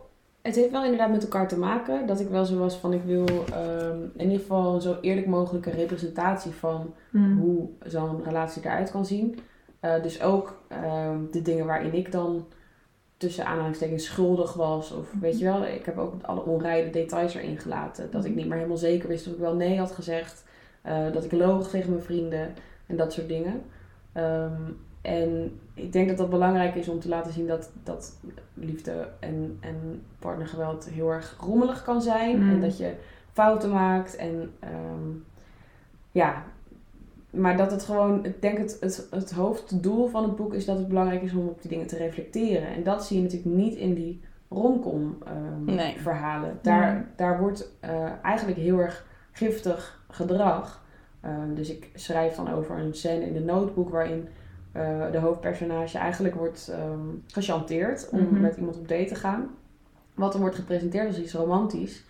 het 0.43 0.55
heeft 0.55 0.71
wel 0.71 0.83
inderdaad 0.85 1.11
met 1.11 1.23
elkaar 1.23 1.49
te 1.49 1.59
maken. 1.59 2.07
Dat 2.07 2.21
ik 2.21 2.29
wel 2.29 2.45
zo 2.45 2.59
was 2.59 2.77
van 2.77 2.93
ik 2.93 3.03
wil 3.05 3.27
ehm, 3.53 3.99
in 4.17 4.25
ieder 4.25 4.39
geval 4.39 4.81
zo 4.81 4.97
eerlijk 5.01 5.27
mogelijke 5.27 5.71
representatie 5.71 6.53
van 6.53 6.95
Hmm. 7.11 7.39
hoe 7.39 7.69
zo'n 7.87 8.23
relatie 8.25 8.63
eruit 8.65 8.91
kan 8.91 9.07
zien. 9.07 9.39
Eh, 9.81 10.03
dus 10.03 10.23
ook 10.23 10.57
ehm, 10.69 11.19
de 11.31 11.43
dingen 11.43 11.67
waarin 11.67 11.95
ik 11.95 12.13
dan 12.13 12.47
tussen 13.25 13.47
aanhalingstekens 13.47 14.05
schuldig 14.05 14.53
was. 14.53 14.93
Of 14.93 15.12
weet 15.20 15.39
je 15.39 15.45
wel, 15.45 15.64
ik 15.64 15.85
heb 15.85 15.99
ook 15.99 16.14
alle 16.22 16.45
onrijde 16.45 16.91
details 16.91 17.35
erin 17.35 17.59
gelaten. 17.59 18.11
Dat 18.11 18.25
ik 18.25 18.35
niet 18.35 18.47
meer 18.47 18.57
helemaal 18.57 18.77
zeker 18.77 19.09
wist 19.09 19.27
of 19.27 19.33
ik 19.33 19.39
wel 19.39 19.55
nee 19.55 19.79
had 19.79 19.93
gezegd. 19.93 20.45
Eh, 20.83 21.12
dat 21.12 21.25
ik 21.25 21.33
loog 21.33 21.68
tegen 21.68 21.91
mijn 21.91 22.03
vrienden 22.03 22.55
en 22.87 22.97
dat 22.97 23.12
soort 23.12 23.29
dingen. 23.29 23.62
Ehm, 24.12 24.62
en 25.03 25.61
ik 25.75 25.93
denk 25.93 26.09
dat 26.09 26.16
dat 26.16 26.31
belangrijk 26.31 26.75
is 26.75 26.89
om 26.89 27.01
te 27.01 27.09
laten 27.09 27.33
zien 27.33 27.47
dat, 27.47 27.70
dat 27.83 28.18
liefde 28.55 29.09
en, 29.20 29.59
en 29.61 30.03
partnergeweld 30.18 30.89
heel 30.89 31.11
erg 31.11 31.37
rommelig 31.41 31.83
kan 31.83 32.03
zijn. 32.03 32.43
Mm. 32.43 32.51
En 32.51 32.61
dat 32.61 32.79
je 32.79 32.95
fouten 33.33 33.70
maakt. 33.70 34.16
En 34.16 34.53
ehm, 34.61 35.11
ja, 36.11 36.45
maar 37.35 37.57
dat 37.57 37.70
het 37.70 37.82
gewoon, 37.85 38.24
ik 38.24 38.43
denk 38.43 38.59
het, 38.59 38.76
het, 38.80 39.07
het 39.11 39.30
hoofddoel 39.32 40.07
van 40.09 40.22
het 40.22 40.37
boek 40.37 40.55
is 40.55 40.64
dat 40.64 40.78
het 40.78 40.89
belangrijk 40.89 41.22
is 41.22 41.32
om 41.35 41.49
op 41.49 41.61
die 41.62 41.70
dingen 41.70 41.87
te 41.87 41.97
reflecteren. 41.97 42.68
En 42.68 42.82
dat 42.82 43.05
zie 43.05 43.16
je 43.16 43.22
natuurlijk 43.22 43.57
niet 43.57 43.74
in 43.74 43.95
die 43.95 44.20
romcom 44.49 45.18
ehm, 45.24 45.74
Nee. 45.74 45.97
verhalen. 46.01 46.59
Daar, 46.62 46.93
Nee. 46.95 47.03
daar 47.16 47.41
wordt 47.41 47.70
eh, 47.80 48.05
eigenlijk 48.22 48.59
heel 48.59 48.78
erg 48.78 49.07
giftig 49.32 50.05
gedrag. 50.11 50.82
Ehm, 51.20 51.55
dus 51.55 51.70
ik 51.70 51.91
schrijf 51.95 52.35
dan 52.37 52.53
over 52.53 52.78
een 52.78 52.95
scène 52.95 53.26
in 53.26 53.32
de 53.32 53.41
notebook 53.41 53.91
waarin 53.91 54.28
eh, 54.72 55.11
de 55.12 55.18
hoofdpersonage 55.18 55.99
eigenlijk 55.99 56.35
wordt 56.35 56.68
ehm 56.72 56.99
gechanteerd 57.26 58.09
om 58.11 58.20
Mhm. 58.22 58.41
met 58.41 58.57
iemand 58.57 58.76
op 58.76 58.89
date 58.89 59.05
te 59.05 59.14
gaan. 59.14 59.49
Wat 60.14 60.32
dan 60.32 60.41
wordt 60.41 60.57
gepresenteerd 60.57 61.07
als 61.07 61.18
iets 61.20 61.32
romantisch. 61.35 62.05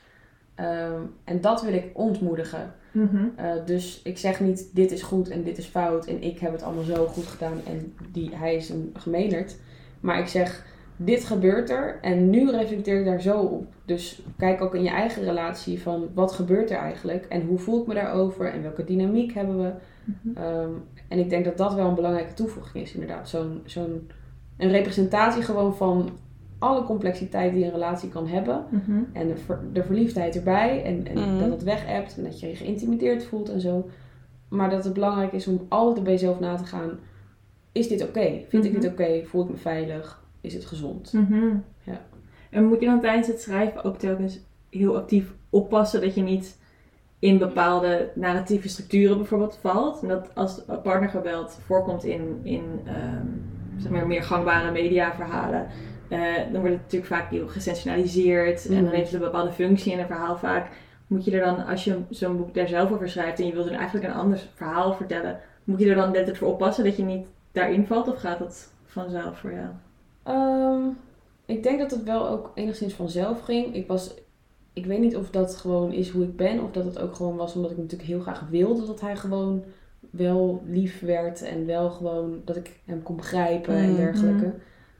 En 1.24 1.40
dat 1.40 1.62
wil 1.62 1.72
ik 1.72 1.90
ontmoedigen. 1.92 2.72
Mhm. 2.94 3.24
Eh, 3.36 3.52
dus 3.66 4.00
ik 4.04 4.18
zeg 4.18 4.40
niet 4.40 4.68
dit 4.72 4.92
is 4.92 5.02
goed 5.02 5.28
en 5.28 5.42
dit 5.42 5.58
is 5.58 5.66
fout 5.66 6.06
en 6.06 6.22
ik 6.22 6.38
heb 6.38 6.52
het 6.52 6.62
allemaal 6.62 6.84
zo 6.84 7.06
goed 7.06 7.26
gedaan 7.26 7.60
en 7.66 7.94
die, 8.12 8.30
hij 8.34 8.54
is 8.54 8.68
een 8.68 8.94
gemeenerd. 8.98 9.56
Maar 10.00 10.18
ik 10.18 10.26
zeg 10.26 10.66
dit 10.96 11.24
gebeurt 11.24 11.70
er 11.70 11.98
en 12.00 12.30
nu 12.30 12.50
reflecteer 12.50 12.98
ik 12.98 13.04
daar 13.04 13.20
zo 13.20 13.40
op. 13.40 13.66
Dus 13.84 14.22
kijk 14.38 14.60
ook 14.60 14.74
in 14.74 14.82
je 14.82 14.90
eigen 14.90 15.24
relatie 15.24 15.82
van 15.82 16.08
wat 16.14 16.32
gebeurt 16.32 16.70
er 16.70 16.78
eigenlijk 16.78 17.24
en 17.24 17.46
hoe 17.46 17.58
voel 17.58 17.80
ik 17.80 17.86
me 17.86 17.94
daarover 17.94 18.52
en 18.52 18.62
welke 18.62 18.84
dynamiek 18.84 19.34
hebben 19.34 19.58
we. 19.58 19.72
Mhm. 20.04 20.36
Ehm, 20.36 20.70
en 21.08 21.18
ik 21.18 21.30
denk 21.30 21.44
dat 21.44 21.56
dat 21.56 21.74
wel 21.74 21.88
een 21.88 21.94
belangrijke 21.94 22.34
toevoeging 22.34 22.84
is 22.84 22.92
inderdaad. 22.92 23.28
Zo'n 23.28 23.60
zo'n 23.64 24.10
een 24.56 24.70
representatie 24.70 25.42
gewoon 25.42 25.76
van 25.76 26.10
alle 26.58 26.84
complexiteit 26.84 27.52
die 27.54 27.64
een 27.64 27.70
relatie 27.70 28.08
kan 28.08 28.26
hebben. 28.26 28.64
Mhm. 28.70 28.98
En 29.12 29.26
de, 29.28 29.36
ver- 29.36 29.62
de 29.72 29.84
verliefdheid 29.84 30.36
erbij. 30.36 30.82
En, 30.84 31.06
en 31.06 31.18
Mhm. 31.30 31.38
dat 31.38 31.50
het 31.50 31.62
weg 31.62 31.86
hebt. 31.86 32.16
En 32.16 32.24
dat 32.24 32.40
je 32.40 32.48
je 32.48 32.56
geïntimideerd 32.56 33.24
voelt 33.24 33.48
en 33.48 33.60
zo. 33.60 33.88
Maar 34.48 34.70
dat 34.70 34.84
het 34.84 34.92
belangrijk 34.92 35.32
is 35.32 35.46
om 35.46 35.66
altijd 35.68 36.04
bij 36.04 36.12
jezelf 36.12 36.40
na 36.40 36.56
te 36.56 36.64
gaan. 36.64 36.90
Is 37.72 37.88
dit 37.88 38.02
oké? 38.02 38.40
Vind 38.48 38.64
ik 38.64 38.72
Mhm. 38.72 38.80
dit 38.80 38.90
oké? 38.90 39.22
Voel 39.24 39.42
ik 39.44 39.50
me 39.50 39.56
veilig? 39.56 40.22
Is 40.40 40.54
het 40.54 40.64
gezond? 40.64 41.12
Ja. 41.82 42.00
En 42.50 42.64
moet 42.64 42.80
je 42.80 42.86
dan 42.86 43.00
tijdens 43.00 43.26
het 43.26 43.40
schrijven 43.40 43.84
ook 43.84 43.96
telkens 43.98 44.40
heel 44.70 44.96
actief 44.96 45.32
oppassen 45.50 46.00
dat 46.00 46.14
je 46.14 46.22
niet 46.22 46.58
in 47.18 47.38
bepaalde 47.38 48.10
narratieve 48.14 48.68
structuren 48.68 49.16
bijvoorbeeld 49.16 49.58
valt? 49.60 50.02
En 50.02 50.08
dat 50.08 50.34
als 50.34 50.62
partnergeweld 50.82 51.58
voorkomt 51.66 52.04
in, 52.04 52.40
in 52.42 52.62
ehm, 52.84 53.26
zeg 53.78 53.90
maar 53.90 54.06
meer 54.06 54.22
gangbare 54.22 54.70
mediaverhalen, 54.72 55.66
eh, 56.14 56.52
dan 56.52 56.60
wordt 56.60 56.74
het 56.74 56.82
natuurlijk 56.82 57.12
vaak 57.12 57.30
heel 57.30 57.46
gesensationaliseerd 57.48 58.66
en 58.66 58.74
dan 58.74 58.82
Mhm. 58.84 58.92
heeft 58.94 59.10
het 59.12 59.20
een 59.20 59.26
bepaalde 59.30 59.52
functie 59.52 59.92
in 59.92 59.98
een 59.98 60.06
verhaal 60.06 60.36
vaak. 60.36 60.66
Moet 61.06 61.24
je 61.24 61.30
er 61.38 61.44
dan, 61.44 61.66
als 61.66 61.84
je 61.84 61.98
zo'n 62.10 62.36
boek 62.36 62.54
daar 62.54 62.68
zelf 62.68 62.92
over 62.92 63.08
schrijft 63.08 63.38
en 63.40 63.46
je 63.46 63.52
wilt 63.52 63.66
er 63.66 63.74
eigenlijk 63.74 64.06
een 64.06 64.12
ander 64.20 64.40
verhaal 64.54 64.94
vertellen, 64.94 65.40
moet 65.64 65.80
je 65.80 65.88
er 65.88 65.94
dan 65.94 66.12
net 66.12 66.38
voor 66.38 66.48
oppassen 66.48 66.84
dat 66.84 66.96
je 66.96 67.02
niet 67.02 67.26
daarin 67.52 67.86
valt 67.86 68.08
of 68.08 68.18
gaat 68.20 68.38
dat 68.38 68.72
vanzelf 68.86 69.38
voor 69.38 69.52
jou? 69.52 69.68
Ehm, 70.22 70.82
ik 71.46 71.62
denk 71.62 71.78
dat 71.78 71.90
het 71.90 72.02
wel 72.02 72.28
ook 72.28 72.50
enigszins 72.54 72.94
vanzelf 72.94 73.40
ging. 73.40 73.74
Ik 73.74 73.86
was 73.86 74.14
ik 74.72 74.86
weet 74.86 75.00
niet 75.00 75.16
of 75.16 75.30
dat 75.30 75.56
gewoon 75.56 75.92
is 75.92 76.08
hoe 76.10 76.24
ik 76.24 76.36
ben. 76.36 76.62
Of 76.62 76.70
dat 76.70 76.84
het 76.84 76.98
ook 76.98 77.14
gewoon 77.14 77.36
was 77.36 77.54
omdat 77.54 77.70
ik 77.70 77.76
natuurlijk 77.76 78.08
heel 78.08 78.20
graag 78.20 78.46
wilde 78.50 78.86
dat 78.86 79.00
hij 79.00 79.16
gewoon 79.16 79.64
wel 80.10 80.62
lief 80.66 81.00
werd. 81.00 81.42
En 81.42 81.66
wel 81.66 81.90
gewoon 81.90 82.40
dat 82.44 82.56
ik 82.56 82.80
hem 82.84 83.02
kon 83.02 83.16
begrijpen 83.16 83.74
en 83.74 83.90
Mm. 83.90 83.96
dergelijke. 83.96 84.52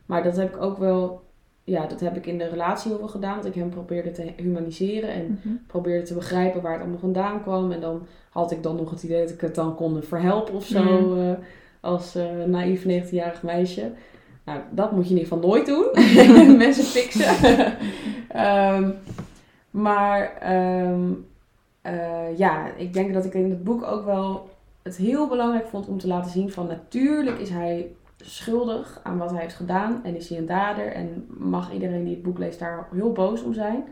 Maar 0.06 0.22
dat 0.22 0.36
heb 0.36 0.54
ik 0.54 0.62
ook 0.62 0.78
wel, 0.78 1.22
ja, 1.64 1.86
dat 1.86 2.00
heb 2.00 2.16
ik 2.16 2.26
in 2.26 2.38
de 2.38 2.48
relatie 2.48 2.90
heel 2.90 2.98
veel 2.98 3.08
gedaan. 3.08 3.36
Dat 3.36 3.44
ik 3.46 3.54
hem 3.54 3.68
probeerde 3.70 4.10
te 4.10 4.32
humaniseren 4.36 5.08
en 5.10 5.38
Mhm. 5.44 5.54
probeerde 5.66 6.06
te 6.06 6.14
begrijpen 6.14 6.62
waar 6.62 6.72
het 6.72 6.80
allemaal 6.80 6.98
vandaan 6.98 7.42
kwam. 7.42 7.72
En 7.72 7.80
dan 7.80 8.06
had 8.30 8.50
ik 8.52 8.62
dan 8.62 8.76
nog 8.76 8.90
het 8.90 9.02
idee 9.02 9.20
dat 9.20 9.30
ik 9.30 9.40
het 9.40 9.54
dan 9.54 9.74
kon 9.74 10.02
verhelpen 10.02 10.54
of 10.54 10.66
zo. 10.66 10.82
Mm. 10.82 11.18
eh, 11.30 11.34
als 11.80 12.14
eh, 12.14 12.24
naïef 12.46 12.84
19-jarig 12.84 13.42
meisje. 13.42 13.90
Nou, 14.44 14.60
dat 14.70 14.92
moet 14.92 15.08
je 15.08 15.14
in 15.14 15.18
ieder 15.20 15.32
geval 15.32 15.48
nooit 15.48 15.66
doen. 15.66 15.86
Mensen 16.64 16.84
fixen. 16.84 17.34
Ehm, 18.28 18.90
maar 19.70 20.36
ehm, 20.40 21.00
eh, 21.82 22.38
ja, 22.38 22.66
ik 22.76 22.92
denk 22.92 23.14
dat 23.14 23.24
ik 23.24 23.34
in 23.34 23.50
het 23.50 23.64
boek 23.64 23.82
ook 23.84 24.04
wel 24.04 24.48
het 24.82 24.96
heel 24.96 25.28
belangrijk 25.28 25.66
vond 25.66 25.88
om 25.88 25.98
te 25.98 26.06
laten 26.06 26.30
zien 26.30 26.50
van 26.50 26.66
natuurlijk 26.66 27.38
is 27.38 27.48
hij 27.50 27.92
schuldig 28.24 29.00
aan 29.02 29.18
wat 29.18 29.30
hij 29.30 29.40
heeft 29.40 29.54
gedaan 29.54 30.04
en 30.04 30.16
is 30.16 30.28
hij 30.28 30.38
een 30.38 30.46
dader 30.46 30.86
en 30.92 31.26
mag 31.38 31.72
iedereen 31.72 32.04
die 32.04 32.14
het 32.14 32.22
boek 32.22 32.38
leest 32.38 32.58
daar 32.58 32.86
heel 32.92 33.12
boos 33.12 33.42
om 33.42 33.54
zijn. 33.54 33.84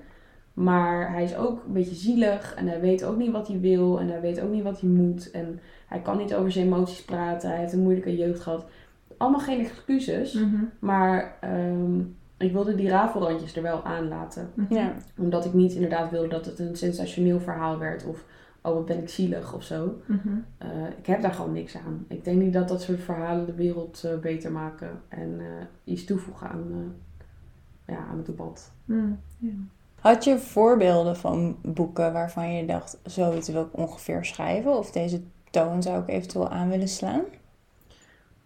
Maar 0.55 1.13
hij 1.13 1.23
is 1.25 1.37
ook 1.37 1.65
een 1.67 1.73
beetje 1.73 1.95
zielig 1.95 2.55
en 2.55 2.67
hij 2.67 2.81
weet 2.81 3.05
ook 3.05 3.17
niet 3.17 3.31
wat 3.33 3.49
hij 3.49 3.61
wil 3.61 4.01
en 4.01 4.09
hij 4.09 4.21
weet 4.21 4.41
ook 4.41 4.51
niet 4.51 4.63
wat 4.63 4.81
hij 4.81 4.91
moet 4.91 5.31
en 5.31 5.61
hij 5.87 6.01
kan 6.01 6.17
niet 6.17 6.35
over 6.35 6.53
zijn 6.53 6.67
emoties 6.67 7.05
praten. 7.05 7.51
Hij 7.51 7.59
heeft 7.59 7.73
een 7.73 7.83
moeilijke 7.83 8.17
jeugd 8.17 8.41
gehad. 8.41 8.67
Allemaal 9.17 9.41
geen 9.41 9.61
excuses, 9.61 10.33
Mhm. 10.35 10.65
maar 10.79 11.37
ehm, 11.41 12.01
ik 12.39 12.53
wilde 12.53 12.75
die 12.75 12.89
rafelrandjes 12.89 13.57
er 13.57 13.63
wel 13.63 13.85
aan 13.85 14.09
laten 14.09 14.51
Mhm. 14.55 14.75
Ja. 14.75 14.93
omdat 15.19 15.45
ik 15.45 15.53
niet 15.53 15.73
inderdaad 15.73 16.11
wilde 16.11 16.29
dat 16.29 16.47
het 16.47 16.59
een 16.59 16.77
sensationeel 16.77 17.41
verhaal 17.41 17.79
werd 17.79 18.05
of 18.07 18.25
oh 18.63 18.75
wat 18.75 18.87
ben 18.87 18.99
ik 18.99 19.09
zielig 19.09 19.55
of 19.55 19.63
zo. 19.63 20.01
Mhm. 20.07 20.29
Eh, 20.59 20.69
ik 20.99 21.07
heb 21.07 21.23
daar 21.23 21.35
gewoon 21.35 21.53
niks 21.53 21.77
aan. 21.77 22.05
Ik 22.09 22.25
denk 22.25 22.41
niet 22.41 22.53
dat 22.53 22.69
dat 22.69 22.83
soort 22.83 23.01
verhalen 23.01 23.47
de 23.47 23.55
wereld 23.55 24.05
eh, 24.05 24.19
beter 24.19 24.53
maken 24.53 25.01
en 25.09 25.41
eh, 25.41 25.47
iets 25.85 26.05
toevoegen 26.05 26.49
aan, 26.49 26.65
eh, 27.87 27.95
ja, 27.95 28.07
aan 28.11 28.17
het 28.17 28.27
debat. 28.27 28.73
Mm. 28.85 29.19
Ja. 29.39 29.51
Had 30.01 30.25
je 30.25 30.39
voorbeelden 30.39 31.17
van 31.17 31.57
boeken 31.63 32.13
waarvan 32.13 32.53
je 32.53 32.67
dacht, 32.67 32.99
zoiets 33.05 33.49
wil 33.49 33.63
ik 33.63 33.79
ongeveer 33.79 34.25
schrijven? 34.25 34.79
Of 34.79 34.91
deze 34.91 35.23
toon 35.51 35.83
zou 35.83 36.03
ik 36.03 36.09
eventueel 36.09 36.49
aan 36.49 36.69
willen 36.69 36.89
slaan? 36.89 37.23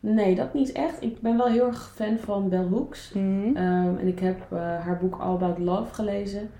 Nee, 0.01 0.35
dat 0.35 0.55
niet 0.55 0.73
echt. 0.73 1.03
Ik 1.03 1.21
ben 1.21 1.37
wel 1.37 1.47
heel 1.47 1.67
erg 1.67 1.93
fan 1.95 2.19
van 2.19 2.49
Bell 2.49 2.67
Hooks. 2.71 3.13
Mhm. 3.13 3.57
Ehm, 3.57 3.97
en 3.97 4.07
ik 4.07 4.19
heb 4.19 4.53
eh, 4.53 4.59
haar 4.59 4.99
boek 5.01 5.17
All 5.21 5.35
About 5.35 5.59
Love 5.59 5.95
gelezen. 5.95 6.51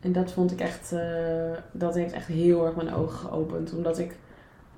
En 0.00 0.12
dat 0.12 0.32
vond 0.32 0.52
ik 0.52 0.60
echt, 0.60 0.92
eh, 0.92 1.50
dat 1.72 1.94
heeft 1.94 2.12
echt 2.12 2.26
heel 2.26 2.66
erg 2.66 2.76
mijn 2.76 2.94
ogen 2.94 3.18
geopend. 3.18 3.74
Omdat 3.74 3.98
ik 3.98 4.16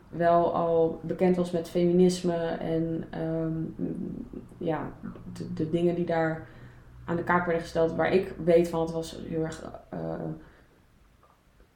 wel 0.09 0.55
al 0.55 1.01
bekend 1.03 1.37
was 1.37 1.51
met 1.51 1.69
feminisme 1.69 2.37
en 2.61 3.05
ehm, 3.11 3.53
ja, 4.59 4.91
de, 5.33 5.53
de 5.55 5.71
dingen 5.71 5.95
die 5.95 6.07
daar 6.07 6.47
aan 7.05 7.17
de 7.17 7.25
kaak 7.25 7.45
werden 7.45 7.63
gesteld, 7.63 7.93
waar 7.95 8.13
ik 8.13 8.35
weet 8.45 8.69
van, 8.69 8.81
het 8.81 8.91
was 8.93 9.19
heel 9.29 9.45
erg 9.45 9.71
eh, 9.89 9.99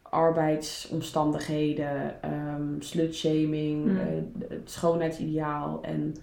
arbeidsomstandigheden, 0.03 2.23
ehm 2.23 2.81
slutshaming, 2.81 3.85
Mm. 3.85 3.97
eh, 3.99 4.07
het 4.49 4.71
schoonheidsideaal 4.71 5.79
en 5.83 6.15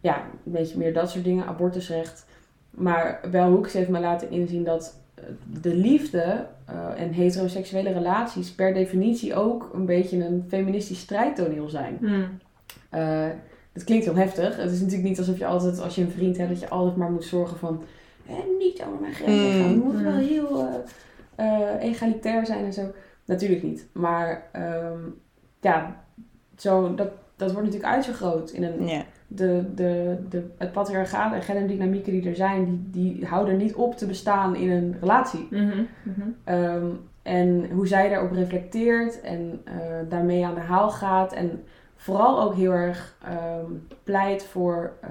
ja, 0.00 0.16
een 0.44 0.52
beetje 0.52 0.78
meer 0.78 0.92
dat 0.94 1.10
soort 1.10 1.24
dingen, 1.24 1.46
abortusrecht. 1.46 2.26
Maar 2.70 3.20
wel 3.30 3.50
Hoeks 3.50 3.72
heeft 3.72 3.88
me 3.88 4.00
laten 4.00 4.30
inzien 4.30 4.64
dat 4.64 5.00
de 5.60 5.74
liefde 5.74 6.46
eh, 6.66 7.00
en 7.02 7.10
heteroseksuele 7.12 7.92
relaties 7.92 8.52
per 8.52 8.74
definitie 8.74 9.34
ook 9.34 9.70
een 9.74 9.86
beetje 9.86 10.24
een 10.24 10.44
feministisch 10.48 11.00
strijdtoneel 11.00 11.68
zijn. 11.68 11.98
Mm. 12.00 12.24
Eh 12.90 13.26
het 13.72 13.86
klinkt 13.86 14.04
heel 14.04 14.16
heftig. 14.16 14.56
Het 14.56 14.70
is 14.72 14.80
natuurlijk 14.80 15.08
niet 15.08 15.18
alsof 15.18 15.38
je 15.38 15.46
altijd, 15.46 15.80
als 15.80 15.94
je 15.94 16.02
een 16.02 16.10
vriend 16.10 16.36
hebt, 16.36 16.48
dat 16.48 16.60
je 16.60 16.68
altijd 16.68 16.96
maar 16.96 17.10
moet 17.10 17.24
zorgen 17.24 17.58
van 17.58 17.82
eh, 18.26 18.34
niet 18.58 18.82
over 18.86 19.00
mijn 19.00 19.12
grenzen 19.14 19.46
Mm. 19.46 19.62
gaan. 19.62 19.72
We 19.78 19.84
moeten 19.84 20.00
Mm. 20.04 20.12
wel 20.12 20.16
heel 20.16 20.68
eh, 21.34 21.72
eh, 21.74 21.82
egalitair 21.82 22.46
zijn 22.46 22.64
en 22.64 22.72
zo. 22.72 22.92
Natuurlijk 23.24 23.62
niet. 23.62 23.86
Maar 23.92 24.48
ehm, 24.52 24.98
ja, 25.60 26.04
zo, 26.56 26.94
dat, 26.94 27.08
dat 27.38 27.52
wordt 27.52 27.66
natuurlijk 27.66 27.94
uitvergroot 27.94 28.50
in 28.50 28.62
een 28.62 29.04
de, 29.28 29.64
de, 29.74 30.16
de, 30.28 30.46
het 30.58 30.72
patriarchaat 30.72 31.32
en 31.32 31.42
genderdynamieken 31.42 32.12
die 32.12 32.28
er 32.28 32.36
zijn, 32.36 32.88
die, 32.90 33.14
die 33.14 33.26
houden 33.26 33.56
niet 33.56 33.74
op 33.74 33.96
te 33.96 34.06
bestaan 34.06 34.56
in 34.56 34.70
een 34.70 34.96
relatie. 35.00 35.46
Mhm. 35.50 35.82
Mhm. 36.02 36.28
Ehm, 36.44 36.86
en 37.22 37.70
hoe 37.70 37.86
zij 37.86 38.08
daarop 38.08 38.32
reflecteert 38.32 39.20
en 39.20 39.60
eh, 39.64 39.74
daarmee 40.08 40.46
aan 40.46 40.54
de 40.54 40.60
haal 40.60 40.90
gaat. 40.90 41.32
En 41.32 41.64
vooral 41.96 42.42
ook 42.42 42.54
heel 42.54 42.72
erg 42.72 43.16
ehm, 43.22 43.72
pleit 44.02 44.44
voor 44.44 44.92
eh, 45.00 45.10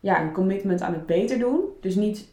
ja, 0.00 0.22
een 0.22 0.32
commitment 0.32 0.82
aan 0.82 0.92
het 0.92 1.06
beter 1.06 1.38
doen. 1.38 1.60
Dus 1.80 1.94
niet, 1.94 2.28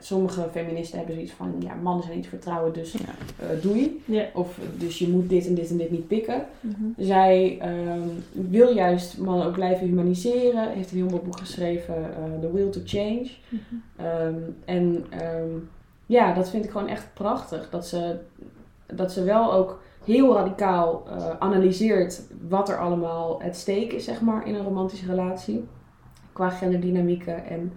sommige 0.00 0.48
feministen 0.52 0.96
hebben 0.98 1.14
zoiets 1.14 1.32
van, 1.34 1.54
ja, 1.58 1.74
mannen 1.74 2.02
zijn 2.02 2.14
niet 2.14 2.24
te 2.24 2.30
vertrouwen, 2.30 2.72
dus 2.72 2.92
Ja. 2.92 2.98
eh, 3.36 3.62
doei. 3.62 4.02
Ja. 4.04 4.24
Of 4.34 4.58
dus 4.76 4.98
je 4.98 5.08
moet 5.08 5.28
dit 5.28 5.46
en 5.46 5.54
dit 5.54 5.70
en 5.70 5.76
dit 5.76 5.90
niet 5.90 6.06
pikken. 6.06 6.46
Mhm. 6.60 6.84
Zij 6.96 7.58
ehm, 7.60 8.08
wil 8.32 8.74
juist 8.74 9.18
mannen 9.18 9.46
ook 9.46 9.52
blijven 9.52 9.86
humaniseren. 9.86 10.70
Heeft 10.72 10.90
een 10.90 10.96
heel 10.96 11.08
mooi 11.08 11.22
boek 11.22 11.38
geschreven, 11.38 11.94
eh, 11.96 12.40
The 12.40 12.52
Will 12.52 12.70
to 12.70 12.80
Change. 12.84 13.30
Mhm. 13.48 13.60
Ehm, 14.06 14.34
en 14.64 15.04
ehm, 15.10 15.48
ja, 16.06 16.34
dat 16.34 16.50
vind 16.50 16.64
ik 16.64 16.70
gewoon 16.70 16.88
echt 16.88 17.06
prachtig. 17.14 17.70
Dat 17.70 17.86
ze, 17.86 18.16
dat 18.86 19.12
ze 19.12 19.24
wel 19.24 19.52
ook 19.52 19.80
heel 20.04 20.34
radicaal 20.34 21.02
eh, 21.08 21.30
analyseert 21.38 22.22
wat 22.48 22.68
er 22.68 22.78
allemaal 22.78 23.42
het 23.42 23.56
steek 23.56 23.92
is, 23.92 24.04
zeg 24.04 24.20
maar, 24.20 24.46
in 24.46 24.54
een 24.54 24.64
romantische 24.64 25.06
relatie. 25.06 25.64
Qua 26.32 26.48
genderdynamieken 26.50 27.46
en 27.46 27.72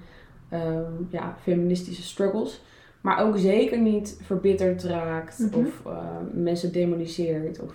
ehm, 0.51 0.91
ja, 1.09 1.35
feministische 1.41 2.03
struggles. 2.03 2.61
Maar 3.01 3.23
ook 3.25 3.37
zeker 3.37 3.79
niet 3.79 4.17
verbitterd 4.21 4.83
raakt 4.83 5.39
Mhm. 5.39 5.55
of 5.59 5.85
eh, 5.85 6.07
mensen 6.33 6.71
demoniseert. 6.71 7.59
Of 7.59 7.73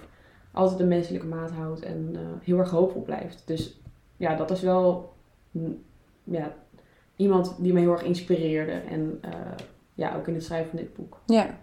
altijd 0.52 0.80
een 0.80 0.88
menselijke 0.88 1.26
maat 1.26 1.50
houdt 1.50 1.82
en 1.82 2.10
eh, 2.12 2.20
heel 2.42 2.58
erg 2.58 2.70
hoopvol 2.70 3.02
blijft. 3.02 3.42
Dus 3.46 3.80
ja, 4.16 4.34
dat 4.36 4.50
is 4.50 4.60
wel 4.62 5.12
ja, 6.24 6.54
iemand 7.16 7.54
die 7.58 7.72
me 7.72 7.80
heel 7.80 7.92
erg 7.92 8.02
inspireerde. 8.02 8.72
En 8.72 9.18
eh, 9.20 9.30
ja, 9.94 10.16
ook 10.16 10.28
in 10.28 10.34
het 10.34 10.44
schrijven 10.44 10.68
van 10.70 10.78
dit 10.78 10.94
boek. 10.94 11.18
Ja. 11.26 11.58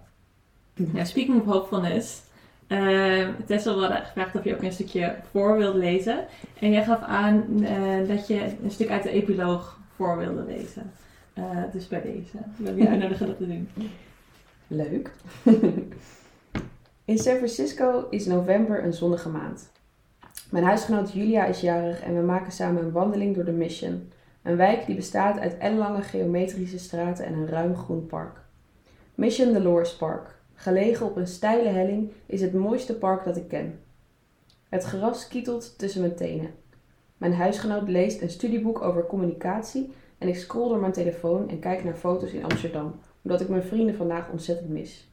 Ja, 0.93 1.03
speaking 1.03 1.41
of 1.41 1.45
hopefulness. 1.45 2.21
Uh, 2.67 3.27
Tessel 3.45 3.79
wilde 3.79 3.95
gevraagd 3.95 4.35
of 4.35 4.43
je 4.43 4.55
ook 4.55 4.61
een 4.61 4.71
stukje 4.71 5.15
voor 5.31 5.57
wilde 5.57 5.77
lezen. 5.77 6.25
En 6.59 6.71
jij 6.71 6.83
gaf 6.83 7.01
aan 7.01 7.63
eh, 7.63 8.07
dat 8.07 8.27
je 8.27 8.41
een 8.63 8.71
stuk 8.71 8.89
uit 8.89 9.03
de 9.03 9.09
epiloog 9.09 9.79
voor 9.95 10.17
wilde 10.17 10.43
lezen. 10.43 10.91
Eh, 11.33 11.63
dus 11.71 11.87
bij 11.87 12.01
deze. 12.01 12.37
We 12.57 12.63
willen 12.63 12.81
je 12.81 12.89
uitnodigen 12.89 13.27
dat 13.27 13.37
te 13.37 13.47
doen. 13.47 13.69
Leuk. 14.67 15.11
In 17.05 17.17
San 17.17 17.35
Francisco 17.35 18.07
is 18.09 18.25
november 18.25 18.83
een 18.83 18.93
zonnige 18.93 19.29
maand. 19.29 19.71
Mijn 20.49 20.63
huisgenoot 20.63 21.11
Julia 21.11 21.45
is 21.45 21.61
jarig 21.61 22.01
en 22.01 22.15
we 22.15 22.21
maken 22.21 22.51
samen 22.51 22.83
een 22.83 22.91
wandeling 22.91 23.35
door 23.35 23.45
de 23.45 23.51
Mission. 23.51 24.11
Een 24.41 24.55
wijk 24.55 24.85
die 24.85 24.95
bestaat 24.95 25.39
uit 25.39 25.57
ellenlange 25.57 26.01
geometrische 26.01 26.79
straten 26.79 27.25
en 27.25 27.33
een 27.33 27.47
ruim 27.47 27.75
groen 27.75 28.05
park. 28.05 28.41
Mission 29.15 29.53
Dolores 29.53 29.95
Park, 29.95 30.35
gelegen 30.53 31.05
op 31.05 31.15
een 31.15 31.27
steile 31.27 31.69
helling, 31.69 32.11
is 32.25 32.41
het 32.41 32.53
mooiste 32.53 32.95
park 32.95 33.23
dat 33.23 33.37
ik 33.37 33.47
ken. 33.47 33.79
Het 34.69 34.83
gras 34.83 35.27
kietelt 35.27 35.77
tussen 35.77 36.01
mijn 36.01 36.15
tenen. 36.15 36.51
Mijn 37.17 37.33
huisgenoot 37.33 37.89
leest 37.89 38.21
een 38.21 38.29
studieboek 38.29 38.81
over 38.81 39.05
communicatie 39.05 39.93
en 40.23 40.29
ik 40.29 40.37
scroll 40.37 40.69
door 40.69 40.79
mijn 40.79 40.91
telefoon 40.91 41.49
en 41.49 41.59
kijk 41.59 41.83
naar 41.83 41.95
foto's 41.95 42.31
in 42.31 42.43
Amsterdam, 42.43 42.99
omdat 43.21 43.41
ik 43.41 43.49
mijn 43.49 43.63
vrienden 43.63 43.95
vandaag 43.95 44.29
ontzettend 44.29 44.69
mis. 44.69 45.11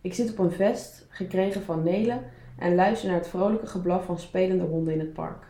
Ik 0.00 0.14
zit 0.14 0.30
op 0.30 0.38
een 0.38 0.52
vest, 0.52 1.06
gekregen 1.08 1.62
van 1.62 1.82
Nele, 1.82 2.18
en 2.58 2.74
luister 2.74 3.08
naar 3.08 3.18
het 3.18 3.28
vrolijke 3.28 3.66
geblaf 3.66 4.04
van 4.04 4.18
spelende 4.18 4.64
honden 4.64 4.92
in 4.92 4.98
het 4.98 5.12
park. 5.12 5.46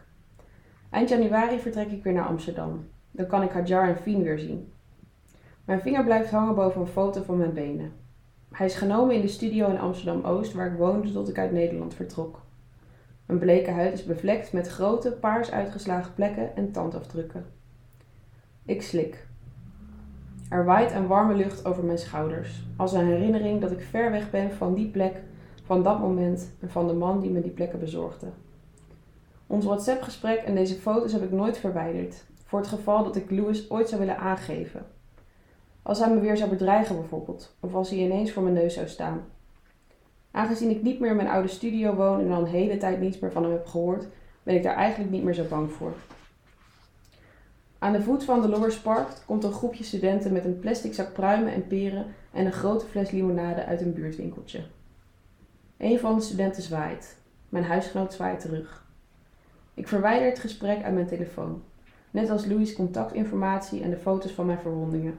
Eind 0.91 1.09
januari 1.09 1.59
vertrek 1.59 1.91
ik 1.91 2.03
weer 2.03 2.13
naar 2.13 2.27
Amsterdam. 2.27 2.89
Dan 3.11 3.27
kan 3.27 3.43
ik 3.43 3.51
Hajar 3.51 3.89
en 3.89 3.97
Fien 3.97 4.23
weer 4.23 4.39
zien. 4.39 4.73
Mijn 5.65 5.81
vinger 5.81 6.05
blijft 6.05 6.31
hangen 6.31 6.55
boven 6.55 6.81
een 6.81 6.87
foto 6.87 7.23
van 7.23 7.37
mijn 7.37 7.53
benen. 7.53 7.93
Hij 8.51 8.67
is 8.67 8.75
genomen 8.75 9.15
in 9.15 9.21
de 9.21 9.29
studio 9.29 9.69
in 9.69 9.79
Amsterdam-Oost, 9.79 10.53
waar 10.53 10.73
ik 10.73 10.79
woonde 10.79 11.13
tot 11.13 11.29
ik 11.29 11.39
uit 11.39 11.53
Nederland 11.53 11.95
vertrok. 11.95 12.41
Mijn 13.27 13.39
bleke 13.39 13.71
huid 13.71 13.93
is 13.93 14.05
bevlekt 14.05 14.53
met 14.53 14.69
grote, 14.69 15.13
paars 15.13 15.51
uitgeslagen 15.51 16.15
plekken 16.15 16.57
en 16.57 16.73
tandafdrukken. 16.73 17.63
Ik 18.67 18.83
slik. 18.83 19.27
Er 20.49 20.65
waait 20.65 20.93
een 20.93 21.07
warme 21.07 21.35
lucht 21.35 21.65
over 21.65 21.85
mijn 21.85 21.99
schouders, 21.99 22.63
als 22.77 22.93
een 22.93 23.07
herinnering 23.07 23.61
dat 23.61 23.71
ik 23.71 23.81
ver 23.81 24.11
weg 24.11 24.31
ben 24.31 24.53
van 24.53 24.75
die 24.75 24.87
plek, 24.87 25.23
van 25.65 25.83
dat 25.83 26.01
moment 26.01 26.53
en 26.61 26.71
van 26.71 26.87
de 26.87 26.93
man 26.93 27.21
die 27.21 27.31
me 27.31 27.41
die 27.41 27.51
plekken 27.51 27.79
bezorgde. 27.79 28.27
Ons 29.47 29.65
WhatsApp-gesprek 29.65 30.39
en 30.39 30.55
deze 30.55 30.75
foto's 30.75 31.13
heb 31.13 31.23
ik 31.23 31.31
nooit 31.31 31.59
verwijderd, 31.59 32.25
voor 32.45 32.59
het 32.59 32.69
geval 32.69 33.05
dat 33.05 33.17
ik 33.17 33.31
Louis 33.31 33.71
ooit 33.71 33.89
zou 33.89 34.01
willen 34.01 34.19
aangeven. 34.19 34.87
Als 35.83 35.99
hij 35.99 36.15
me 36.15 36.21
weer 36.21 36.37
zou 36.37 36.51
bedreigen 36.51 36.97
bijvoorbeeld, 36.97 37.57
of 37.61 37.75
als 37.75 37.91
hij 37.91 37.99
ineens 37.99 38.33
voor 38.33 38.43
mijn 38.43 38.55
neus 38.55 38.75
zou 38.75 38.89
staan. 38.89 39.25
Aangezien 40.31 40.71
ik 40.71 40.83
niet 40.83 41.01
meer 41.01 41.11
in 41.11 41.17
mijn 41.17 41.29
oude 41.29 41.49
studio 41.49 41.95
woon 41.95 42.21
en 42.21 42.33
al 42.33 42.41
een 42.41 42.47
hele 42.47 42.77
tijd 42.77 43.01
niets 43.01 43.19
meer 43.19 43.33
van 43.33 43.43
hem 43.43 43.53
heb 43.53 43.67
gehoord, 43.67 44.07
ben 44.43 44.55
ik 44.55 44.63
daar 44.63 44.77
eigenlijk 44.77 45.11
niet 45.11 45.25
meer 45.25 45.35
zo 45.35 45.45
bang 45.49 45.73
voor. 45.73 45.93
Aan 47.85 47.93
de 47.93 48.03
voet 48.03 48.25
van 48.25 48.43
de 48.43 48.49
Dolores 48.49 48.81
Park 48.81 49.09
komt 49.27 49.45
een 49.45 49.53
groepje 49.53 49.85
studenten 49.85 50.33
met 50.33 50.45
een 50.45 50.59
plastic 50.59 50.95
zak 50.95 51.13
pruimen 51.13 51.53
en 51.53 51.67
peren 51.67 52.07
en 52.33 52.47
een 52.47 52.53
grote 52.53 52.87
fles 52.87 53.11
limonade 53.11 53.65
uit 53.65 53.81
een 53.81 53.93
buurtwinkeltje. 53.93 54.61
Een 55.77 55.99
van 55.99 56.15
de 56.15 56.23
studenten 56.23 56.63
zwaait. 56.63 57.17
Mijn 57.49 57.65
huisgenoot 57.65 58.13
zwaait 58.13 58.41
terug. 58.41 58.87
Ik 59.75 59.89
verwijder 59.89 60.29
het 60.29 60.39
gesprek 60.39 60.83
uit 60.83 60.95
mijn 60.95 61.07
telefoon, 61.07 61.63
net 62.11 62.31
als 62.31 62.47
Louis' 62.47 62.75
contactinformatie 62.75 63.83
en 63.83 63.91
de 63.91 63.97
foto's 63.97 64.33
van 64.33 64.47
mijn 64.47 64.59
verwondingen. 64.59 65.19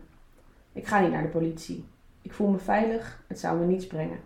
Ik 0.74 0.88
ga 0.88 1.00
niet 1.00 1.12
naar 1.12 1.24
de 1.24 1.28
politie. 1.28 1.86
Ik 2.22 2.34
voel 2.34 2.48
me 2.48 2.58
veilig, 2.58 3.24
het 3.28 3.40
zou 3.40 3.60
me 3.60 3.66
niets 3.66 3.88
brengen. 3.88 4.20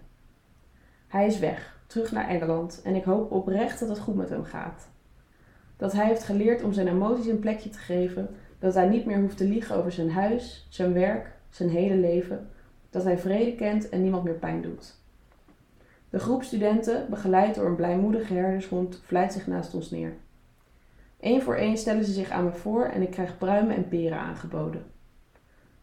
Hij 1.08 1.28
is 1.28 1.40
weg, 1.40 1.80
terug 1.88 2.12
naar 2.12 2.28
Engeland 2.28 2.82
en 2.84 2.96
ik 2.96 3.04
hoop 3.04 3.32
oprecht 3.32 3.80
dat 3.80 3.90
het 3.90 4.00
goed 4.00 4.16
met 4.16 4.30
hem 4.30 4.44
gaat. 4.44 4.88
Dat 5.80 5.92
hij 5.92 6.06
heeft 6.06 6.24
geleerd 6.24 6.64
om 6.64 6.74
zijn 6.74 6.88
emoties 6.88 7.26
een 7.26 7.40
plekje 7.40 7.70
te 7.70 7.78
geven, 7.78 8.30
dat 8.60 8.74
hij 8.74 8.90
niet 8.90 9.06
meer 9.06 9.20
hoeft 9.20 9.38
te 9.38 9.48
liegen 9.48 9.76
over 9.76 9.92
zijn 9.92 10.12
huis, 10.12 10.68
zijn 10.70 10.94
werk, 10.94 11.32
zijn 11.50 11.70
hele 11.70 11.96
leven, 11.96 12.50
dat 12.90 13.04
hij 13.04 13.18
vrede 13.18 13.56
kent 13.56 13.90
en 13.90 14.02
niemand 14.02 14.24
meer 14.24 14.34
pijn 14.34 14.62
doet. 14.62 14.96
De 16.10 16.20
groep 16.20 16.44
studenten, 16.44 17.06
begeleid 17.10 17.56
door 17.56 17.66
een 17.66 17.76
blijmoedige 17.76 18.34
herdershond, 18.34 19.02
vlijt 19.06 19.34
zich 19.34 19.48
naast 19.48 19.74
ons 19.74 19.92
neer. 19.92 20.14
Eén 21.20 21.42
voor 21.42 21.56
één 21.56 21.78
stellen 21.78 22.06
ze 22.06 22.12
zich 22.12 22.30
aan 22.30 22.44
me 22.44 22.52
voor 22.52 22.86
en 22.86 23.02
ik 23.02 23.12
krijg 23.12 23.38
pruimen 23.38 23.76
en 23.76 23.88
peren 23.88 24.18
aangeboden. 24.18 24.84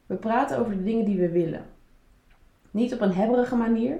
We 0.07 0.14
praten 0.14 0.59
over 0.59 0.76
de 0.76 0.84
dingen 0.84 1.05
die 1.05 1.18
we 1.18 1.28
willen. 1.28 1.64
Niet 2.70 2.94
op 2.94 3.01
een 3.01 3.14
hebberige 3.14 3.57
manier, 3.57 3.99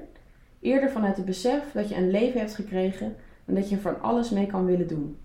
eerder 0.61 0.90
vanuit 0.90 1.16
het 1.16 1.24
besef 1.24 1.72
dat 1.72 1.88
je 1.88 1.97
een 1.97 2.11
leven 2.11 2.40
hebt 2.40 2.55
gekregen 2.55 3.16
en 3.44 3.55
dat 3.55 3.68
je 3.68 3.78
van 3.78 4.01
alles 4.01 4.30
mee 4.30 4.47
kan 4.47 4.64
willen 4.64 4.88
doen. 4.88 5.18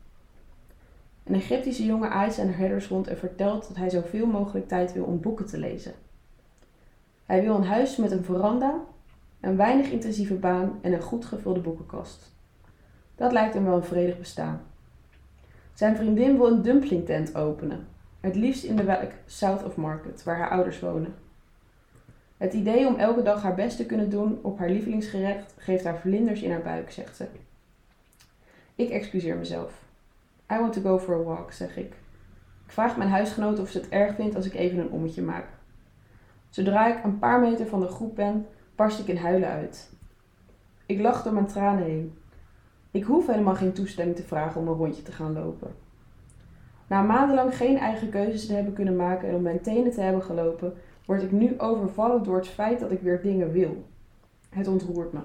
Een 1.31 1.37
Egyptische 1.37 1.85
jongen 1.85 2.09
aait 2.09 2.33
zijn 2.33 2.53
herders 2.53 2.87
rond 2.87 3.07
en 3.07 3.17
vertelt 3.17 3.67
dat 3.67 3.77
hij 3.77 3.89
zoveel 3.89 4.25
mogelijk 4.25 4.67
tijd 4.67 4.93
wil 4.93 5.03
om 5.03 5.19
boeken 5.19 5.45
te 5.45 5.57
lezen. 5.57 5.93
Hij 7.25 7.41
wil 7.41 7.55
een 7.55 7.65
huis 7.65 7.95
met 7.95 8.11
een 8.11 8.23
veranda, 8.23 8.79
een 9.39 9.55
weinig 9.55 9.91
intensieve 9.91 10.33
baan 10.33 10.79
en 10.81 10.93
een 10.93 11.01
goed 11.01 11.25
gevulde 11.25 11.59
boekenkast. 11.59 12.35
Dat 13.15 13.31
lijkt 13.31 13.53
hem 13.53 13.63
wel 13.63 13.75
een 13.75 13.83
vredig 13.83 14.17
bestaan. 14.17 14.61
Zijn 15.73 15.95
vriendin 15.95 16.37
wil 16.37 16.47
een 16.47 16.61
dumplingtent 16.61 17.35
openen, 17.35 17.87
het 18.19 18.35
liefst 18.35 18.63
in 18.63 18.75
de 18.75 18.83
wijk 18.83 19.13
South 19.25 19.63
of 19.63 19.75
Market, 19.75 20.23
waar 20.23 20.37
haar 20.37 20.49
ouders 20.49 20.79
wonen. 20.79 21.13
Het 22.37 22.53
idee 22.53 22.87
om 22.87 22.95
elke 22.95 23.21
dag 23.21 23.41
haar 23.41 23.55
best 23.55 23.77
te 23.77 23.85
kunnen 23.85 24.09
doen 24.09 24.39
op 24.41 24.59
haar 24.59 24.69
lievelingsgerecht 24.69 25.53
geeft 25.57 25.83
haar 25.83 25.99
vlinders 25.99 26.41
in 26.41 26.51
haar 26.51 26.61
buik, 26.61 26.91
zegt 26.91 27.15
ze. 27.15 27.25
Ik 28.75 28.89
excuseer 28.89 29.37
mezelf. 29.37 29.89
I 30.51 30.59
want 30.59 30.73
to 30.73 30.81
go 30.81 30.99
for 30.99 31.15
a 31.15 31.23
walk, 31.23 31.51
zeg 31.51 31.77
ik. 31.77 31.93
Ik 32.65 32.71
vraag 32.71 32.97
mijn 32.97 33.09
huisgenoot 33.09 33.59
of 33.59 33.69
ze 33.69 33.77
het 33.77 33.89
erg 33.89 34.15
vindt 34.15 34.35
als 34.35 34.45
ik 34.45 34.53
even 34.53 34.79
een 34.79 34.91
ommetje 34.91 35.21
maak. 35.21 35.45
Zodra 36.49 36.97
ik 36.97 37.03
een 37.03 37.19
paar 37.19 37.39
meter 37.39 37.67
van 37.67 37.79
de 37.79 37.87
groep 37.87 38.15
ben, 38.15 38.45
barst 38.75 38.99
ik 38.99 39.07
in 39.07 39.17
huilen 39.17 39.49
uit. 39.49 39.91
Ik 40.85 40.99
lach 40.99 41.23
door 41.23 41.33
mijn 41.33 41.45
tranen 41.45 41.83
heen. 41.83 42.17
Ik 42.91 43.03
hoef 43.03 43.27
helemaal 43.27 43.55
geen 43.55 43.73
toestemming 43.73 44.17
te 44.17 44.23
vragen 44.23 44.61
om 44.61 44.67
een 44.67 44.73
rondje 44.73 45.01
te 45.01 45.11
gaan 45.11 45.33
lopen. 45.33 45.75
Na 46.87 47.01
maandenlang 47.01 47.57
geen 47.57 47.77
eigen 47.77 48.09
keuzes 48.09 48.45
te 48.45 48.53
hebben 48.53 48.73
kunnen 48.73 48.95
maken 48.95 49.29
en 49.29 49.35
op 49.35 49.41
mijn 49.41 49.61
tenen 49.61 49.91
te 49.91 50.01
hebben 50.01 50.23
gelopen, 50.23 50.73
word 51.05 51.21
ik 51.21 51.31
nu 51.31 51.59
overvallen 51.59 52.23
door 52.23 52.35
het 52.35 52.47
feit 52.47 52.79
dat 52.79 52.91
ik 52.91 53.01
weer 53.01 53.21
dingen 53.21 53.51
wil. 53.51 53.85
Het 54.49 54.67
ontroert 54.67 55.13
me. 55.13 55.19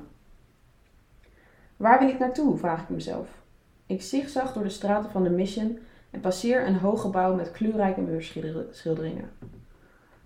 Waar 1.76 1.98
wil 1.98 2.08
ik 2.08 2.18
naartoe? 2.18 2.56
vraag 2.56 2.82
ik 2.82 2.88
mezelf. 2.88 3.45
Ik 3.86 4.02
zigzag 4.02 4.52
door 4.52 4.62
de 4.62 4.68
straten 4.68 5.10
van 5.10 5.22
de 5.22 5.30
Mission 5.30 5.78
en 6.10 6.20
passeer 6.20 6.66
een 6.66 6.76
hoog 6.76 7.00
gebouw 7.00 7.34
met 7.34 7.50
kleurrijke 7.50 8.00
muurschilderingen. 8.00 9.30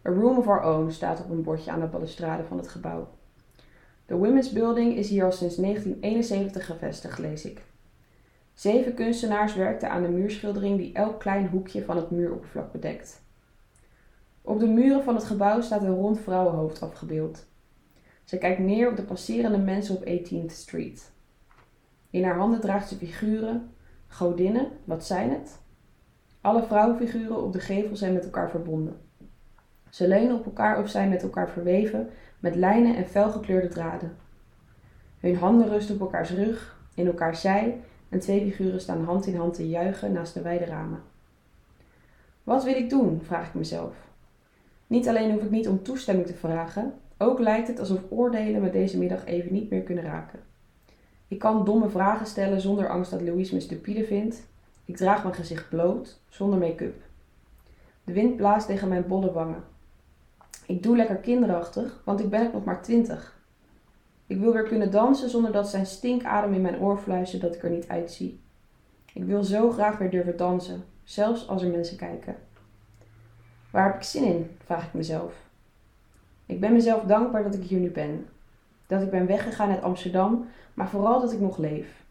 A 0.06 0.10
room 0.10 0.38
of 0.38 0.48
our 0.48 0.62
own 0.62 0.90
staat 0.90 1.20
op 1.24 1.30
een 1.30 1.42
bordje 1.42 1.70
aan 1.70 1.80
de 1.80 1.86
balustrade 1.86 2.44
van 2.44 2.56
het 2.56 2.68
gebouw. 2.68 3.08
De 4.06 4.14
Women's 4.14 4.52
Building 4.52 4.96
is 4.96 5.08
hier 5.08 5.24
al 5.24 5.32
sinds 5.32 5.56
1971 5.56 6.66
gevestigd, 6.66 7.18
lees 7.18 7.44
ik. 7.44 7.62
Zeven 8.54 8.94
kunstenaars 8.94 9.54
werkten 9.54 9.90
aan 9.90 10.02
de 10.02 10.08
muurschildering 10.08 10.78
die 10.78 10.92
elk 10.92 11.20
klein 11.20 11.48
hoekje 11.48 11.84
van 11.84 11.96
het 11.96 12.10
muuroppervlak 12.10 12.72
bedekt. 12.72 13.22
Op 14.42 14.60
de 14.60 14.66
muren 14.66 15.04
van 15.04 15.14
het 15.14 15.24
gebouw 15.24 15.60
staat 15.60 15.82
een 15.82 15.94
rond 15.94 16.20
vrouwenhoofd 16.20 16.82
afgebeeld. 16.82 17.46
Ze 18.24 18.38
kijkt 18.38 18.58
neer 18.58 18.90
op 18.90 18.96
de 18.96 19.02
passerende 19.02 19.58
mensen 19.58 19.96
op 19.96 20.04
18th 20.04 20.52
Street. 20.52 21.10
In 22.10 22.24
haar 22.24 22.36
handen 22.36 22.60
draagt 22.60 22.88
ze 22.88 22.96
figuren, 22.96 23.70
godinnen, 24.06 24.68
wat 24.84 25.04
zijn 25.04 25.30
het? 25.30 25.58
Alle 26.40 26.62
vrouwenfiguren 26.62 27.42
op 27.42 27.52
de 27.52 27.60
gevel 27.60 27.96
zijn 27.96 28.12
met 28.12 28.24
elkaar 28.24 28.50
verbonden. 28.50 28.96
Ze 29.90 30.08
leunen 30.08 30.34
op 30.34 30.44
elkaar 30.44 30.78
of 30.78 30.88
zijn 30.88 31.08
met 31.08 31.22
elkaar 31.22 31.50
verweven 31.50 32.08
met 32.38 32.54
lijnen 32.54 32.96
en 32.96 33.06
felgekleurde 33.06 33.68
draden. 33.68 34.16
Hun 35.18 35.36
handen 35.36 35.68
rusten 35.68 35.94
op 35.94 36.00
elkaars 36.00 36.30
rug, 36.30 36.78
in 36.94 37.06
elkaars 37.06 37.40
zij 37.40 37.80
en 38.08 38.20
twee 38.20 38.40
figuren 38.40 38.80
staan 38.80 39.04
hand 39.04 39.26
in 39.26 39.36
hand 39.36 39.54
te 39.54 39.68
juichen 39.68 40.12
naast 40.12 40.34
de 40.34 40.42
wijde 40.42 40.64
ramen. 40.64 41.02
Wat 42.44 42.64
wil 42.64 42.74
ik 42.74 42.90
doen? 42.90 43.20
vraag 43.22 43.46
ik 43.48 43.54
mezelf. 43.54 43.94
Niet 44.86 45.08
alleen 45.08 45.32
hoef 45.32 45.42
ik 45.42 45.50
niet 45.50 45.68
om 45.68 45.82
toestemming 45.82 46.26
te 46.26 46.34
vragen, 46.34 46.94
ook 47.18 47.38
lijkt 47.38 47.68
het 47.68 47.78
alsof 47.78 48.00
oordelen 48.08 48.60
me 48.60 48.70
deze 48.70 48.98
middag 48.98 49.24
even 49.24 49.52
niet 49.52 49.70
meer 49.70 49.82
kunnen 49.82 50.04
raken. 50.04 50.40
Ik 51.30 51.38
kan 51.38 51.64
domme 51.64 51.88
vragen 51.88 52.26
stellen 52.26 52.60
zonder 52.60 52.88
angst 52.88 53.10
dat 53.10 53.20
Louise 53.20 53.54
me 53.54 53.60
stupide 53.60 54.04
vindt. 54.04 54.42
Ik 54.84 54.96
draag 54.96 55.22
mijn 55.22 55.34
gezicht 55.34 55.68
bloot, 55.68 56.20
zonder 56.28 56.58
make-up. 56.58 57.02
De 58.04 58.12
wind 58.12 58.36
blaast 58.36 58.66
tegen 58.66 58.88
mijn 58.88 59.06
bolle 59.06 59.32
wangen. 59.32 59.62
Ik 60.66 60.82
doe 60.82 60.96
lekker 60.96 61.16
kinderachtig, 61.16 62.02
want 62.04 62.20
ik 62.20 62.30
ben 62.30 62.46
ook 62.46 62.52
nog 62.52 62.64
maar 62.64 62.82
twintig. 62.82 63.38
Ik 64.26 64.38
wil 64.38 64.52
weer 64.52 64.62
kunnen 64.62 64.90
dansen 64.90 65.30
zonder 65.30 65.52
dat 65.52 65.68
zijn 65.68 65.86
stinkadem 65.86 66.54
in 66.54 66.60
mijn 66.60 66.80
oor 66.80 66.98
fluistert 66.98 67.42
dat 67.42 67.54
ik 67.54 67.62
er 67.62 67.70
niet 67.70 67.88
uitzie. 67.88 68.40
Ik 69.12 69.24
wil 69.24 69.44
zo 69.44 69.70
graag 69.70 69.98
weer 69.98 70.10
durven 70.10 70.36
dansen, 70.36 70.84
zelfs 71.04 71.48
als 71.48 71.62
er 71.62 71.70
mensen 71.70 71.96
kijken. 71.96 72.36
Waar 73.70 73.86
heb 73.86 73.94
ik 73.94 74.02
zin 74.02 74.24
in? 74.24 74.56
vraag 74.64 74.86
ik 74.86 74.94
mezelf. 74.94 75.34
Ik 76.46 76.60
ben 76.60 76.72
mezelf 76.72 77.02
dankbaar 77.02 77.42
dat 77.42 77.54
ik 77.54 77.62
hier 77.62 77.80
nu 77.80 77.90
ben. 77.90 78.26
Dat 78.90 79.02
ik 79.02 79.10
ben 79.10 79.26
weggegaan 79.26 79.70
uit 79.70 79.82
Amsterdam, 79.82 80.46
maar 80.74 80.88
vooral 80.88 81.20
dat 81.20 81.32
ik 81.32 81.40
nog 81.40 81.58
leef. 81.58 82.04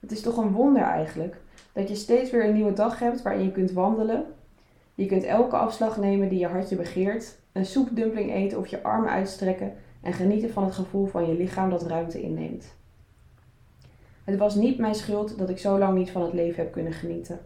Het 0.00 0.12
is 0.12 0.22
toch 0.22 0.36
een 0.36 0.52
wonder 0.52 0.82
eigenlijk 0.82 1.36
dat 1.72 1.88
je 1.88 1.94
steeds 1.94 2.30
weer 2.30 2.44
een 2.44 2.54
nieuwe 2.54 2.72
dag 2.72 2.98
hebt 2.98 3.22
waarin 3.22 3.44
je 3.44 3.52
kunt 3.52 3.72
wandelen. 3.72 4.24
Je 4.94 5.06
kunt 5.06 5.24
elke 5.24 5.56
afslag 5.56 5.96
nemen 5.96 6.28
die 6.28 6.38
je 6.38 6.46
hartje 6.46 6.76
begeert, 6.76 7.38
een 7.52 7.66
soepdumpling 7.66 8.32
eten 8.32 8.58
of 8.58 8.66
je 8.66 8.82
armen 8.82 9.10
uitstrekken 9.10 9.72
en 10.02 10.12
genieten 10.12 10.50
van 10.50 10.64
het 10.64 10.74
gevoel 10.74 11.06
van 11.06 11.28
je 11.28 11.34
lichaam 11.34 11.70
dat 11.70 11.86
ruimte 11.86 12.22
inneemt. 12.22 12.74
Het 14.24 14.38
was 14.38 14.54
niet 14.54 14.78
mijn 14.78 14.94
schuld 14.94 15.38
dat 15.38 15.48
ik 15.48 15.58
zo 15.58 15.78
lang 15.78 15.98
niet 15.98 16.10
van 16.10 16.22
het 16.22 16.32
leven 16.32 16.62
heb 16.62 16.72
kunnen 16.72 16.92
genieten. 16.92 17.40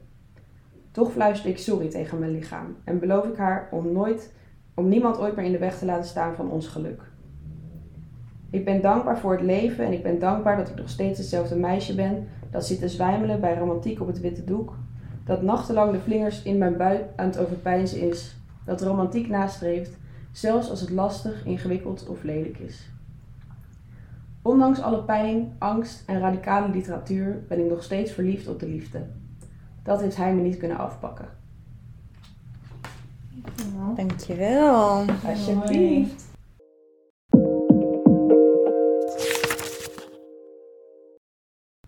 Toch 0.91 1.13
fluister 1.13 1.51
ik 1.51 1.59
sorry 1.59 1.89
tegen 1.89 2.19
mijn 2.19 2.33
lichaam 2.33 2.77
en 2.85 2.99
beloof 2.99 3.25
ik 3.25 3.37
haar 3.37 3.69
om, 3.71 3.93
nooit, 3.93 4.33
om 4.75 4.89
niemand 4.89 5.19
ooit 5.19 5.37
meer 5.37 5.45
in 5.45 5.53
de 5.53 5.59
weg 5.59 5.79
te 5.79 5.85
laten 5.85 6.09
staan 6.09 6.35
van 6.35 6.51
ons 6.51 6.67
geluk. 6.67 7.15
Ik 8.51 8.65
ben 8.65 8.81
dankbaar 8.81 9.19
voor 9.19 9.33
het 9.33 9.43
leven 9.43 9.85
en 9.85 9.93
ik 9.93 10.03
ben 10.03 10.19
dankbaar 10.19 10.57
dat 10.57 10.69
ik 10.69 10.77
nog 10.77 10.89
steeds 10.89 11.19
hetzelfde 11.19 11.57
meisje 11.57 11.95
ben 11.95 12.27
dat 12.51 12.67
zit 12.67 12.79
te 12.79 12.89
zwijmelen 12.89 13.41
bij 13.41 13.59
romantiek 13.59 14.01
op 14.01 14.07
het 14.07 14.21
witte 14.21 14.45
doek, 14.45 14.75
dat 15.25 15.43
nachtenlang 15.43 15.93
de 15.93 16.01
vlingers 16.01 16.43
in 16.43 16.59
mijn 16.59 16.77
buik 16.77 17.05
aan 17.17 17.27
het 17.27 17.39
overpijnzen 17.39 18.01
is, 18.01 18.37
dat 18.65 18.83
romantiek 18.83 19.29
nastreeft, 19.29 19.97
zelfs 20.33 20.71
als 20.71 20.81
het 20.81 20.91
lastig, 20.91 21.45
ingewikkeld 21.45 22.09
of 22.09 22.23
lelijk 22.23 22.59
is. 22.59 22.91
Ondanks 24.43 24.81
alle 24.81 25.03
pijn, 25.03 25.55
angst 25.59 26.03
en 26.07 26.21
radicale 26.21 26.69
literatuur 26.69 27.45
ben 27.49 27.65
ik 27.65 27.71
nog 27.71 27.83
steeds 27.83 28.13
verliefd 28.13 28.49
op 28.49 28.61
de 28.61 28.69
liefde. 28.69 29.03
Dat 29.83 30.01
heeft 30.01 30.17
hij 30.17 30.35
me 30.35 30.43
niet 30.43 30.57
kunnen 30.57 30.79
afpakken. 30.79 31.29
Dankjewel. 33.97 35.05
Alsjeblieft. 35.25 36.26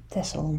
Tessel, 0.09 0.59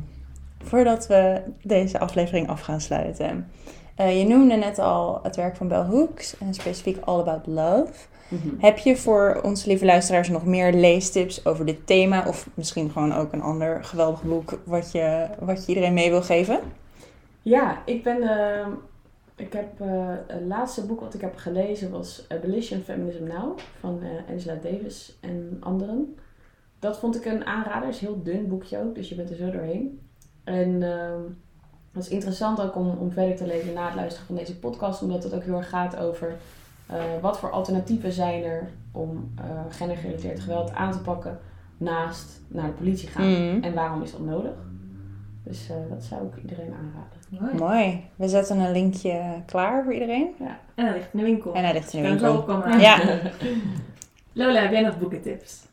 voordat 0.64 1.08
we 1.08 1.42
deze 1.64 2.00
aflevering 2.00 2.50
af 2.50 2.62
gaan 2.62 2.82
sluiten. 2.82 3.52
eh, 3.96 4.20
je 4.20 4.28
noemde 4.28 4.56
net 4.56 4.80
al 4.80 5.20
het 5.24 5.36
werk 5.36 5.56
van 5.56 5.68
Bell 5.68 5.84
Hooks 5.84 6.38
en 6.38 6.54
specifiek 6.54 6.98
All 7.04 7.20
About 7.20 7.48
Love. 7.48 7.94
Mhm. 8.28 8.48
Heb 8.60 8.78
je 8.78 8.98
voor 8.98 9.40
onze 9.44 9.68
lieve 9.68 9.86
luisteraars 9.86 10.30
nog 10.30 10.46
meer 10.46 10.74
leestips 10.74 11.46
over 11.46 11.66
dit 11.66 11.88
thema? 11.88 12.24
Of 12.28 12.50
misschien 12.54 12.92
gewoon 12.92 13.14
ook 13.14 13.34
een 13.34 13.42
ander 13.42 13.84
geweldig 13.84 14.24
boek 14.24 14.60
wat 14.64 14.92
je, 14.92 15.28
wat 15.40 15.62
je 15.62 15.68
iedereen 15.68 15.94
mee 15.94 16.10
wil 16.10 16.22
geven? 16.22 16.60
Ja, 17.42 17.82
ik 17.86 18.04
ben 18.04 18.22
ehm, 18.22 18.72
Ik 19.36 19.54
heb 19.54 19.82
eh, 19.82 19.88
het 20.28 20.42
laatste 20.48 20.86
boek 20.86 21.00
wat 21.00 21.14
ik 21.14 21.22
heb 21.22 21.36
gelezen 21.36 21.92
was 21.92 22.26
Abolition 22.28 22.82
Feminism 22.82 23.24
Now 23.24 23.58
van 23.80 24.00
eh, 24.02 24.34
Angela 24.34 24.56
Davis 24.62 25.18
en 25.22 25.58
anderen. 25.60 26.16
Dat 26.80 27.00
vond 27.00 27.16
ik 27.16 27.26
een 27.26 27.46
aanrader. 27.46 27.86
Het 27.86 27.96
is 27.96 28.02
een 28.02 28.08
heel 28.08 28.24
dun 28.24 28.48
boekje 28.48 28.80
ook, 28.80 28.96
dus 28.96 29.10
je 29.10 29.16
bent 29.16 29.30
er 29.30 29.36
zo 29.36 29.52
doorheen. 29.52 30.00
En 30.44 30.84
ehm, 30.84 31.22
het 31.92 32.04
is 32.04 32.10
interessant 32.10 32.62
ook 32.62 32.76
om, 32.76 32.90
om 32.90 33.12
verder 33.12 33.36
te 33.36 33.46
lezen 33.46 33.74
na 33.74 33.86
het 33.86 33.96
luisteren 33.96 34.28
van 34.28 34.36
deze 34.36 34.60
podcast, 34.60 35.02
omdat 35.02 35.24
het 35.24 35.34
ook 35.34 35.44
heel 35.44 35.58
erg 35.58 35.70
gaat 35.70 35.98
over 35.98 36.38
eh, 36.86 37.02
wat 37.22 37.40
voor 37.40 37.52
alternatieven 37.52 38.12
zijn 38.12 38.44
er 38.44 38.70
om 38.92 39.34
eh 39.38 39.46
gendergerelateerd 39.70 40.40
geweld 40.40 40.74
aan 40.74 40.92
te 40.92 41.02
pakken 41.02 41.40
naast 41.78 42.42
naar 42.48 42.66
de 42.66 42.72
politie 42.72 43.08
gaan. 43.08 43.28
Mm. 43.28 43.64
En 43.64 43.74
waarom 43.74 44.02
is 44.02 44.12
dat 44.12 44.26
nodig? 44.26 44.54
Dus 45.44 45.70
eh, 45.70 45.76
dat 45.90 46.04
zou 46.04 46.28
ik 46.28 46.42
iedereen 46.42 46.74
aanraden. 46.74 47.18
Mooi. 47.30 47.74
Mooi. 47.74 48.04
We 48.16 48.28
zetten 48.28 48.60
een 48.60 48.72
linkje 48.72 49.42
klaar 49.46 49.84
voor 49.84 49.94
iedereen. 49.94 50.36
En 50.76 50.86
hij 50.86 50.94
ligt 50.94 51.14
in 51.14 51.20
de 51.20 51.26
winkel. 51.26 51.54
En 51.54 51.64
hij 51.64 51.74
ligt 51.74 51.94
in 51.94 52.04
de 52.04 52.10
Kan 52.10 52.20
zo 52.20 52.46
winkel. 52.46 52.80
Ja. 52.80 53.00
Lola, 54.34 54.62
heb 54.62 54.72
jij 54.72 54.82
nog 54.82 55.00
boekentips? 55.00 55.68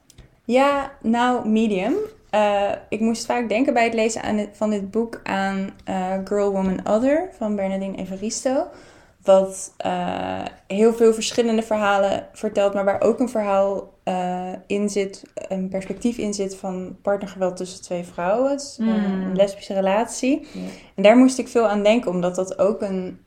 Ja, 0.47 0.93
nou, 1.03 1.49
medium. 1.49 1.95
Eh, 2.31 2.71
ik 2.89 3.01
moest 3.01 3.27
vaak 3.27 3.49
denken 3.49 3.75
bij 3.75 3.85
het 3.85 3.95
lezen 3.95 4.23
aan 4.23 4.37
dit- 4.37 4.49
van 4.53 4.71
dit 4.71 4.91
boek 4.91 5.21
aan 5.23 5.71
eh, 5.85 6.13
Girl, 6.25 6.51
Woman, 6.53 6.81
Other 6.89 7.29
van 7.39 7.57
Bernardine 7.57 7.97
Evaristo. 7.97 8.67
Wat 9.23 9.75
eh, 9.77 10.45
heel 10.67 10.93
veel 10.95 11.13
verschillende 11.15 11.63
verhalen 11.63 12.27
vertelt, 12.33 12.75
maar 12.75 12.85
waar 12.85 13.01
ook 13.03 13.21
een 13.21 13.29
verhaal 13.29 13.95
in 14.67 14.89
zit, 14.89 15.23
een 15.35 15.69
perspectief 15.69 16.17
in 16.19 16.35
zit 16.35 16.57
van 16.57 16.97
partnergeweld 17.03 17.57
tussen 17.57 17.83
twee 17.83 18.05
vrouwen. 18.05 18.51
Het 18.51 18.61
is, 18.61 18.77
eh, 18.81 18.87
Mm. 18.87 18.95
een 19.23 19.37
lesbische 19.37 19.75
relatie. 19.75 20.47
En 20.95 21.03
daar 21.03 21.17
moest 21.17 21.39
ik 21.39 21.49
veel 21.49 21.69
aan 21.69 21.83
denken, 21.83 22.11
omdat 22.11 22.35
dat 22.35 22.59
ook 22.59 22.83
een 22.83 23.19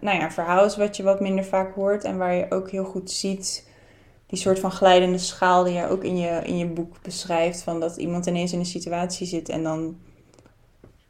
nou 0.00 0.16
ja, 0.16 0.22
een 0.22 0.32
verhaal 0.32 0.64
is 0.64 0.76
wat 0.76 0.96
je 0.96 1.02
wat 1.02 1.20
minder 1.20 1.44
vaak 1.44 1.74
hoort 1.74 2.04
en 2.04 2.18
waar 2.18 2.34
je 2.34 2.46
ook 2.50 2.70
heel 2.70 2.84
goed 2.84 3.10
ziet 3.10 3.68
die 4.30 4.38
soort 4.38 4.58
van 4.58 4.70
glijdende 4.70 5.18
schaal 5.18 5.64
die 5.64 5.72
je 5.74 5.88
ook 5.88 6.04
in 6.04 6.16
je, 6.18 6.40
in 6.44 6.58
je 6.58 6.66
boek 6.66 6.96
beschrijft. 7.02 7.62
Van 7.62 7.80
dat 7.80 7.96
iemand 7.96 8.26
ineens 8.26 8.52
in 8.52 8.58
een 8.58 8.66
situatie 8.66 9.26
zit 9.26 9.48
en 9.48 9.62
dan... 9.62 9.96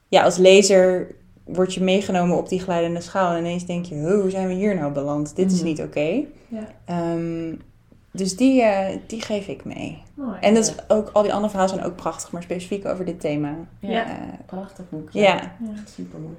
Ja, 0.09 0.23
als 0.23 0.37
lezer 0.37 1.15
word 1.45 1.75
je 1.75 1.83
meegenomen 1.83 2.37
op 2.37 2.49
die 2.49 2.61
glijdende 2.61 3.01
schaal. 3.01 3.33
En 3.33 3.39
ineens 3.39 3.67
denk 3.67 3.85
je, 3.85 3.95
oh, 3.95 4.21
hoe 4.21 4.31
zijn 4.31 4.49
we 4.49 4.55
hier 4.55 4.75
nou 4.75 4.93
beland? 4.93 5.37
Dit 5.37 5.53
is 5.53 5.59
Mhm. 5.59 5.67
niet 5.67 5.83
oké. 5.83 6.23
Ja. 6.49 6.67
Ehm, 6.85 7.55
dus 8.13 8.37
die, 8.37 8.63
eh, 8.63 8.97
die 9.07 9.21
geef 9.23 9.47
ik 9.49 9.65
mee. 9.65 10.03
Mooi. 10.15 10.37
En 10.41 10.55
dat 10.55 10.65
is 10.65 10.75
ook, 10.89 11.11
al 11.13 11.23
die 11.23 11.33
andere 11.33 11.51
verhalen 11.51 11.75
zijn 11.75 11.87
ook 11.91 11.97
prachtig, 11.97 12.31
maar 12.33 12.43
specifiek 12.43 12.87
over 12.87 13.05
dit 13.05 13.21
thema. 13.21 13.55
Ja. 13.81 14.07
Eh, 14.07 14.17
Prachtig 14.47 14.85
boek. 14.89 15.09
ja. 15.13 15.35
Echt 15.77 15.91
super 15.95 16.19
mooi. 16.21 16.35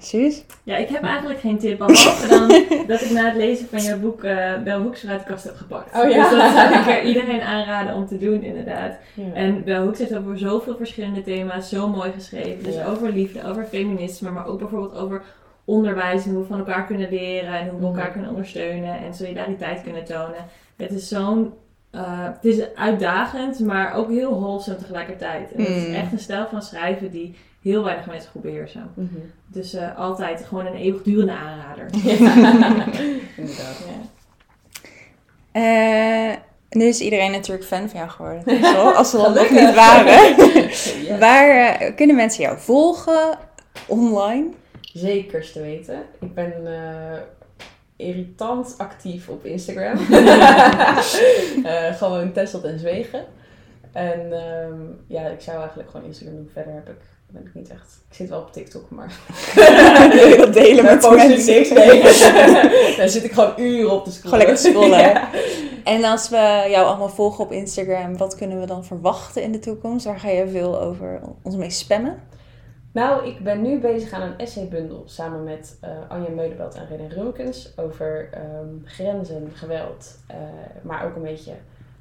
Suus? 0.00 0.44
Ja, 0.62 0.76
ik 0.76 0.88
heb 0.88 1.02
eigenlijk 1.02 1.40
geen 1.40 1.58
tip, 1.58 1.78
behalve 1.78 2.28
dan 2.38 2.48
dat 2.86 3.00
ik 3.00 3.10
na 3.10 3.24
het 3.24 3.36
lezen 3.36 3.68
van 3.68 3.78
jouw 3.78 3.98
boek 3.98 4.24
eh 4.24 4.62
Bel 4.64 4.80
Hooks 4.80 5.06
uit 5.06 5.18
de 5.20 5.26
kast 5.26 5.44
heb 5.44 5.56
gepakt. 5.56 5.96
Oh 5.96 6.10
ja. 6.10 6.28
Dus 6.30 6.38
dat 6.38 6.52
zou 6.52 6.74
ik 6.74 6.86
er 6.86 7.02
iedereen 7.02 7.40
aanraden 7.40 7.94
om 7.94 8.06
te 8.06 8.18
doen, 8.18 8.42
inderdaad. 8.42 8.92
Ja. 9.14 9.32
En 9.34 9.64
Bel 9.64 9.84
Hooks 9.84 9.98
heeft 9.98 10.16
over 10.16 10.38
zoveel 10.38 10.76
verschillende 10.76 11.22
thema's 11.22 11.68
zo 11.68 11.88
mooi 11.88 12.12
geschreven. 12.12 12.62
Dus 12.62 12.74
Ja. 12.74 12.86
over 12.86 13.12
liefde, 13.12 13.44
over 13.48 13.64
feminisme, 13.64 14.30
maar 14.30 14.46
ook 14.46 14.58
bijvoorbeeld 14.58 14.94
over 14.96 15.22
onderwijs 15.64 16.24
en 16.24 16.30
hoe 16.32 16.40
we 16.42 16.46
van 16.48 16.58
elkaar 16.58 16.86
kunnen 16.86 17.08
leren 17.10 17.52
en 17.54 17.68
hoe 17.68 17.80
we 17.80 17.86
Mhm. 17.86 17.94
elkaar 17.96 18.10
kunnen 18.12 18.30
ondersteunen 18.30 18.98
en 18.98 19.14
solidariteit 19.14 19.82
kunnen 19.82 20.04
tonen. 20.04 20.44
Het 20.76 20.90
is 20.92 21.08
zo'n... 21.08 21.52
eh, 21.90 22.24
het 22.24 22.44
is 22.44 22.74
uitdagend, 22.74 23.58
maar 23.60 23.94
ook 23.94 24.08
heel 24.10 24.40
wholesome 24.40 24.76
tegelijkertijd. 24.76 25.52
En 25.52 25.60
het 25.64 25.68
is 25.76 25.86
Mm. 25.88 25.94
echt 25.94 26.12
een 26.12 26.18
stijl 26.18 26.46
van 26.50 26.62
schrijven 26.62 27.10
die 27.10 27.34
heel 27.62 27.84
weinig 27.84 28.06
mensen 28.06 28.30
goed 28.30 28.42
beheersen. 28.42 28.90
Mhm. 28.94 29.14
Dus 29.46 29.74
eh, 29.74 29.98
altijd 29.98 30.44
gewoon 30.44 30.66
een 30.66 30.74
eeuwigdurende 30.74 31.32
aanrader. 31.32 31.86
Inderdaad. 33.36 33.84
Ja. 33.86 34.08
Eh, 35.52 36.36
nu 36.70 36.84
is 36.84 37.00
iedereen 37.00 37.30
natuurlijk 37.30 37.66
fan 37.66 37.88
van 37.88 37.98
jou 37.98 38.10
geworden. 38.10 38.64
Als 38.96 39.10
ze 39.10 39.16
dat 39.16 39.34
nog 39.34 39.50
niet 39.50 39.74
waren. 39.74 40.36
Waar 41.20 41.48
eh, 41.50 41.96
kunnen 41.96 42.16
mensen 42.16 42.42
jou 42.42 42.58
volgen 42.58 43.38
online? 43.86 44.48
Zekers 44.80 45.52
te 45.52 45.60
weten. 45.60 46.02
Ik 46.20 46.34
ben 46.34 46.66
eh, 46.66 47.18
irritant 47.96 48.74
actief 48.78 49.28
op 49.28 49.44
Instagram. 49.44 49.98
Eh, 51.64 51.94
gewoon 51.96 52.32
Tesselt 52.32 52.64
en 52.64 52.78
Zwegen. 52.78 53.24
En 53.92 54.32
ehm, 54.32 54.80
ja, 55.06 55.26
ik 55.26 55.40
zou 55.40 55.58
eigenlijk 55.58 55.90
gewoon 55.90 56.06
Instagram 56.06 56.36
doen. 56.36 56.50
Verder 56.52 56.74
heb 56.74 56.88
ik, 56.88 57.00
ben 57.32 57.42
ik 57.46 57.54
niet 57.54 57.70
echt... 57.70 58.02
Ik 58.08 58.16
zit 58.16 58.28
wel 58.28 58.40
op 58.40 58.52
TikTok, 58.52 58.90
maar... 58.90 59.18
Dat 60.36 60.52
delen 60.52 60.84
met 60.84 60.98
post 60.98 61.26
mensen? 61.26 61.54
niks 61.54 61.72
mee. 61.72 62.02
Daar 62.96 63.08
zit 63.08 63.24
ik 63.24 63.32
gewoon 63.32 63.52
uren 63.56 63.90
op 63.90 64.04
te 64.04 64.10
scrollen. 64.10 64.38
Gewoon 64.38 64.38
lekker 64.38 64.56
te 64.56 64.70
scrollen. 64.70 64.98
Ja. 64.98 65.28
En 65.84 66.04
als 66.04 66.28
we 66.28 66.66
jou 66.68 66.86
allemaal 66.86 67.08
volgen 67.08 67.44
op 67.44 67.52
Instagram, 67.52 68.16
wat 68.16 68.34
kunnen 68.34 68.60
we 68.60 68.66
dan 68.66 68.84
verwachten 68.84 69.42
in 69.42 69.52
de 69.52 69.58
toekomst? 69.58 70.04
Waar 70.04 70.20
ga 70.20 70.28
je 70.28 70.48
veel 70.48 70.80
over 70.80 71.20
ons 71.42 71.56
mee 71.56 71.70
spammen? 71.70 72.22
Nou, 72.92 73.26
ik 73.26 73.38
ben 73.40 73.62
nu 73.62 73.80
bezig 73.80 74.12
aan 74.12 74.22
een 74.22 74.38
essaybundel 74.38 75.02
samen 75.06 75.44
met 75.44 75.78
eh, 75.80 75.90
Anja 76.08 76.28
Meudeveld 76.28 76.74
en 76.74 76.86
René 76.86 77.06
Rumkens 77.08 77.72
over 77.78 78.28
ehm, 78.32 78.74
grenzen, 78.84 79.50
geweld, 79.54 80.18
eh, 80.26 80.36
maar 80.82 81.04
ook 81.04 81.16
een 81.16 81.22
beetje 81.22 81.52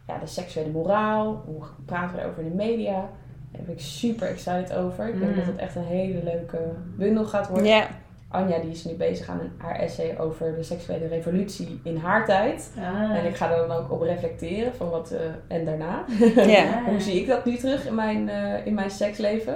ja, 0.08 0.18
de 0.18 0.28
seksuele 0.28 0.72
moraal. 0.72 1.44
Hoe 1.46 1.64
praten 1.86 2.16
we 2.16 2.18
daarover 2.18 2.44
in 2.44 2.50
de 2.50 2.56
media? 2.56 3.10
Daar 3.52 3.62
ben 3.66 3.74
ik 3.76 3.82
super 3.82 4.28
excited 4.28 4.74
over. 4.74 5.08
Ik 5.08 5.20
denk 5.20 5.32
Mm. 5.32 5.38
dat 5.38 5.46
het 5.46 5.56
echt 5.58 5.76
een 5.76 5.84
hele 5.86 6.24
leuke 6.24 6.58
bundel 6.98 7.26
gaat 7.26 7.48
worden. 7.48 7.68
Ja. 7.68 7.88
Anja 8.32 8.60
die 8.60 8.72
is 8.72 8.84
nu 8.86 8.94
bezig 8.94 9.30
aan 9.30 9.40
een, 9.40 9.52
haar 9.58 9.76
essay 9.76 10.18
over 10.18 10.56
de 10.56 10.64
seksuele 10.64 11.08
revolutie 11.08 11.80
in 11.84 11.98
haar 11.98 12.26
tijd. 12.26 12.72
Ah. 12.78 13.16
En 13.18 13.26
ik 13.26 13.36
ga 13.36 13.52
er 13.52 13.68
dan 13.68 13.78
ook 13.78 13.92
op 13.92 14.02
reflecteren 14.02 14.76
van 14.76 14.90
wat 14.90 15.12
eh, 15.12 15.20
en 15.58 15.66
daarna. 15.66 16.06
Ja. 16.56 16.84
Hoe 16.90 17.00
zie 17.00 17.22
ik 17.22 17.28
dat 17.28 17.46
nu 17.46 17.56
terug 17.58 17.86
in 17.88 17.96
mijn, 17.96 18.30
eh, 18.30 18.66
in 18.66 18.74
mijn 18.74 18.90
seksleven? 18.92 19.56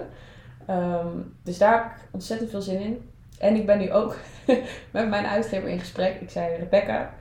Ehm, 0.66 1.08
dus 1.44 1.58
daar 1.58 1.74
heb 1.74 1.86
ik 1.86 1.98
ontzettend 2.12 2.50
veel 2.50 2.62
zin 2.62 2.80
in. 2.80 3.10
En 3.40 3.56
ik 3.56 3.66
ben 3.66 3.80
nu 3.80 3.92
ook 3.92 4.16
met 4.92 5.10
mijn 5.10 5.26
uitgever 5.26 5.70
in 5.70 5.80
gesprek. 5.80 6.22
Ik 6.22 6.30
zei, 6.30 6.56
Rebecca, 6.56 7.14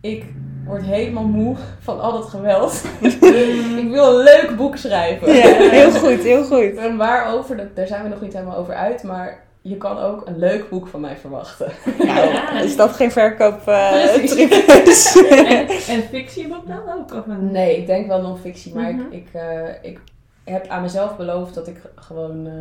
ik 0.00 0.24
word 0.70 0.82
helemaal 0.82 1.24
moe 1.24 1.56
van 1.80 2.00
al 2.00 2.12
dat 2.12 2.24
geweld. 2.28 2.82
ik 3.84 3.88
wil 3.90 4.18
een 4.18 4.24
leuk 4.24 4.52
boek 4.56 4.76
schrijven. 4.76 5.32
ja, 5.34 5.46
heel 5.70 5.90
goed, 5.90 6.22
heel 6.22 6.44
goed. 6.44 6.74
En 6.76 6.96
waarover, 6.96 7.70
daar 7.74 7.86
zijn 7.86 8.02
we 8.02 8.08
nog 8.08 8.20
niet 8.20 8.32
helemaal 8.32 8.56
over 8.56 8.74
uit. 8.74 9.02
Maar 9.02 9.42
je 9.62 9.76
kan 9.76 9.98
ook 9.98 10.26
een 10.26 10.38
leuk 10.38 10.68
boek 10.68 10.86
van 10.88 11.00
mij 11.00 11.16
verwachten. 11.16 11.72
Nou, 11.98 12.28
is 12.64 12.76
dat 12.76 12.90
geen 12.92 13.10
verkoop 13.12 13.66
eh 13.68 14.02
trucjes? 14.14 15.16
en, 15.30 15.68
en 15.68 16.02
fictieboek 16.10 16.66
dan 16.68 16.82
ook? 16.98 17.14
Of 17.14 17.26
een... 17.26 17.50
Nee, 17.52 17.76
ik 17.78 17.86
denk 17.86 18.06
wel 18.06 18.20
non-fictie. 18.22 18.74
Maar 18.74 18.92
Mhm. 18.94 19.00
ik, 19.00 19.12
ik, 19.12 19.28
eh, 19.32 19.68
ik 19.90 20.00
heb 20.44 20.66
aan 20.68 20.82
mezelf 20.82 21.16
beloofd 21.16 21.54
dat 21.54 21.66
ik 21.68 21.76
gewoon 21.94 22.46
eh, 22.46 22.52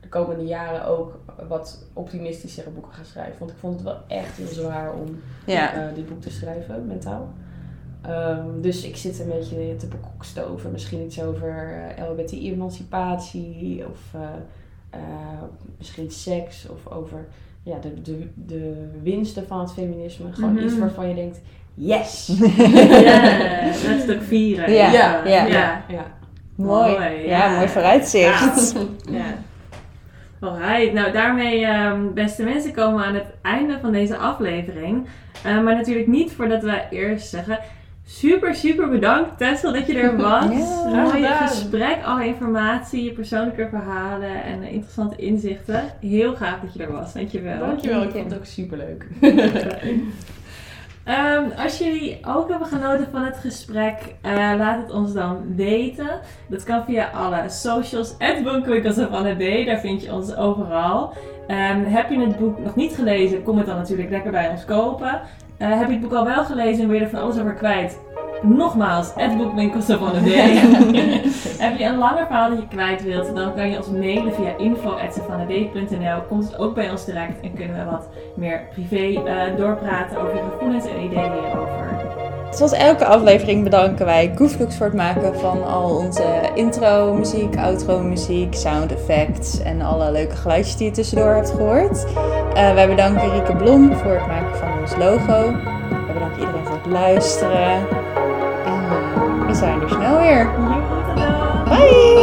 de 0.00 0.08
komende 0.08 0.44
jaren 0.44 0.86
ook 0.86 1.18
wat 1.48 1.78
optimistischere 1.92 2.70
boeken 2.70 2.92
ga 2.92 3.02
schrijven. 3.04 3.38
Want 3.38 3.50
ik 3.50 3.56
vond 3.60 3.74
het 3.74 3.82
wel 3.82 3.98
echt 4.08 4.36
heel 4.36 4.46
zwaar 4.64 4.92
om 4.92 5.20
ja. 5.46 5.72
eh, 5.74 5.80
dit 5.94 6.08
boek 6.08 6.20
te 6.20 6.30
schrijven, 6.30 6.86
mentaal. 6.86 7.28
Ehm, 8.06 8.60
dus 8.60 8.84
ik 8.84 8.96
zit 8.96 9.20
een 9.20 9.28
beetje 9.28 9.76
te 9.76 9.86
bekokstoven. 9.86 10.72
Misschien 10.72 11.04
iets 11.04 11.22
over 11.22 11.82
eh, 11.96 12.04
LHBTI-emancipatie 12.08 13.84
of 13.90 13.98
eh, 14.14 14.20
eh, 14.90 15.00
misschien 15.78 16.10
seks 16.10 16.66
of 16.68 16.92
over 16.92 17.26
ja, 17.62 17.76
de, 17.78 18.02
de, 18.02 18.28
de 18.34 18.88
winsten 19.02 19.46
van 19.46 19.60
het 19.60 19.72
feminisme. 19.72 20.32
Gewoon 20.32 20.52
Mhm. 20.54 20.64
iets 20.64 20.78
waarvan 20.78 21.08
je 21.08 21.14
denkt, 21.14 21.40
yes! 21.74 22.26
Ja, 23.04 24.06
dat 24.06 24.16
vieren. 24.20 24.72
Ja, 24.72 24.90
ja, 24.92 25.24
ja. 25.26 25.46
ja. 25.46 25.84
ja. 25.88 26.04
Mooi. 26.54 26.92
Mooi, 26.92 27.26
ja. 27.26 27.44
ja. 27.46 27.54
mooi 27.56 27.68
vooruitzicht. 27.68 28.74
Ja. 29.10 29.24
Alright, 30.40 30.92
nou 30.92 31.12
daarmee, 31.12 31.64
ehm, 31.64 32.12
beste 32.14 32.42
mensen, 32.42 32.72
komen 32.72 32.98
we 33.00 33.04
aan 33.04 33.14
het 33.14 33.26
einde 33.42 33.78
van 33.80 33.92
deze 33.92 34.16
aflevering. 34.16 35.06
Eh, 35.44 35.62
maar 35.62 35.74
natuurlijk 35.74 36.06
niet 36.06 36.32
voordat 36.32 36.62
we 36.62 36.82
eerst 36.90 37.28
zeggen, 37.28 37.58
super, 38.08 38.54
super 38.54 38.88
bedankt 38.88 39.38
Tessel 39.38 39.72
dat 39.72 39.86
je 39.86 39.98
er 39.98 40.16
was. 40.28 40.44
Ja, 40.44 40.90
graag 40.90 41.02
Mooi 41.04 41.22
gedaan. 41.22 41.48
gesprek, 41.48 41.96
alle 42.04 42.26
informatie, 42.26 43.04
je 43.04 43.12
persoonlijke 43.12 43.68
verhalen 43.70 44.44
en 44.44 44.62
eh, 44.62 44.72
interessante 44.72 45.16
inzichten. 45.16 45.82
Heel 46.00 46.36
gaaf 46.36 46.60
dat 46.60 46.74
je 46.74 46.82
er 46.82 46.92
was, 46.92 47.12
dankjewel. 47.12 47.58
Dankjewel, 47.58 48.02
ik 48.02 48.12
Dank 48.12 48.12
je. 48.12 48.18
vond 48.18 48.30
het 48.30 48.40
ook 48.40 48.46
superleuk. 48.46 49.06
Ehm, 51.06 51.44
als 51.56 51.78
jullie 51.78 52.18
ook 52.26 52.48
hebben 52.48 52.68
genoten 52.68 53.06
van 53.12 53.24
het 53.24 53.36
gesprek, 53.36 53.98
eh, 54.22 54.32
laat 54.58 54.82
het 54.82 54.90
ons 54.92 55.12
dan 55.12 55.54
weten. 55.56 56.20
Dat 56.48 56.64
kan 56.64 56.84
via 56.84 57.10
alle 57.10 57.44
socials. 57.48 58.14
Het 58.18 58.42
of 58.98 59.10
Anne 59.10 59.34
B. 59.34 59.66
Daar 59.66 59.78
vind 59.78 60.02
je 60.02 60.12
ons 60.12 60.36
overal. 60.36 61.12
Ehm, 61.46 61.84
heb 61.84 62.10
je 62.10 62.20
het 62.20 62.38
boek 62.38 62.58
nog 62.58 62.74
niet 62.74 62.94
gelezen, 62.94 63.42
kom 63.42 63.56
het 63.56 63.66
dan 63.66 63.76
natuurlijk 63.76 64.10
lekker 64.10 64.30
bij 64.30 64.48
ons 64.48 64.64
kopen. 64.64 65.20
Eh, 65.58 65.78
heb 65.78 65.86
je 65.86 65.92
het 65.92 66.00
boek 66.00 66.12
al 66.12 66.24
wel 66.24 66.44
gelezen 66.44 66.82
en 66.82 66.88
wil 66.88 66.98
je 66.98 67.04
er 67.04 67.10
van 67.10 67.20
alles 67.20 67.38
over 67.38 67.54
kwijt? 67.54 67.98
Nogmaals, 68.42 69.12
het 69.14 69.36
boekwinkel 69.36 69.82
Savannah 69.82 70.22
D. 70.22 70.28
Heb 71.62 71.78
je 71.78 71.84
een 71.84 71.98
langer 71.98 72.26
verhaal 72.26 72.50
dat 72.50 72.58
je 72.58 72.68
kwijt 72.68 73.02
wilt, 73.02 73.34
dan 73.34 73.54
kan 73.54 73.70
je 73.70 73.76
ons 73.76 73.88
mailen 73.88 74.34
via 74.34 74.56
info.savannahd.nl. 74.56 76.22
Komt 76.28 76.44
het 76.44 76.58
ook 76.58 76.74
bij 76.74 76.90
ons 76.90 77.04
direct 77.04 77.40
en 77.40 77.54
kunnen 77.54 77.76
we 77.76 77.90
wat 77.90 78.08
meer 78.34 78.62
privé 78.72 79.22
eh, 79.24 79.56
doorpraten 79.56 80.18
over 80.18 80.34
je 80.34 80.42
gevoelens 80.52 80.86
en 80.86 81.04
ideeën 81.04 81.32
hierover. 81.32 82.14
Zoals 82.50 82.72
elke 82.72 83.04
aflevering 83.04 83.64
bedanken 83.64 84.06
wij 84.06 84.32
Gooflux 84.34 84.76
voor 84.76 84.86
het 84.86 84.94
maken 84.94 85.38
van 85.38 85.66
al 85.66 85.96
onze 85.96 86.50
intro 86.54 87.14
muziek, 87.14 87.56
outro 87.56 88.02
muziek, 88.02 88.54
sound 88.54 88.92
effects 88.92 89.62
en 89.62 89.80
alle 89.82 90.12
leuke 90.12 90.36
geluidjes 90.36 90.76
die 90.76 90.86
je 90.86 90.92
tussendoor 90.92 91.34
hebt 91.34 91.50
gehoord. 91.50 92.06
Eh, 92.54 92.74
wij 92.74 92.88
bedanken 92.88 93.30
Rieke 93.32 93.56
Blom 93.56 93.94
voor 93.94 94.12
het 94.12 94.26
maken 94.26 94.56
van 94.56 94.75
ons 94.86 94.96
logo. 94.96 95.52
We 96.06 96.12
bedanken 96.12 96.40
iedereen 96.40 96.64
voor 96.64 96.74
het 96.74 96.86
luisteren. 96.86 97.88
En 98.64 98.84
eh, 98.90 99.46
we 99.46 99.54
zijn 99.54 99.82
er 99.82 99.88
snel 99.88 100.18
weer. 100.18 100.50
Bye! 101.68 102.15